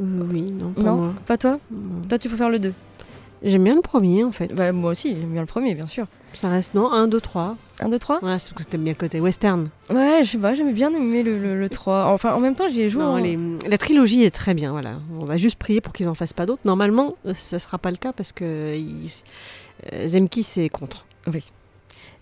Euh, 0.00 0.22
oui, 0.30 0.42
non, 0.42 0.70
pas 0.70 0.82
non, 0.82 0.96
moi. 0.96 1.14
pas 1.26 1.36
toi 1.36 1.58
Non. 1.70 2.02
Toi, 2.08 2.16
tu 2.18 2.28
préfères 2.28 2.48
le 2.50 2.58
2 2.60 2.72
J'aime 3.42 3.64
bien 3.64 3.74
le 3.74 3.80
premier 3.80 4.22
en 4.22 4.32
fait. 4.32 4.54
bah, 4.54 4.70
Moi 4.70 4.92
aussi, 4.92 5.16
j'aime 5.18 5.32
bien 5.32 5.40
le 5.40 5.46
premier, 5.46 5.74
bien 5.74 5.86
sûr. 5.86 6.06
Ça 6.32 6.48
reste, 6.48 6.74
non, 6.74 6.92
1, 6.92 7.08
2, 7.08 7.20
3. 7.20 7.56
1, 7.80 7.88
2, 7.88 7.98
3 7.98 8.18
Voilà, 8.20 8.38
c'est 8.38 8.50
parce 8.50 8.58
que 8.58 8.62
c'était 8.62 8.78
bien 8.78 8.92
le 8.92 8.98
côté 8.98 9.18
western. 9.18 9.68
Ouais, 9.88 10.20
je 10.22 10.28
sais 10.32 10.38
pas, 10.38 10.54
j'aimais 10.54 10.72
bien 10.74 10.92
aimer 10.94 11.22
le, 11.24 11.36
le, 11.38 11.58
le 11.58 11.68
3. 11.68 12.04
Enfin, 12.12 12.34
en 12.34 12.40
même 12.40 12.54
temps, 12.54 12.68
j'y 12.68 12.82
ai 12.82 12.88
joué. 12.88 13.02
Non, 13.02 13.14
en- 13.14 13.16
les- 13.16 13.38
la 13.66 13.78
trilogie 13.78 14.22
est 14.22 14.30
très 14.30 14.54
bien, 14.54 14.70
voilà. 14.72 15.00
On 15.18 15.24
va 15.24 15.36
juste 15.38 15.58
prier 15.58 15.80
pour 15.80 15.92
qu'ils 15.92 16.08
en 16.08 16.14
fassent 16.14 16.34
pas 16.34 16.46
d'autres. 16.46 16.62
Normalement, 16.64 17.16
euh, 17.26 17.32
ça 17.34 17.58
sera 17.58 17.78
pas 17.78 17.90
le 17.90 17.96
cas 17.96 18.12
parce 18.12 18.30
que 18.32 18.76
ils- 18.76 19.10
euh, 19.94 20.06
Zemki 20.06 20.42
c'est 20.42 20.68
contre. 20.68 21.06
Oui. 21.32 21.50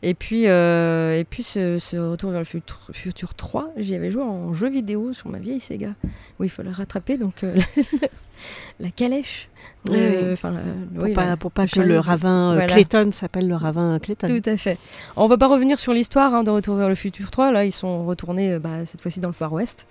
Et 0.02 0.14
puis, 0.14 0.46
euh, 0.46 1.18
et 1.18 1.24
puis 1.24 1.42
ce, 1.42 1.78
ce 1.78 1.96
Retour 1.96 2.30
vers 2.30 2.38
le 2.40 2.44
futur, 2.44 2.78
futur 2.92 3.34
3, 3.34 3.70
j'y 3.78 3.96
avais 3.96 4.10
joué 4.12 4.22
en 4.22 4.52
jeu 4.52 4.68
vidéo 4.68 5.12
sur 5.12 5.28
ma 5.28 5.38
vieille 5.40 5.58
Sega. 5.58 5.94
Où 6.38 6.44
il 6.44 6.50
fallait 6.50 6.70
rattraper 6.70 7.18
donc 7.18 7.42
euh, 7.42 7.56
la 8.78 8.90
calèche. 8.90 9.48
Oui, 9.90 9.96
Euh, 9.96 10.22
oui. 10.28 10.32
enfin, 10.34 10.52
la- 10.52 10.60
Pour 10.94 11.04
oui, 11.04 11.12
pas, 11.14 11.24
la- 11.26 11.36
pour 11.36 11.50
pas 11.50 11.66
que 11.66 11.80
le 11.80 11.98
ravin 11.98 12.52
Voilà. 12.54 12.72
Clayton 12.72 13.10
s'appelle 13.12 13.48
le 13.48 13.56
ravin 13.56 13.98
Clayton. 13.98 14.28
Tout 14.28 14.48
à 14.48 14.56
fait. 14.56 14.78
On 15.16 15.26
va 15.26 15.36
pas 15.36 15.46
revenir 15.48 15.80
sur 15.80 15.92
l'histoire 15.92 16.32
hein, 16.34 16.44
de 16.44 16.50
Retour 16.50 16.76
vers 16.76 16.88
le 16.88 16.94
futur 16.94 17.30
3. 17.32 17.50
Là, 17.50 17.64
ils 17.64 17.72
sont 17.72 18.04
retournés 18.06 18.58
bah, 18.60 18.84
cette 18.84 19.00
fois-ci 19.02 19.18
dans 19.20 19.28
le 19.28 19.34
Far 19.34 19.52
West. 19.52 19.86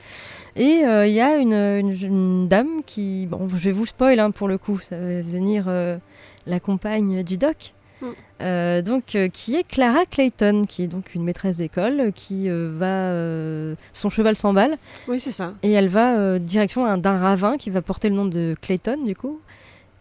Et 0.55 0.83
il 0.83 1.11
y 1.13 1.19
a 1.21 1.35
une, 1.37 1.53
une- 1.53 1.91
une 2.05 2.47
dame 2.47 2.81
qui. 2.85 3.25
Bon, 3.27 3.47
je 3.49 3.55
vais 3.57 3.71
vous 3.73 3.85
spoil 3.85 4.19
hein, 4.19 4.31
pour 4.31 4.47
le 4.47 4.57
coup. 4.57 4.79
Ça 4.79 4.97
va 4.97 5.21
venir 5.21 5.65
la 6.45 6.59
compagne 6.61 7.23
du 7.23 7.37
doc. 7.37 7.73
Euh, 8.41 8.81
donc, 8.83 9.15
euh, 9.15 9.27
qui 9.29 9.55
est 9.55 9.63
Clara 9.63 10.05
Clayton, 10.05 10.61
qui 10.67 10.83
est 10.83 10.87
donc 10.87 11.15
une 11.15 11.23
maîtresse 11.23 11.57
d'école, 11.57 11.99
euh, 11.99 12.11
qui 12.11 12.45
euh, 12.49 12.71
va. 12.75 13.75
son 13.93 14.09
cheval 14.09 14.35
s'emballe 14.35 14.77
Oui, 15.07 15.19
c'est 15.19 15.31
ça. 15.31 15.53
et 15.63 15.71
elle 15.71 15.87
va 15.87 16.37
direction 16.37 16.85
un- 16.85 16.97
d'un 16.99 17.17
ravin 17.17 17.57
qui 17.57 17.69
va 17.71 17.81
porter 17.81 18.09
le 18.09 18.15
nom 18.15 18.25
de 18.25 18.55
Clayton, 18.61 19.03
du 19.03 19.15
coup. 19.15 19.39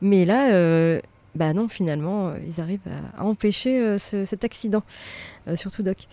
Mais 0.03 0.25
là, 0.27 1.01
bah 1.35 1.53
non, 1.55 1.69
finalement, 1.69 2.33
ils 2.47 2.61
arrivent 2.61 2.81
à, 3.17 3.23
à 3.23 3.25
empêcher 3.25 3.97
ce- 3.99 4.25
cet 4.27 4.45
accident, 4.45 4.83
surtout 5.55 5.83
Doc. 5.83 6.07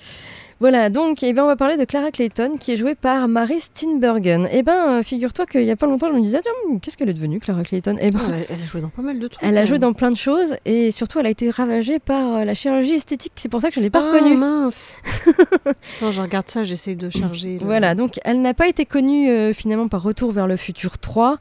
Voilà, 0.63 0.89
donc 0.89 1.23
eh 1.23 1.33
ben, 1.33 1.43
on 1.43 1.47
va 1.47 1.57
parler 1.57 1.75
de 1.75 1.83
Clara 1.83 2.09
Clayton, 2.09 2.53
qui 2.57 2.71
est 2.71 2.77
jouée 2.77 2.95
par 2.95 3.27
Mary 3.27 3.59
Steenburgen. 3.59 4.47
Eh 4.49 4.63
ben, 4.63 4.91
euh, 4.99 5.03
figure-toi 5.03 5.45
qu'il 5.45 5.59
n'y 5.65 5.71
a 5.71 5.75
pas 5.75 5.87
longtemps, 5.87 6.07
je 6.07 6.13
me 6.13 6.21
disais, 6.21 6.39
qu'est-ce 6.81 6.95
qu'elle 6.95 7.09
est 7.09 7.13
devenue, 7.13 7.41
Clara 7.41 7.65
Clayton? 7.65 7.97
Eh 7.99 8.11
ben, 8.11 8.19
Elle, 8.29 8.45
elle 8.49 8.61
a 8.61 8.65
joué 8.65 8.79
dans 8.79 8.87
pas 8.87 9.01
mal 9.01 9.19
de 9.19 9.27
trucs. 9.27 9.43
elle 9.45 9.57
a 9.57 9.65
joué 9.65 9.77
dans 9.77 9.91
plein 9.91 10.09
de 10.09 10.15
choses, 10.15 10.55
et 10.63 10.91
surtout, 10.91 11.19
elle 11.19 11.25
a 11.25 11.29
été 11.31 11.49
ravagée 11.49 11.99
par 11.99 12.35
euh, 12.37 12.45
la 12.45 12.53
chirurgie 12.53 12.93
esthétique. 12.93 13.33
C'est 13.35 13.49
pour 13.49 13.59
ça 13.59 13.67
que 13.67 13.75
je 13.75 13.81
ne 13.81 13.83
l'ai 13.83 13.89
pas 13.89 14.05
Ah, 14.09 14.13
reconnue. 14.15 14.37
mince. 14.37 14.95
Attends, 15.65 16.11
je 16.11 16.21
regarde 16.21 16.49
ça, 16.49 16.63
j'essaie 16.63 16.95
de 16.95 17.09
charger. 17.09 17.57
le- 17.59 17.65
Voilà, 17.65 17.93
donc 17.93 18.21
elle 18.23 18.41
n'a 18.41 18.53
pas 18.53 18.69
été 18.69 18.85
connue 18.85 19.29
euh, 19.29 19.51
finalement 19.51 19.89
par 19.89 20.01
Retour 20.01 20.31
vers 20.31 20.47
le 20.47 20.55
futur 20.55 20.97
3. 20.97 21.39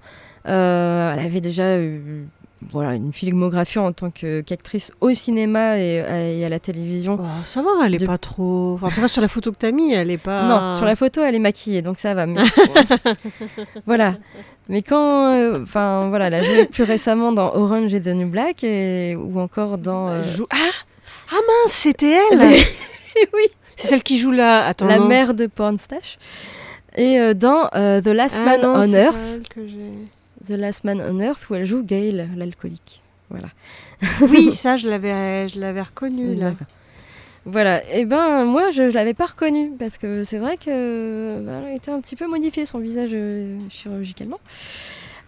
Euh, 0.49 1.13
elle 1.15 1.25
avait 1.25 1.41
déjà 1.41 1.79
eu 1.81 2.27
voilà, 2.71 2.95
une 2.95 3.13
filmographie 3.13 3.79
en 3.79 3.93
tant 3.93 4.11
qu'actrice 4.11 4.93
au 5.01 5.13
cinéma 5.15 5.79
et, 5.79 6.03
et 6.39 6.45
à 6.45 6.49
la 6.49 6.61
télévision. 6.61 7.17
Oh, 7.21 7.25
ça 7.45 7.63
va, 7.63 7.71
elle 7.85 7.95
est 7.95 7.99
De- 7.99 8.07
pas 8.07 8.19
trop. 8.19 8.75
Enfin, 8.75 8.89
tu 8.89 9.01
vois, 9.01 9.09
sur 9.09 9.21
la 9.23 9.29
photo 9.29 9.51
que 9.53 9.57
t'as 9.59 9.73
mis, 9.73 9.93
elle 9.93 10.11
est 10.11 10.19
pas. 10.19 10.43
Non, 10.45 10.73
sur 10.73 10.85
la 10.85 10.95
photo, 10.97 11.21
elle 11.23 11.35
est 11.35 11.39
maquillée, 11.41 11.83
donc 11.83 11.99
ça 11.99 12.15
va. 12.15 12.27
Mais 12.27 12.41
voilà. 13.87 14.15
Mais 14.69 14.83
quand, 14.83 15.33
euh, 15.35 15.63
enfin 15.63 16.09
voilà, 16.09 16.27
elle 16.29 16.35
a 16.35 16.43
joué 16.43 16.67
plus 16.67 16.85
récemment 16.85 17.33
dans 17.33 17.55
Orange 17.55 17.93
et 17.95 18.01
the 18.01 18.09
New 18.09 18.29
Black 18.29 18.63
et 18.65 19.17
ou 19.17 19.41
encore 19.41 19.79
dans 19.79 20.09
euh, 20.09 20.23
joue- 20.23 20.47
Ah 20.51 20.57
Ah 21.33 21.37
mince, 21.37 21.73
c'était 21.73 22.17
elle 22.31 22.39
oui, 23.35 23.43
C'est 23.77 23.89
celle 23.89 24.03
qui 24.03 24.19
joue 24.19 24.31
la. 24.31 24.67
Attends, 24.67 24.87
la 24.87 24.99
non. 24.99 25.09
mère 25.09 25.35
de 25.35 25.47
Pornstache 25.47 26.19
et 26.97 27.19
euh, 27.19 27.35
dans 27.35 27.69
euh, 27.75 28.01
The 28.01 28.07
Last 28.09 28.37
Ah 28.41 28.45
Man 28.45 28.61
non, 28.63 28.75
on 28.77 28.83
Earth. 28.95 29.49
que 29.55 29.67
j'ai. 29.67 29.91
The 30.47 30.51
Last 30.51 30.85
Man 30.85 31.01
on 31.01 31.21
Earth 31.21 31.49
où 31.51 31.55
elle 31.55 31.65
joue 31.67 31.83
Gail, 31.83 32.29
l'alcoolique. 32.37 33.03
Voilà. 33.31 33.49
Oui, 34.23 34.55
ça, 34.55 34.77
je 34.77 34.89
l'avais, 34.89 35.49
je 35.49 35.59
l'avais 35.59 35.83
reconnue 35.83 36.35
là. 36.35 36.53
Voilà, 37.45 37.83
et 37.93 38.05
ben 38.05 38.45
moi 38.45 38.71
je, 38.71 38.89
je 38.89 38.95
l'avais 38.95 39.15
pas 39.15 39.27
reconnue 39.27 39.73
parce 39.77 39.99
que 39.99 40.23
c'est 40.23 40.39
vrai 40.39 40.57
que 40.57 41.41
ben, 41.41 41.63
elle 41.63 41.73
a 41.73 41.75
été 41.75 41.91
un 41.91 42.01
petit 42.01 42.15
peu 42.15 42.29
modifiée 42.29 42.65
son 42.65 42.79
visage 42.79 43.11
euh, 43.15 43.59
chirurgicalement. 43.69 44.39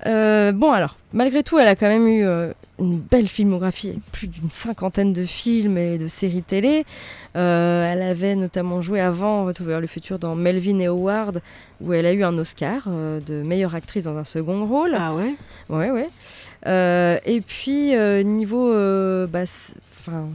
Euh, 0.07 0.53
bon 0.53 0.71
alors, 0.73 0.97
malgré 1.13 1.43
tout, 1.43 1.59
elle 1.59 1.69
a 1.69 1.77
quand 1.77 1.89
même 1.89 2.07
eu 2.07 2.27
euh, 2.27 2.53
une 2.79 2.99
belle 2.99 3.27
filmographie, 3.27 3.89
avec 3.91 4.03
plus 4.13 4.29
d'une 4.29 4.51
cinquantaine 4.51 5.13
de 5.15 5.25
films 5.25 5.79
et 5.79 5.97
de 5.97 6.09
séries 6.09 6.43
télé. 6.43 6.85
Euh, 7.37 7.91
elle 7.91 8.03
avait 8.03 8.35
notamment 8.37 8.81
joué 8.83 9.01
avant 9.01 9.45
Retour 9.47 9.67
vers 9.67 9.81
le 9.81 9.87
futur 9.87 10.19
dans 10.19 10.35
Melvin 10.35 10.79
et 10.81 10.87
Howard, 10.89 11.41
où 11.81 11.93
elle 11.95 12.05
a 12.05 12.13
eu 12.13 12.23
un 12.23 12.37
Oscar 12.37 12.87
de 12.89 13.43
meilleure 13.43 13.75
actrice 13.75 14.05
dans 14.05 14.17
un 14.19 14.25
second 14.25 14.67
rôle. 14.67 14.95
Ah 14.99 15.15
ouais? 15.15 15.35
Ouais, 15.71 15.91
ouais. 15.91 17.21
Et 17.27 17.41
puis, 17.41 17.95
niveau, 18.25 18.73
bah, 19.27 19.45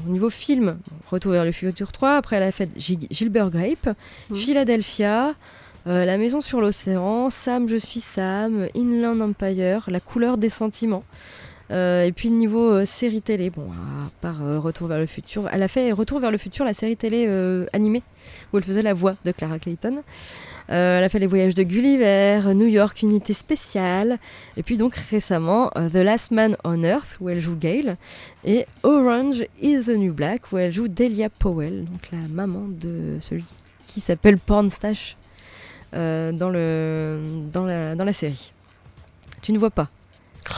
niveau 0.08 0.30
film, 0.30 0.78
Retour 1.12 1.32
vers 1.34 1.46
le 1.46 1.52
futur 1.52 1.92
3, 1.92 2.16
après 2.18 2.36
elle 2.38 2.44
a 2.44 2.52
fait 2.52 2.70
Gil- 2.78 3.08
Gilbert 3.12 3.50
Grape, 3.50 3.96
Mhm. 4.30 4.36
Philadelphia, 4.36 5.34
euh, 5.88 6.06
La 6.06 6.18
maison 6.18 6.42
sur 6.42 6.62
l'océan, 6.62 7.30
Sam, 7.30 7.68
je 7.68 7.78
suis 7.78 8.00
Sam, 8.00 8.68
Inland 8.76 9.22
Empire, 9.22 9.86
La 9.88 10.00
couleur 10.00 10.38
des 10.38 10.50
sentiments. 10.50 11.04
Euh, 11.72 12.04
et 12.04 12.12
puis 12.12 12.32
niveau 12.32 12.72
euh, 12.72 12.86
série 12.86 13.22
télé, 13.22 13.52
bon, 13.52 13.70
à 13.72 14.10
part 14.22 14.40
Retour 14.40 14.88
vers 14.88 14.98
le 14.98 15.06
futur, 15.06 15.48
elle 15.52 15.62
a 15.62 15.68
fait 15.68 15.92
Retour 15.92 16.20
vers 16.20 16.32
le 16.32 16.40
futur, 16.40 16.66
la 16.66 16.74
série 16.74 16.98
télé 16.98 17.28
animée, 17.74 18.02
où 18.52 18.58
elle 18.58 18.64
faisait 18.64 18.82
la 18.82 18.94
voix 18.94 19.16
de 19.24 19.32
Clara 19.32 19.60
Clayton. 19.60 20.02
Elle 20.68 21.04
a 21.04 21.10
fait 21.10 21.20
Les 21.20 21.28
voyages 21.28 21.56
de 21.56 21.64
Gulliver, 21.64 22.42
New 22.54 22.68
York, 22.68 23.02
Unité 23.02 23.34
spéciale, 23.34 24.20
et 24.58 24.64
puis 24.64 24.78
donc 24.78 24.96
récemment 24.96 25.70
The 25.70 25.96
Last 25.96 26.32
Man 26.32 26.56
on 26.64 26.84
Earth, 26.84 27.18
où 27.20 27.30
elle 27.30 27.40
joue 27.40 27.56
Gail, 27.56 27.96
et 28.46 28.66
Orange 28.84 29.46
is 29.62 29.86
the 29.86 29.98
New 29.98 30.14
Black, 30.14 30.52
où 30.52 30.58
elle 30.58 30.74
joue 30.74 30.88
Delia 30.88 31.30
Powell, 31.30 31.86
donc 31.86 32.12
la 32.12 32.28
maman 32.30 32.66
de 32.68 33.18
celui 33.20 33.46
qui 33.90 34.00
s'appelle 34.00 34.38
Pornstache 34.38 35.18
dans, 35.94 36.50
le, 36.50 37.20
dans, 37.54 37.66
la, 37.66 37.96
dans 37.96 38.06
la 38.06 38.14
série. 38.14 38.52
Tu 39.42 39.52
ne 39.54 39.58
vois 39.60 39.72
pas 39.72 39.90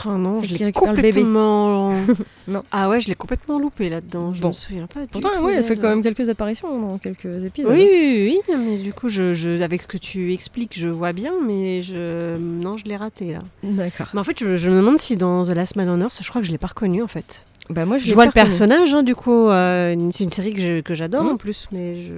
Oh 0.06 0.12
non, 0.16 0.42
je 0.42 0.54
l'ai 0.54 0.64
récupère 0.64 0.92
le 0.94 0.96
bébé. 1.02 1.20
complètement. 1.20 1.92
Non. 2.48 2.62
Ah 2.72 2.88
ouais, 2.88 2.98
je 2.98 3.08
l'ai 3.08 3.14
complètement 3.14 3.58
loupé 3.58 3.88
là-dedans. 3.90 4.32
Je 4.32 4.40
Bon. 4.40 4.48
me 4.48 4.52
souviens 4.54 4.86
pas. 4.86 5.02
du 5.02 5.08
Pourtant, 5.08 5.28
tout 5.34 5.44
oui, 5.44 5.52
elle 5.54 5.62
fait 5.62 5.76
quand 5.76 5.88
même 5.90 6.02
quelques 6.02 6.28
apparitions 6.30 6.80
dans 6.80 6.96
quelques 6.98 7.44
épisodes. 7.44 7.70
Oui, 7.72 7.86
oui, 7.92 8.40
oui, 8.48 8.56
mais 8.58 8.78
du 8.78 8.94
coup, 8.94 9.08
je, 9.08 9.34
je, 9.34 9.62
avec 9.62 9.82
ce 9.82 9.86
que 9.86 9.98
tu 9.98 10.32
expliques, 10.32 10.78
je 10.78 10.88
vois 10.88 11.12
bien, 11.12 11.32
mais 11.46 11.82
je, 11.82 12.36
non, 12.38 12.76
je 12.78 12.84
l'ai 12.86 12.96
raté 12.96 13.32
là. 13.34 13.42
D'accord. 13.62 14.08
Mais 14.14 14.20
en 14.20 14.24
fait, 14.24 14.38
je, 14.40 14.56
je 14.56 14.70
me 14.70 14.76
demande 14.76 14.98
si 14.98 15.16
dans 15.18 15.42
The 15.42 15.50
Last 15.50 15.76
Man 15.76 15.88
on 15.90 16.00
Earth, 16.00 16.18
je 16.22 16.28
crois 16.30 16.40
que 16.40 16.46
je 16.46 16.52
l'ai 16.52 16.58
pas 16.58 16.68
reconnu 16.68 17.02
en 17.02 17.08
fait. 17.08 17.44
Bah, 17.68 17.84
moi, 17.84 17.98
je, 17.98 18.12
vois 18.14 18.24
le 18.24 18.30
reconnu. 18.30 18.44
personnage, 18.46 18.94
hein, 18.94 19.02
du 19.02 19.14
coup, 19.14 19.48
euh, 19.48 19.94
c'est 20.10 20.24
une 20.24 20.30
série 20.32 20.82
que 20.82 20.94
j'adore 20.94 21.24
Mhm. 21.24 21.30
en 21.32 21.36
plus, 21.36 21.68
mais 21.70 22.00
je. 22.02 22.12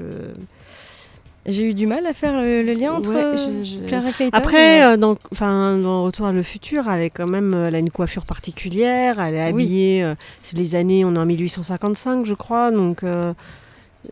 J'ai 1.47 1.69
eu 1.69 1.75
du 1.75 1.87
mal 1.87 2.07
à 2.07 2.15
faire 2.15 2.41
le, 2.41 2.63
le 2.63 2.73
lien 2.73 2.93
entre 2.93 3.11
Ouais, 3.13 3.23
euh, 3.23 3.37
je- 3.37 3.63
je- 3.63 3.79
Clara 3.87 4.11
Clayton 4.13 4.37
Après, 4.37 4.79
et- 4.79 4.83
euh, 4.83 4.97
dans, 4.97 5.17
enfin, 5.31 5.77
dans 5.77 6.05
Retour 6.05 6.27
à 6.27 6.33
le 6.33 6.43
futur, 6.43 6.89
elle 6.91 7.03
est 7.03 7.11
quand 7.11 7.29
même, 7.29 7.53
euh, 7.53 7.69
elle 7.69 7.75
a 7.75 7.79
une 7.79 7.91
coiffure 7.91 8.25
particulière, 8.25 9.21
elle 9.21 9.35
est 9.35 9.43
Oui. 9.45 9.49
habillée, 9.51 10.03
euh, 10.05 10.15
c'est 10.41 10.57
les 10.57 10.75
années, 10.75 11.05
on 11.05 11.15
est 11.15 11.19
en 11.19 11.27
1855, 11.27 12.25
je 12.25 12.33
crois, 12.33 12.71
donc 12.71 13.03
euh, 13.03 13.35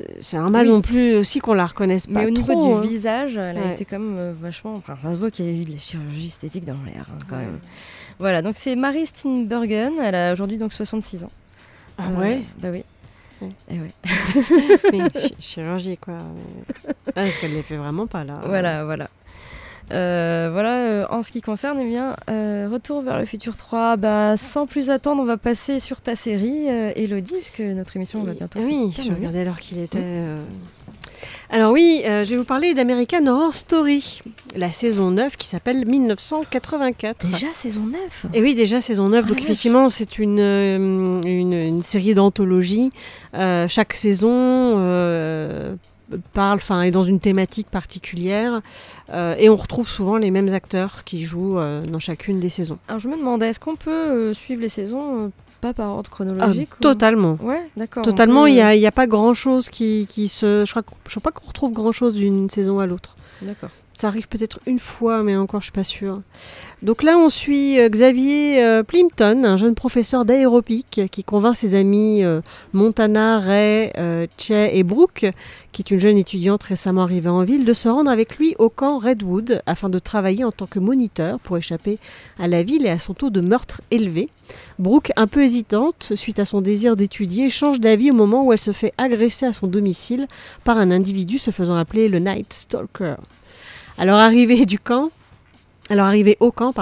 euh, 0.01 0.05
c'est 0.21 0.37
normal 0.37 0.67
Oui. 0.67 0.73
non 0.73 0.81
plus 0.83 1.15
aussi 1.15 1.39
qu'on 1.41 1.55
la 1.55 1.65
reconnaisse 1.65 2.07
pas 2.07 2.21
Mais 2.21 2.27
au 2.27 2.35
trop. 2.35 2.53
niveau 2.53 2.75
hein. 2.77 2.81
du 2.83 2.89
visage, 2.89 3.39
elle 3.39 3.57
a 3.57 3.61
Ouais. 3.63 3.73
été 3.73 3.87
quand 3.87 3.99
même 3.99 4.17
euh, 4.19 4.33
vachement. 4.39 4.75
Enfin, 4.75 4.97
ça 5.01 5.13
se 5.13 5.17
voit 5.17 5.31
qu'il 5.31 5.47
y 5.47 5.49
a 5.49 5.53
eu 5.53 5.65
de 5.65 5.73
la 5.73 5.79
chirurgie 5.79 6.27
esthétique 6.27 6.67
dans 6.67 6.77
l'air, 6.85 7.07
hein, 7.11 7.19
quand 7.29 7.37
même. 7.37 7.59
Voilà, 8.19 8.43
donc 8.43 8.57
c'est 8.57 8.77
Marie 8.77 9.07
Steenburgen. 9.07 9.95
Elle 10.05 10.15
a 10.15 10.33
aujourd'hui 10.35 10.59
donc 10.59 10.73
66 10.75 11.25
ans. 11.25 11.31
Ah 11.97 12.03
Euh, 12.15 12.21
ouais 12.21 12.43
Bah 12.61 12.69
oui. 12.73 12.85
Ouais. 13.43 13.75
Et 13.77 13.81
ouais. 13.81 13.93
Oui, 14.93 15.01
chi- 15.21 15.35
chirurgie 15.39 15.97
quoi. 15.99 16.15
mais- 16.15 16.93
Ah, 17.09 17.13
parce 17.23 17.37
qu'elle 17.39 17.53
les 17.55 17.63
fait 17.63 17.77
vraiment 17.77 18.07
pas 18.07 18.25
là. 18.25 18.41
Voilà, 18.47 18.85
voilà. 18.85 19.09
Euh, 19.93 20.49
voilà, 20.53 20.77
euh, 20.79 21.07
en 21.11 21.23
ce 21.23 21.33
qui 21.33 21.41
concerne, 21.43 21.79
eh 21.81 21.85
bien, 21.85 22.17
euh, 22.31 22.69
Retour 22.73 23.03
vers 23.03 23.19
le 23.19 23.25
futur 23.27 23.57
3, 23.57 23.97
bah, 23.97 24.37
sans 24.37 24.67
plus 24.67 24.89
attendre, 24.91 25.21
on 25.23 25.27
va 25.27 25.37
passer 25.37 25.81
sur 25.81 26.01
ta 26.01 26.17
série, 26.17 26.71
euh, 26.71 26.93
Elodie, 26.97 27.35
puisque 27.35 27.61
notre 27.61 27.97
émission 27.97 28.23
va 28.23 28.33
bientôt 28.33 28.61
Oui, 28.61 28.91
se 28.93 29.03
je 29.03 29.09
terminer. 29.09 29.17
regardais 29.17 29.41
alors 29.41 29.57
qu'il 29.59 29.79
était. 29.81 29.99
Alors 31.53 31.71
oui, 31.71 32.01
euh, 32.07 32.25
je 32.25 32.31
vais 32.31 32.37
vous 32.39 32.45
parler 32.45 32.73
d'American 32.73 33.27
Horror 33.27 33.53
Story, 33.53 34.23
la 34.57 34.73
saison 34.73 35.11
9 35.11 35.37
qui 35.37 35.47
s'appelle 35.47 35.85
1984. 35.87 37.27
Déjà 37.27 37.49
saison 37.53 37.83
9 37.83 38.27
Et 38.33 38.41
oui, 38.41 38.55
déjà 38.55 38.81
saison 38.81 39.11
9. 39.11 39.23
Ah, 39.23 39.29
donc 39.29 39.43
effectivement, 39.43 39.91
c'est 39.91 40.19
une, 40.19 40.41
euh, 40.41 41.21
une, 41.27 41.53
une 41.53 41.83
série 41.83 42.15
d'anthologie. 42.15 42.91
Euh, 43.35 43.69
chaque 43.69 43.93
saison 43.93 44.31
euh, 44.31 45.75
parle, 46.33 46.57
enfin, 46.57 46.83
est 46.83 46.91
dans 46.91 47.03
une 47.03 47.21
thématique 47.21 47.69
particulière. 47.71 48.61
Euh, 49.11 49.35
et 49.39 49.49
on 49.49 49.57
retrouve 49.57 49.89
souvent 49.89 50.17
les 50.17 50.31
mêmes 50.31 50.55
acteurs 50.55 51.05
qui 51.05 51.21
jouent 51.23 51.59
euh, 51.59 51.83
dans 51.83 51.99
chacune 51.99 52.41
des 52.41 52.49
saisons. 52.49 52.79
Alors 52.89 53.01
je 53.01 53.09
me 53.09 53.17
demandais, 53.17 53.49
est-ce 53.49 53.61
qu'on 53.61 53.77
peut 53.77 53.91
euh, 53.91 54.33
suivre 54.33 54.63
les 54.63 54.69
saisons 54.69 55.31
pas 55.63 55.73
par 55.73 55.91
ordre 55.91 56.11
Ah, 56.13 56.15
chronologique 56.15 56.69
ou- 56.79 56.83
totalement. 56.83 57.39
Ouais, 57.41 57.63
d'accord. 57.79 58.03
Totalement, 58.03 58.43
peut- 58.43 58.51
il 58.51 58.55
n'y 58.79 58.85
a, 58.85 58.89
a 58.89 58.93
pas 58.93 59.07
grand-chose 59.07 59.71
qui, 59.71 60.07
qui 60.11 60.29
se... 60.29 60.65
Je 60.67 60.71
crois, 60.71 60.83
je 61.07 61.11
crois 61.19 61.23
pas 61.23 61.31
qu'on 61.33 61.47
retrouve 61.47 61.73
grand-chose 61.73 62.15
d'une 62.15 62.51
saison 62.51 62.79
à 62.81 62.87
l'autre. 62.87 63.17
D'accord. 63.41 63.71
Ça 64.03 64.09
arrive 64.09 64.27
peut-être 64.27 64.59
une 64.67 64.81
fois, 64.81 65.23
mais 65.23 65.37
encore, 65.37 65.61
je 65.61 65.67
suis 65.67 65.73
pas 65.73 65.85
sûre. 65.85 66.23
Donc 66.83 67.05
là, 67.05 67.17
on 67.17 67.29
suit 67.29 67.79
euh, 67.79 67.89
Xavier 67.89 68.61
euh, 68.61 68.83
Plimpton, 68.83 69.45
un 69.45 69.57
jeune 69.57 69.77
professeur 69.77 70.25
d'aérobic 70.25 71.03
qui 71.13 71.23
convainc 71.23 71.55
ses 71.55 71.77
amis 71.77 72.25
euh, 72.25 72.41
Montana, 72.73 73.39
Ray, 73.39 73.93
Che 74.39 74.51
et 74.51 74.83
Brooke, 74.83 75.31
qui 75.71 75.83
est 75.83 75.91
une 75.93 76.01
jeune 76.01 76.19
étudiante 76.19 76.65
récemment 76.65 77.03
arrivée 77.03 77.29
en 77.29 77.45
ville, 77.45 77.65
de 77.65 77.73
se 77.73 77.89
rendre 77.89 78.11
avec 78.11 78.39
lui 78.39 78.57
au 78.59 78.71
camp 78.71 78.99
Redwood 78.99 79.63
afin 79.67 79.89
de 79.89 80.01
travailler 80.01 80.43
en 80.43 80.51
tant 80.51 80.67
que 80.67 80.81
moniteur 80.81 81.39
pour 81.39 81.57
échapper 81.57 82.01
à 82.41 82.49
la 82.49 82.65
ville 82.65 82.85
et 82.87 82.91
à 82.91 82.99
son 82.99 83.15
taux 83.15 83.31
de 83.31 83.41
meurtre 83.41 83.83
élevé. 83.93 84.29
Brooke, 84.81 85.13
un 85.15 85.29
peu 85.29 85.45
hésitante 85.45 86.15
suite 86.17 86.41
à 86.41 86.45
son 86.45 86.61
désir 86.61 86.97
d'étudier, 86.97 87.49
change 87.49 87.79
d'avis 87.79 88.11
au 88.11 88.15
moment 88.15 88.45
où 88.45 88.53
elle 88.53 88.59
se 88.59 88.73
fait 88.73 88.95
agresser 88.99 89.47
à 89.47 89.53
son 89.53 89.69
domicile 89.69 90.27
par 90.65 90.77
un 90.77 90.91
individu 90.91 91.39
se 91.39 91.53
faisant 91.53 91.77
appeler 91.77 92.09
le 92.09 92.19
Night 92.19 92.53
Stalker. 92.53 93.15
Alors 93.99 94.19
arrivé 94.19 94.65
du 94.65 94.79
au 96.41 96.53
camp, 96.53 96.73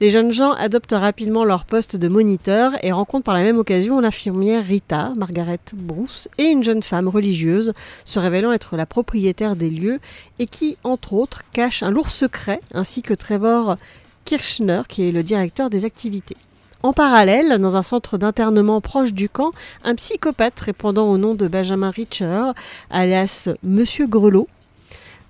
les 0.00 0.10
jeunes 0.10 0.32
gens 0.32 0.52
adoptent 0.52 0.92
rapidement 0.92 1.44
leur 1.44 1.64
poste 1.64 1.96
de 1.96 2.08
moniteur 2.08 2.72
et 2.82 2.92
rencontrent 2.92 3.24
par 3.24 3.34
la 3.34 3.42
même 3.42 3.58
occasion 3.58 3.98
l'infirmière 4.00 4.64
Rita, 4.64 5.12
Margaret 5.16 5.58
Bruce, 5.74 6.28
et 6.38 6.44
une 6.44 6.62
jeune 6.62 6.82
femme 6.82 7.08
religieuse 7.08 7.72
se 8.04 8.18
révélant 8.20 8.52
être 8.52 8.76
la 8.76 8.86
propriétaire 8.86 9.56
des 9.56 9.70
lieux 9.70 9.98
et 10.38 10.46
qui, 10.46 10.76
entre 10.84 11.14
autres, 11.14 11.42
cache 11.52 11.82
un 11.82 11.90
lourd 11.90 12.08
secret, 12.08 12.60
ainsi 12.72 13.02
que 13.02 13.14
Trevor 13.14 13.76
Kirchner, 14.24 14.82
qui 14.88 15.08
est 15.08 15.12
le 15.12 15.22
directeur 15.22 15.68
des 15.68 15.84
activités. 15.84 16.36
En 16.82 16.92
parallèle, 16.92 17.58
dans 17.58 17.76
un 17.76 17.82
centre 17.82 18.16
d'internement 18.16 18.80
proche 18.80 19.12
du 19.12 19.28
camp, 19.28 19.50
un 19.82 19.96
psychopathe 19.96 20.60
répondant 20.60 21.10
au 21.10 21.18
nom 21.18 21.34
de 21.34 21.48
Benjamin 21.48 21.90
Richer, 21.90 22.52
alias 22.90 23.48
Monsieur 23.64 24.06
Grelot, 24.06 24.46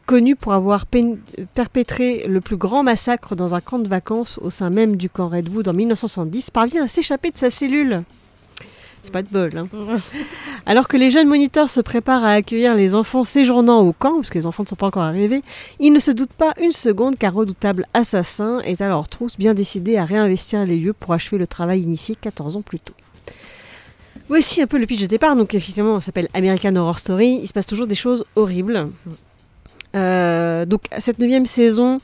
connu 0.07 0.37
pour 0.37 0.53
avoir 0.53 0.87
perpétré 1.55 2.27
le 2.29 2.41
plus 2.41 2.57
grand 2.57 2.83
massacre 2.83 3.35
dans 3.37 3.55
un 3.55 3.61
camp 3.61 3.79
de 3.79 3.89
vacances 3.89 4.39
au 4.41 4.51
sein 4.51 4.71
même 4.71 4.97
du 4.97 5.11
camp 5.11 5.29
Redwood 5.29 5.69
en 5.69 5.73
1970, 5.73 6.51
parvient 6.51 6.85
à 6.85 6.89
s'échapper 6.89 7.31
de 7.31 7.37
sa 7.37 7.51
cellule. 7.51 8.05
C'est 9.03 9.13
pas 9.13 9.23
de 9.23 9.29
bol. 9.29 9.51
hein. 9.57 9.67
Alors 10.67 10.89
que 10.89 10.97
les 10.97 11.11
jeunes 11.11 11.29
moniteurs 11.29 11.71
se 11.71 11.81
préparent 11.81 12.25
à 12.25 12.33
accueillir 12.33 12.75
les 12.75 12.95
enfants 12.97 13.23
séjournant 13.23 13.81
au 13.81 13.93
camp, 13.93 14.15
parce 14.17 14.31
que 14.31 14.39
les 14.39 14.47
enfants 14.47 14.65
ne 14.65 14.69
sont 14.69 14.75
pas 14.77 14.87
encore 14.87 15.03
arrivés, 15.03 15.43
ils 15.79 15.93
ne 15.93 15.99
se 15.99 16.11
doutent 16.11 16.33
pas 16.33 16.55
une 16.61 16.73
seconde 16.73 17.17
qu'un 17.17 17.31
redoutable 17.31 17.87
assassin 17.95 18.59
est 18.61 18.81
à 18.81 18.89
leur 18.89 19.09
trousse, 19.09 19.37
bien 19.37 19.55
décidé 19.55 19.97
à 19.97 20.05
réinvestir 20.05 20.65
les 20.67 20.77
lieux 20.77 20.93
pour 20.93 21.13
achever 21.13 21.39
le 21.39 21.47
travail 21.47 21.83
initié 21.83 22.17
14 22.21 22.57
ans 22.57 22.63
plus 22.63 22.81
tôt. 22.81 22.95
Voici 24.29 24.61
un 24.61 24.67
peu 24.67 24.79
le 24.79 24.87
pitch 24.87 25.03
de 25.03 25.07
départ. 25.07 25.37
Donc, 25.37 25.55
effectivement, 25.55 26.01
ça 26.01 26.07
s'appelle 26.07 26.29
American 26.35 26.75
Horror 26.75 26.99
Story. 26.99 27.39
Il 27.41 27.47
se 27.47 27.53
passe 27.53 27.67
toujours 27.67 27.87
des 27.87 27.95
choses 27.95 28.25
horribles. 28.35 28.89
Euh, 29.97 30.67
donc 30.67 30.83
cette 30.99 31.19
neuvième 31.19 31.47
saison 31.47 32.01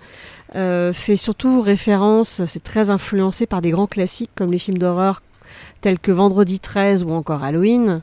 euh, 0.54 0.92
fait 0.92 1.16
surtout 1.16 1.60
référence, 1.60 2.44
c'est 2.46 2.62
très 2.62 2.90
influencé 2.90 3.46
par 3.46 3.60
des 3.60 3.70
grands 3.70 3.86
classiques 3.86 4.30
comme 4.34 4.50
les 4.50 4.58
films 4.58 4.78
d'horreur 4.78 5.22
tels 5.80 5.98
que 5.98 6.12
Vendredi 6.12 6.60
13 6.60 7.04
ou 7.04 7.10
encore 7.10 7.42
Halloween. 7.42 8.02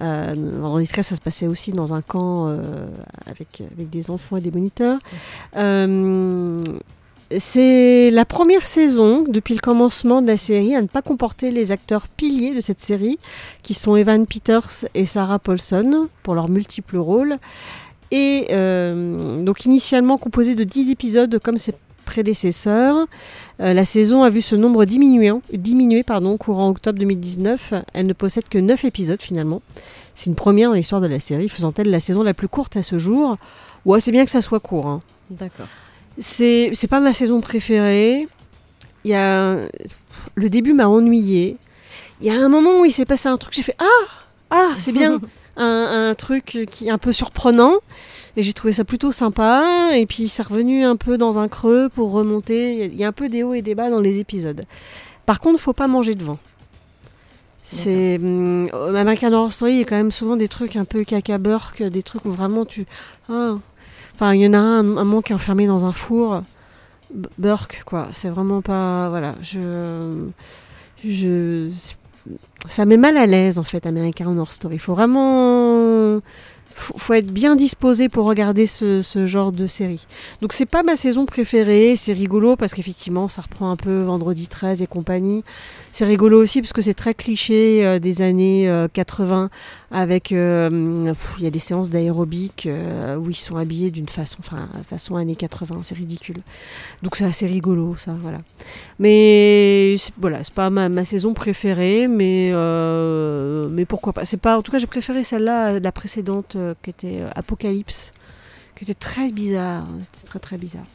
Euh, 0.00 0.34
Vendredi 0.60 0.86
13, 0.86 1.06
ça 1.06 1.16
se 1.16 1.20
passait 1.20 1.46
aussi 1.46 1.72
dans 1.72 1.94
un 1.94 2.02
camp 2.02 2.54
avec, 3.26 3.62
des 3.78 4.10
enfants 4.10 4.36
et 4.36 4.40
des 4.40 4.50
moniteurs. 4.50 4.98
C'est 7.38 8.10
la 8.12 8.24
première 8.24 8.64
saison 8.64 9.24
depuis 9.26 9.54
le 9.54 9.60
commencement 9.60 10.22
de 10.22 10.28
la 10.28 10.36
série 10.36 10.76
à 10.76 10.82
ne 10.82 10.86
pas 10.86 11.02
comporter 11.02 11.50
les 11.50 11.72
acteurs 11.72 12.06
piliers 12.06 12.54
de 12.54 12.60
cette 12.60 12.80
série, 12.80 13.18
qui 13.64 13.74
sont 13.74 13.96
Evan 13.96 14.26
Peters 14.26 14.84
et 14.94 15.06
Sarah 15.06 15.40
Paulson 15.40 16.08
pour 16.22 16.36
leurs 16.36 16.48
multiples 16.48 16.98
rôles. 16.98 17.38
Et 18.10 18.48
euh, 18.50 19.42
donc 19.42 19.64
initialement 19.64 20.16
composée 20.18 20.54
de 20.54 20.64
10 20.64 20.90
épisodes 20.90 21.38
comme 21.40 21.56
ses 21.56 21.74
prédécesseurs, 22.04 23.06
euh, 23.60 23.72
la 23.72 23.84
saison 23.84 24.22
a 24.22 24.28
vu 24.30 24.40
ce 24.40 24.54
nombre 24.54 24.84
diminuer, 24.84 25.32
diminuer 25.52 26.02
pardon, 26.04 26.36
courant 26.36 26.68
octobre 26.70 26.98
2019. 27.00 27.74
Elle 27.94 28.06
ne 28.06 28.12
possède 28.12 28.48
que 28.48 28.58
9 28.58 28.84
épisodes 28.84 29.20
finalement. 29.20 29.60
C'est 30.14 30.30
une 30.30 30.36
première 30.36 30.70
dans 30.70 30.76
l'histoire 30.76 31.00
de 31.00 31.08
la 31.08 31.20
série, 31.20 31.48
faisant-elle 31.48 31.90
la 31.90 32.00
saison 32.00 32.22
la 32.22 32.32
plus 32.32 32.48
courte 32.48 32.76
à 32.76 32.82
ce 32.82 32.96
jour. 32.96 33.36
Ouais, 33.84 34.00
c'est 34.00 34.12
bien 34.12 34.24
que 34.24 34.30
ça 34.30 34.40
soit 34.40 34.60
court. 34.60 34.86
hein. 34.86 35.02
D'accord. 35.30 35.66
C'est 36.18 36.70
c'est 36.72 36.86
pas 36.86 37.00
ma 37.00 37.12
saison 37.12 37.40
préférée. 37.40 38.26
il 39.04 39.10
y 39.10 39.14
a 39.14 39.58
le 40.36 40.48
début 40.48 40.72
m'a 40.72 40.86
ennuyé. 40.88 41.56
Il 42.20 42.26
y 42.26 42.30
a 42.30 42.40
un 42.40 42.48
moment 42.48 42.80
où 42.80 42.84
il 42.86 42.90
s'est 42.92 43.04
passé 43.04 43.28
un 43.28 43.36
truc, 43.36 43.52
j'ai 43.52 43.62
fait 43.62 43.76
ah 43.78 44.06
ah 44.50 44.68
c'est 44.78 44.92
bien 44.92 45.18
un, 45.56 46.08
un 46.10 46.14
truc 46.14 46.66
qui 46.70 46.86
est 46.88 46.90
un 46.90 46.98
peu 46.98 47.12
surprenant 47.12 47.74
et 48.36 48.42
j'ai 48.42 48.52
trouvé 48.52 48.72
ça 48.72 48.84
plutôt 48.84 49.12
sympa 49.12 49.90
et 49.94 50.06
puis 50.06 50.28
c'est 50.28 50.42
revenu 50.46 50.84
un 50.84 50.96
peu 50.96 51.16
dans 51.18 51.38
un 51.38 51.48
creux 51.48 51.88
pour 51.88 52.12
remonter. 52.12 52.72
Il 52.74 52.78
y 52.78 52.82
a- 52.82 52.86
il 52.86 52.96
y 52.96 53.04
a 53.04 53.08
un 53.08 53.12
peu 53.12 53.28
des 53.28 53.42
hauts 53.42 53.54
et 53.54 53.62
des 53.62 53.74
bas 53.74 53.90
dans 53.90 54.00
les 54.00 54.18
épisodes. 54.18 54.64
Par 55.24 55.40
contre, 55.40 55.58
faut 55.60 55.72
pas 55.72 55.86
manger 55.88 56.14
devant. 56.14 56.38
C'est 57.62 58.16
hum, 58.22 58.68
American 58.96 59.32
Horror 59.32 59.52
Story, 59.52 59.72
il 59.72 59.78
y 59.78 59.82
a 59.82 59.84
quand 59.84 59.96
même 59.96 60.12
souvent 60.12 60.36
des 60.36 60.46
trucs 60.48 60.76
un 60.76 60.84
peu 60.84 61.02
caca 61.04 61.38
burk, 61.38 61.82
des 61.82 62.02
trucs 62.02 62.24
où 62.24 62.30
vraiment 62.30 62.64
tu 62.64 62.86
ah. 63.28 63.54
Enfin, 64.14 64.34
il 64.34 64.40
y 64.42 64.46
en 64.46 64.52
a 64.54 64.58
un, 64.58 64.78
un 64.80 65.04
moment 65.04 65.20
qui 65.20 65.32
est 65.32 65.34
enfermé 65.34 65.66
dans 65.66 65.84
un 65.84 65.92
four. 65.92 66.42
Burke, 67.38 67.82
quoi. 67.84 68.08
C'est 68.12 68.28
vraiment 68.30 68.62
pas. 68.62 69.08
Voilà. 69.10 69.34
Je. 69.42 70.26
Je. 71.04 71.68
Ça 72.68 72.84
met 72.84 72.96
mal 72.96 73.16
à 73.16 73.26
l'aise, 73.26 73.58
en 73.58 73.62
fait, 73.62 73.86
American 73.86 74.36
Horror 74.36 74.52
Story. 74.52 74.76
Il 74.76 74.80
faut 74.80 74.94
vraiment. 74.94 76.20
Faut, 76.78 76.98
faut 76.98 77.14
être 77.14 77.32
bien 77.32 77.56
disposé 77.56 78.10
pour 78.10 78.26
regarder 78.26 78.66
ce, 78.66 79.00
ce 79.00 79.24
genre 79.24 79.50
de 79.50 79.66
série. 79.66 80.06
Donc, 80.42 80.52
c'est 80.52 80.66
pas 80.66 80.82
ma 80.82 80.94
saison 80.94 81.24
préférée. 81.24 81.96
C'est 81.96 82.12
rigolo 82.12 82.54
parce 82.54 82.74
qu'effectivement, 82.74 83.28
ça 83.28 83.40
reprend 83.40 83.70
un 83.70 83.76
peu 83.76 84.02
Vendredi 84.02 84.46
13 84.46 84.82
et 84.82 84.86
compagnie. 84.86 85.42
C'est 85.90 86.04
rigolo 86.04 86.40
aussi 86.40 86.60
parce 86.60 86.74
que 86.74 86.82
c'est 86.82 86.94
très 86.94 87.14
cliché 87.14 87.84
euh, 87.86 87.98
des 87.98 88.20
années 88.20 88.68
euh, 88.68 88.88
80 88.92 89.48
avec 89.90 90.32
euh, 90.32 91.14
il 91.38 91.44
y 91.44 91.46
a 91.46 91.50
des 91.50 91.58
séances 91.58 91.90
d'aérobic 91.90 92.66
euh, 92.66 93.16
où 93.16 93.30
ils 93.30 93.36
sont 93.36 93.56
habillés 93.56 93.90
d'une 93.90 94.08
façon 94.08 94.38
enfin 94.40 94.68
façon 94.86 95.16
années 95.16 95.36
80 95.36 95.78
c'est 95.82 95.94
ridicule 95.94 96.42
donc 97.02 97.16
c'est 97.16 97.24
assez 97.24 97.46
rigolo 97.46 97.94
ça 97.96 98.14
voilà 98.20 98.38
mais 98.98 99.94
voilà 100.18 100.42
c'est 100.42 100.52
pas 100.52 100.70
ma, 100.70 100.88
ma 100.88 101.04
saison 101.04 101.34
préférée 101.34 102.08
mais 102.08 102.50
euh, 102.52 103.68
mais 103.70 103.84
pourquoi 103.84 104.12
pas 104.12 104.24
c'est 104.24 104.40
pas 104.40 104.58
en 104.58 104.62
tout 104.62 104.72
cas 104.72 104.78
j'ai 104.78 104.86
préféré 104.86 105.22
celle-là 105.22 105.78
la 105.78 105.92
précédente 105.92 106.56
euh, 106.56 106.65
qui 106.82 106.90
était 106.90 107.20
euh, 107.20 107.30
Apocalypse 107.34 108.12
qui 108.74 108.84
était 108.84 108.94
très 108.94 109.30
bizarre 109.30 109.86
c'était 110.12 110.26
très 110.26 110.38
très 110.38 110.58
bizarre 110.58 110.86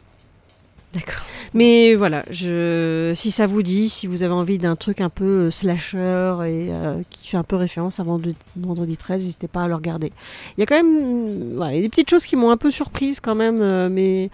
D'accord. 0.94 1.22
mais 1.54 1.96
voilà, 1.96 2.26
je, 2.30 3.14
si 3.16 3.32
ça 3.32 3.46
vous 3.46 3.64
dit, 3.64 3.88
si 3.88 4.08
vous 4.08 4.24
avez 4.24 4.34
envie 4.34 4.58
d'un 4.58 4.76
truc 4.76 5.00
un 5.00 5.08
peu 5.08 5.46
euh, 5.46 5.50
slasher 5.50 6.36
et 6.46 6.68
euh, 6.70 7.02
qui 7.10 7.30
fait 7.30 7.38
un 7.38 7.46
peu 7.46 7.56
référence 7.56 8.02
à 8.02 8.04
Vendredi, 8.04 8.36
Vendredi 8.58 8.98
13, 8.98 9.24
n'hésitez 9.24 9.48
pas 9.48 9.64
à 9.64 9.68
le 9.70 9.76
regarder. 9.76 10.12
Il 10.58 10.60
y 10.60 10.64
a 10.64 10.66
quand 10.66 10.76
même 10.76 11.54
mm, 11.54 11.56
voilà, 11.56 11.72
il 11.72 11.76
y 11.78 11.80
a 11.80 11.82
des 11.82 11.88
petites 11.88 12.10
choses 12.10 12.26
qui 12.26 12.36
m'ont 12.36 12.52
un 12.52 12.58
peu 12.58 12.72
surprise 12.72 13.22
quand 13.22 13.36
même, 13.36 13.62
euh, 13.62 13.88
mais 13.90 14.30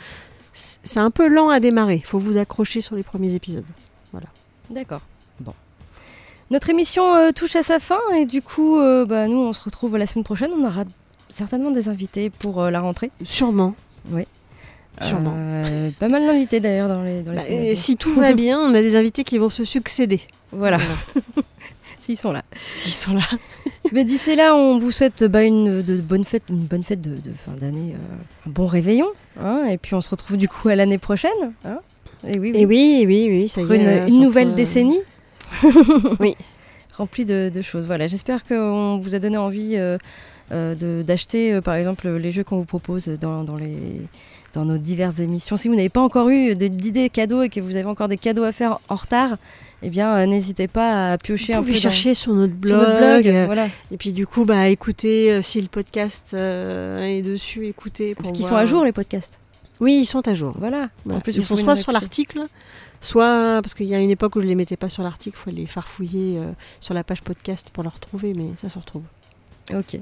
c'est 0.52 1.00
un 1.00 1.12
peu 1.12 1.28
lent 1.28 1.50
à 1.50 1.60
démarrer. 1.60 1.98
Il 1.98 2.06
faut 2.06 2.18
vous 2.18 2.38
accrocher 2.38 2.82
sur 2.82 2.96
les 2.96 3.04
premiers 3.04 3.36
épisodes. 3.36 3.66
D'accord. 4.70 5.02
Bon. 5.40 5.54
Notre 6.50 6.70
émission 6.70 7.16
euh, 7.16 7.32
touche 7.32 7.56
à 7.56 7.64
sa 7.64 7.80
fin 7.80 8.00
et 8.16 8.26
du 8.26 8.42
coup, 8.42 8.78
euh, 8.78 9.06
bah, 9.06 9.28
nous, 9.28 9.38
on 9.38 9.54
se 9.54 9.62
retrouve 9.64 9.98
la 9.98 10.06
semaine 10.06 10.24
prochaine. 10.24 10.52
On 10.58 10.66
aura 10.66 10.84
certainement 11.30 11.72
des 11.72 11.90
invités 11.90 12.30
pour 12.30 12.62
euh, 12.62 12.70
la 12.72 12.80
rentrée. 12.80 13.12
Sûrement. 13.24 13.76
Oui. 14.12 14.28
Sûrement. 15.02 15.34
Euh, 15.36 15.90
pas 16.00 16.08
mal 16.10 16.26
d'invités 16.26 16.60
d'ailleurs 16.60 16.88
dans 16.90 17.04
les, 17.04 17.22
dans 17.22 17.32
les 17.32 17.38
Bah, 17.38 17.44
et 17.50 17.76
si 17.76 17.98
tout 17.98 18.14
va 18.16 18.34
bien, 18.44 18.60
on 18.60 18.74
a 18.74 18.82
des 18.82 18.96
invités 18.96 19.24
qui 19.24 19.38
vont 19.38 19.50
se 19.50 19.64
succéder. 19.64 20.22
Voilà, 20.52 20.80
s'ils 22.00 22.18
sont 22.18 22.32
là. 22.32 22.44
S'ils 22.56 22.94
sont 22.94 23.14
là. 23.14 23.22
Mais 23.92 24.04
d'ici 24.06 24.36
là, 24.36 24.56
on 24.56 24.80
vous 24.80 24.92
souhaite 24.92 25.24
bah, 25.26 25.44
une, 25.44 25.82
de 25.84 25.98
bonne 25.98 26.24
fête, 26.24 26.44
une 26.50 26.58
bonne 26.66 26.84
fête 26.84 27.02
de, 27.02 27.12
de 27.16 27.32
fin 27.34 27.54
d'année, 27.54 27.94
euh, 27.94 28.48
un 28.48 28.50
bon 28.50 28.66
réveillon. 28.66 29.08
hein, 29.40 29.66
et 29.70 29.78
puis 29.78 29.94
on 29.94 30.02
se 30.02 30.10
retrouve 30.10 30.36
du 30.38 30.48
coup 30.50 30.68
à 30.70 30.76
l'année 30.76 30.98
prochaine. 30.98 31.32
hein. 31.64 31.80
et 32.26 32.40
oui, 32.40 32.52
oui. 32.54 32.62
Et 32.62 32.66
oui, 32.66 33.04
oui, 33.08 33.28
oui, 33.30 33.48
ça 33.48 33.62
y 33.62 33.66
est. 33.72 33.78
une, 33.78 33.88
euh, 33.88 34.08
nouvelle 34.24 34.56
décennie. 34.56 35.00
Oui. 36.20 36.36
Remplie 36.98 37.26
de, 37.26 37.52
de 37.54 37.62
choses. 37.62 37.86
Voilà, 37.86 38.08
j'espère 38.08 38.44
qu'on 38.46 38.98
vous 38.98 39.14
a 39.14 39.20
donné 39.20 39.38
envie 39.38 39.78
d'acheter, 40.52 41.54
euh, 41.54 41.62
par 41.62 41.76
exemple, 41.76 42.08
les 42.10 42.32
jeux 42.32 42.44
qu'on 42.44 42.58
vous 42.58 42.66
propose 42.66 43.08
dans, 43.08 43.44
dans 43.44 43.56
les 43.56 44.02
dans 44.54 44.64
nos 44.66 44.78
diverses 44.78 45.20
émissions. 45.20 45.58
Si 45.58 45.68
vous 45.68 45.76
n'avez 45.76 45.90
pas 45.90 46.02
encore 46.02 46.30
eu 46.30 46.56
d'idées 46.56 47.10
cadeaux 47.10 47.44
et 47.44 47.50
que 47.50 47.60
vous 47.60 47.76
avez 47.76 47.86
encore 47.86 48.08
des 48.08 48.18
cadeaux 48.18 48.44
à 48.46 48.52
faire 48.52 48.80
en 48.90 48.96
retard, 48.96 49.38
eh 49.84 49.90
bien, 49.90 50.16
euh, 50.16 50.26
n'hésitez 50.26 50.68
pas 50.68 51.12
à 51.12 51.18
piocher 51.18 51.54
Vous 51.54 51.60
un 51.60 51.62
peu 51.62 51.68
pouvez 51.68 51.74
dans- 51.76 51.82
chercher 51.82 52.14
sur 52.16 52.34
notre 52.34 52.54
sur 52.54 52.76
blog. 52.76 52.88
notre 52.88 52.98
blog. 53.22 53.28
euh, 53.28 53.46
voilà. 53.46 53.68
Et 53.92 53.98
puis 53.98 54.14
du 54.14 54.26
coup, 54.26 54.46
bah 54.46 54.68
écoutez, 54.70 55.32
euh, 55.32 55.42
si 55.44 55.62
le 55.62 55.68
podcast 55.68 56.32
euh, 56.34 57.02
est 57.04 57.22
dessus, 57.22 57.68
écoutez. 57.68 58.16
Pour 58.16 58.24
Parce 58.24 58.36
qu'ils 58.36 58.46
sont 58.46 58.56
à 58.56 58.66
jour, 58.66 58.84
les 58.86 58.94
podcasts. 58.94 59.40
Oui, 59.80 60.00
ils 60.00 60.06
sont 60.06 60.28
à 60.28 60.34
jour. 60.34 60.54
Voilà. 60.58 60.90
Voilà. 61.06 61.20
En 61.20 61.22
plus, 61.22 61.36
ils 61.36 61.40
vous 61.40 61.42
sont 61.46 61.54
pouvez 61.54 61.64
soit 61.66 61.76
sur 61.76 61.92
l'article, 61.92 62.40
soit 63.00 63.60
parce 63.62 63.76
qu'il 63.76 63.86
y 63.88 63.94
a 63.94 64.00
une 64.00 64.10
époque 64.10 64.36
où 64.38 64.40
je 64.40 64.48
les 64.48 64.56
mettais 64.56 64.78
pas 64.78 64.90
sur 64.90 65.04
l'article, 65.04 65.38
il 65.38 65.44
faut 65.44 65.52
les 65.56 65.68
farfouiller 65.68 66.40
euh, 66.40 66.52
sur 66.80 66.94
la 66.96 67.04
page 67.04 67.22
podcast 67.22 67.70
pour 67.72 67.84
les 67.84 67.90
retrouver, 67.90 68.34
mais 68.34 68.48
ça 68.56 68.70
se 68.70 68.80
retrouve. 68.80 69.04
Ok. 69.74 70.00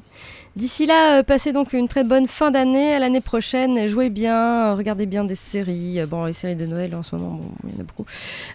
D'ici 0.55 0.85
là, 0.85 1.17
euh, 1.17 1.23
passez 1.23 1.51
donc 1.51 1.73
une 1.73 1.87
très 1.87 2.03
bonne 2.03 2.27
fin 2.27 2.51
d'année. 2.51 2.93
À 2.93 2.99
l'année 2.99 3.19
prochaine, 3.19 3.87
jouez 3.87 4.09
bien, 4.11 4.69
euh, 4.69 4.73
regardez 4.75 5.05
bien 5.07 5.23
des 5.23 5.33
séries. 5.35 5.99
Euh, 5.99 6.05
Bon, 6.05 6.25
les 6.25 6.33
séries 6.33 6.55
de 6.55 6.65
Noël 6.67 6.93
en 6.93 7.01
ce 7.01 7.15
moment, 7.15 7.31
bon, 7.41 7.49
il 7.67 7.73
y 7.73 7.77
en 7.77 7.81
a 7.81 7.83
beaucoup. 7.83 8.05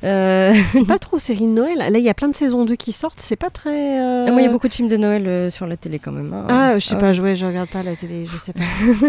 Euh, 0.05 0.55
C'est 0.73 0.87
pas 0.87 0.99
trop 1.01 1.19
série 1.19 1.41
de 1.47 1.53
Noël. 1.53 1.79
Là, 1.79 1.99
il 1.99 2.05
y 2.05 2.09
a 2.09 2.15
plein 2.15 2.29
de 2.29 2.37
saisons 2.37 2.65
2 2.65 2.77
qui 2.77 2.93
sortent. 2.93 3.19
C'est 3.21 3.35
pas 3.37 3.51
très. 3.51 4.01
euh, 4.01 4.27
ah, 4.29 4.31
moi, 4.31 4.41
il 4.41 4.45
y 4.45 4.49
a 4.49 4.51
beaucoup 4.53 4.69
de 4.69 4.73
films 4.73 4.87
de 4.89 4.97
Noël 4.97 5.27
euh, 5.27 5.51
sur 5.51 5.67
la 5.67 5.77
télé 5.77 5.99
quand 5.99 6.13
même. 6.13 6.33
hein. 6.33 6.47
Ah, 6.49 6.79
je 6.79 6.87
sais 6.87 6.95
Ah 6.95 7.01
pas, 7.01 7.07
ouais. 7.09 7.13
je, 7.13 7.23
ouais, 7.23 7.35
je 7.35 7.45
regarde 7.45 7.69
pas 7.69 7.83
la 7.83 7.97
télé, 7.97 8.25
je 8.25 8.39
sais 8.39 8.53
pas. 8.53 8.63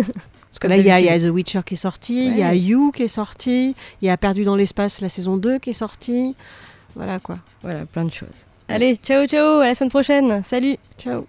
Parce 0.50 0.60
que 0.60 0.68
là, 0.68 0.78
il 0.78 0.86
y, 0.86 0.90
a- 0.92 1.00
y. 1.00 1.22
The 1.22 1.30
Witcher 1.30 1.62
qui 1.64 1.76
est 1.76 1.78
sorti, 1.78 2.26
il 2.26 2.38
y 2.38 2.44
a. 2.44 2.56
You 2.56 2.92
qui 2.92 3.04
est 3.04 3.08
sorti, 3.08 3.76
il 4.02 4.06
y 4.08 4.10
a 4.10 4.18
Perdu 4.18 4.44
dans 4.44 4.56
l'espace, 4.56 5.02
la 5.02 5.10
saison 5.10 5.38
2 5.38 5.60
qui 5.60 5.70
est 5.70 5.74
sortie. 5.74 6.36
Voilà 6.96 7.20
quoi. 7.20 7.38
Voilà, 7.62 7.86
plein 7.86 8.06
de 8.06 8.12
choses. 8.12 8.48
Allez, 8.68 8.96
ciao, 8.96 9.26
ciao, 9.28 9.60
à 9.60 9.68
la 9.68 9.76
semaine 9.76 9.90
prochaine. 9.92 10.42
Salut. 10.44 10.78
Ciao. 10.98 11.26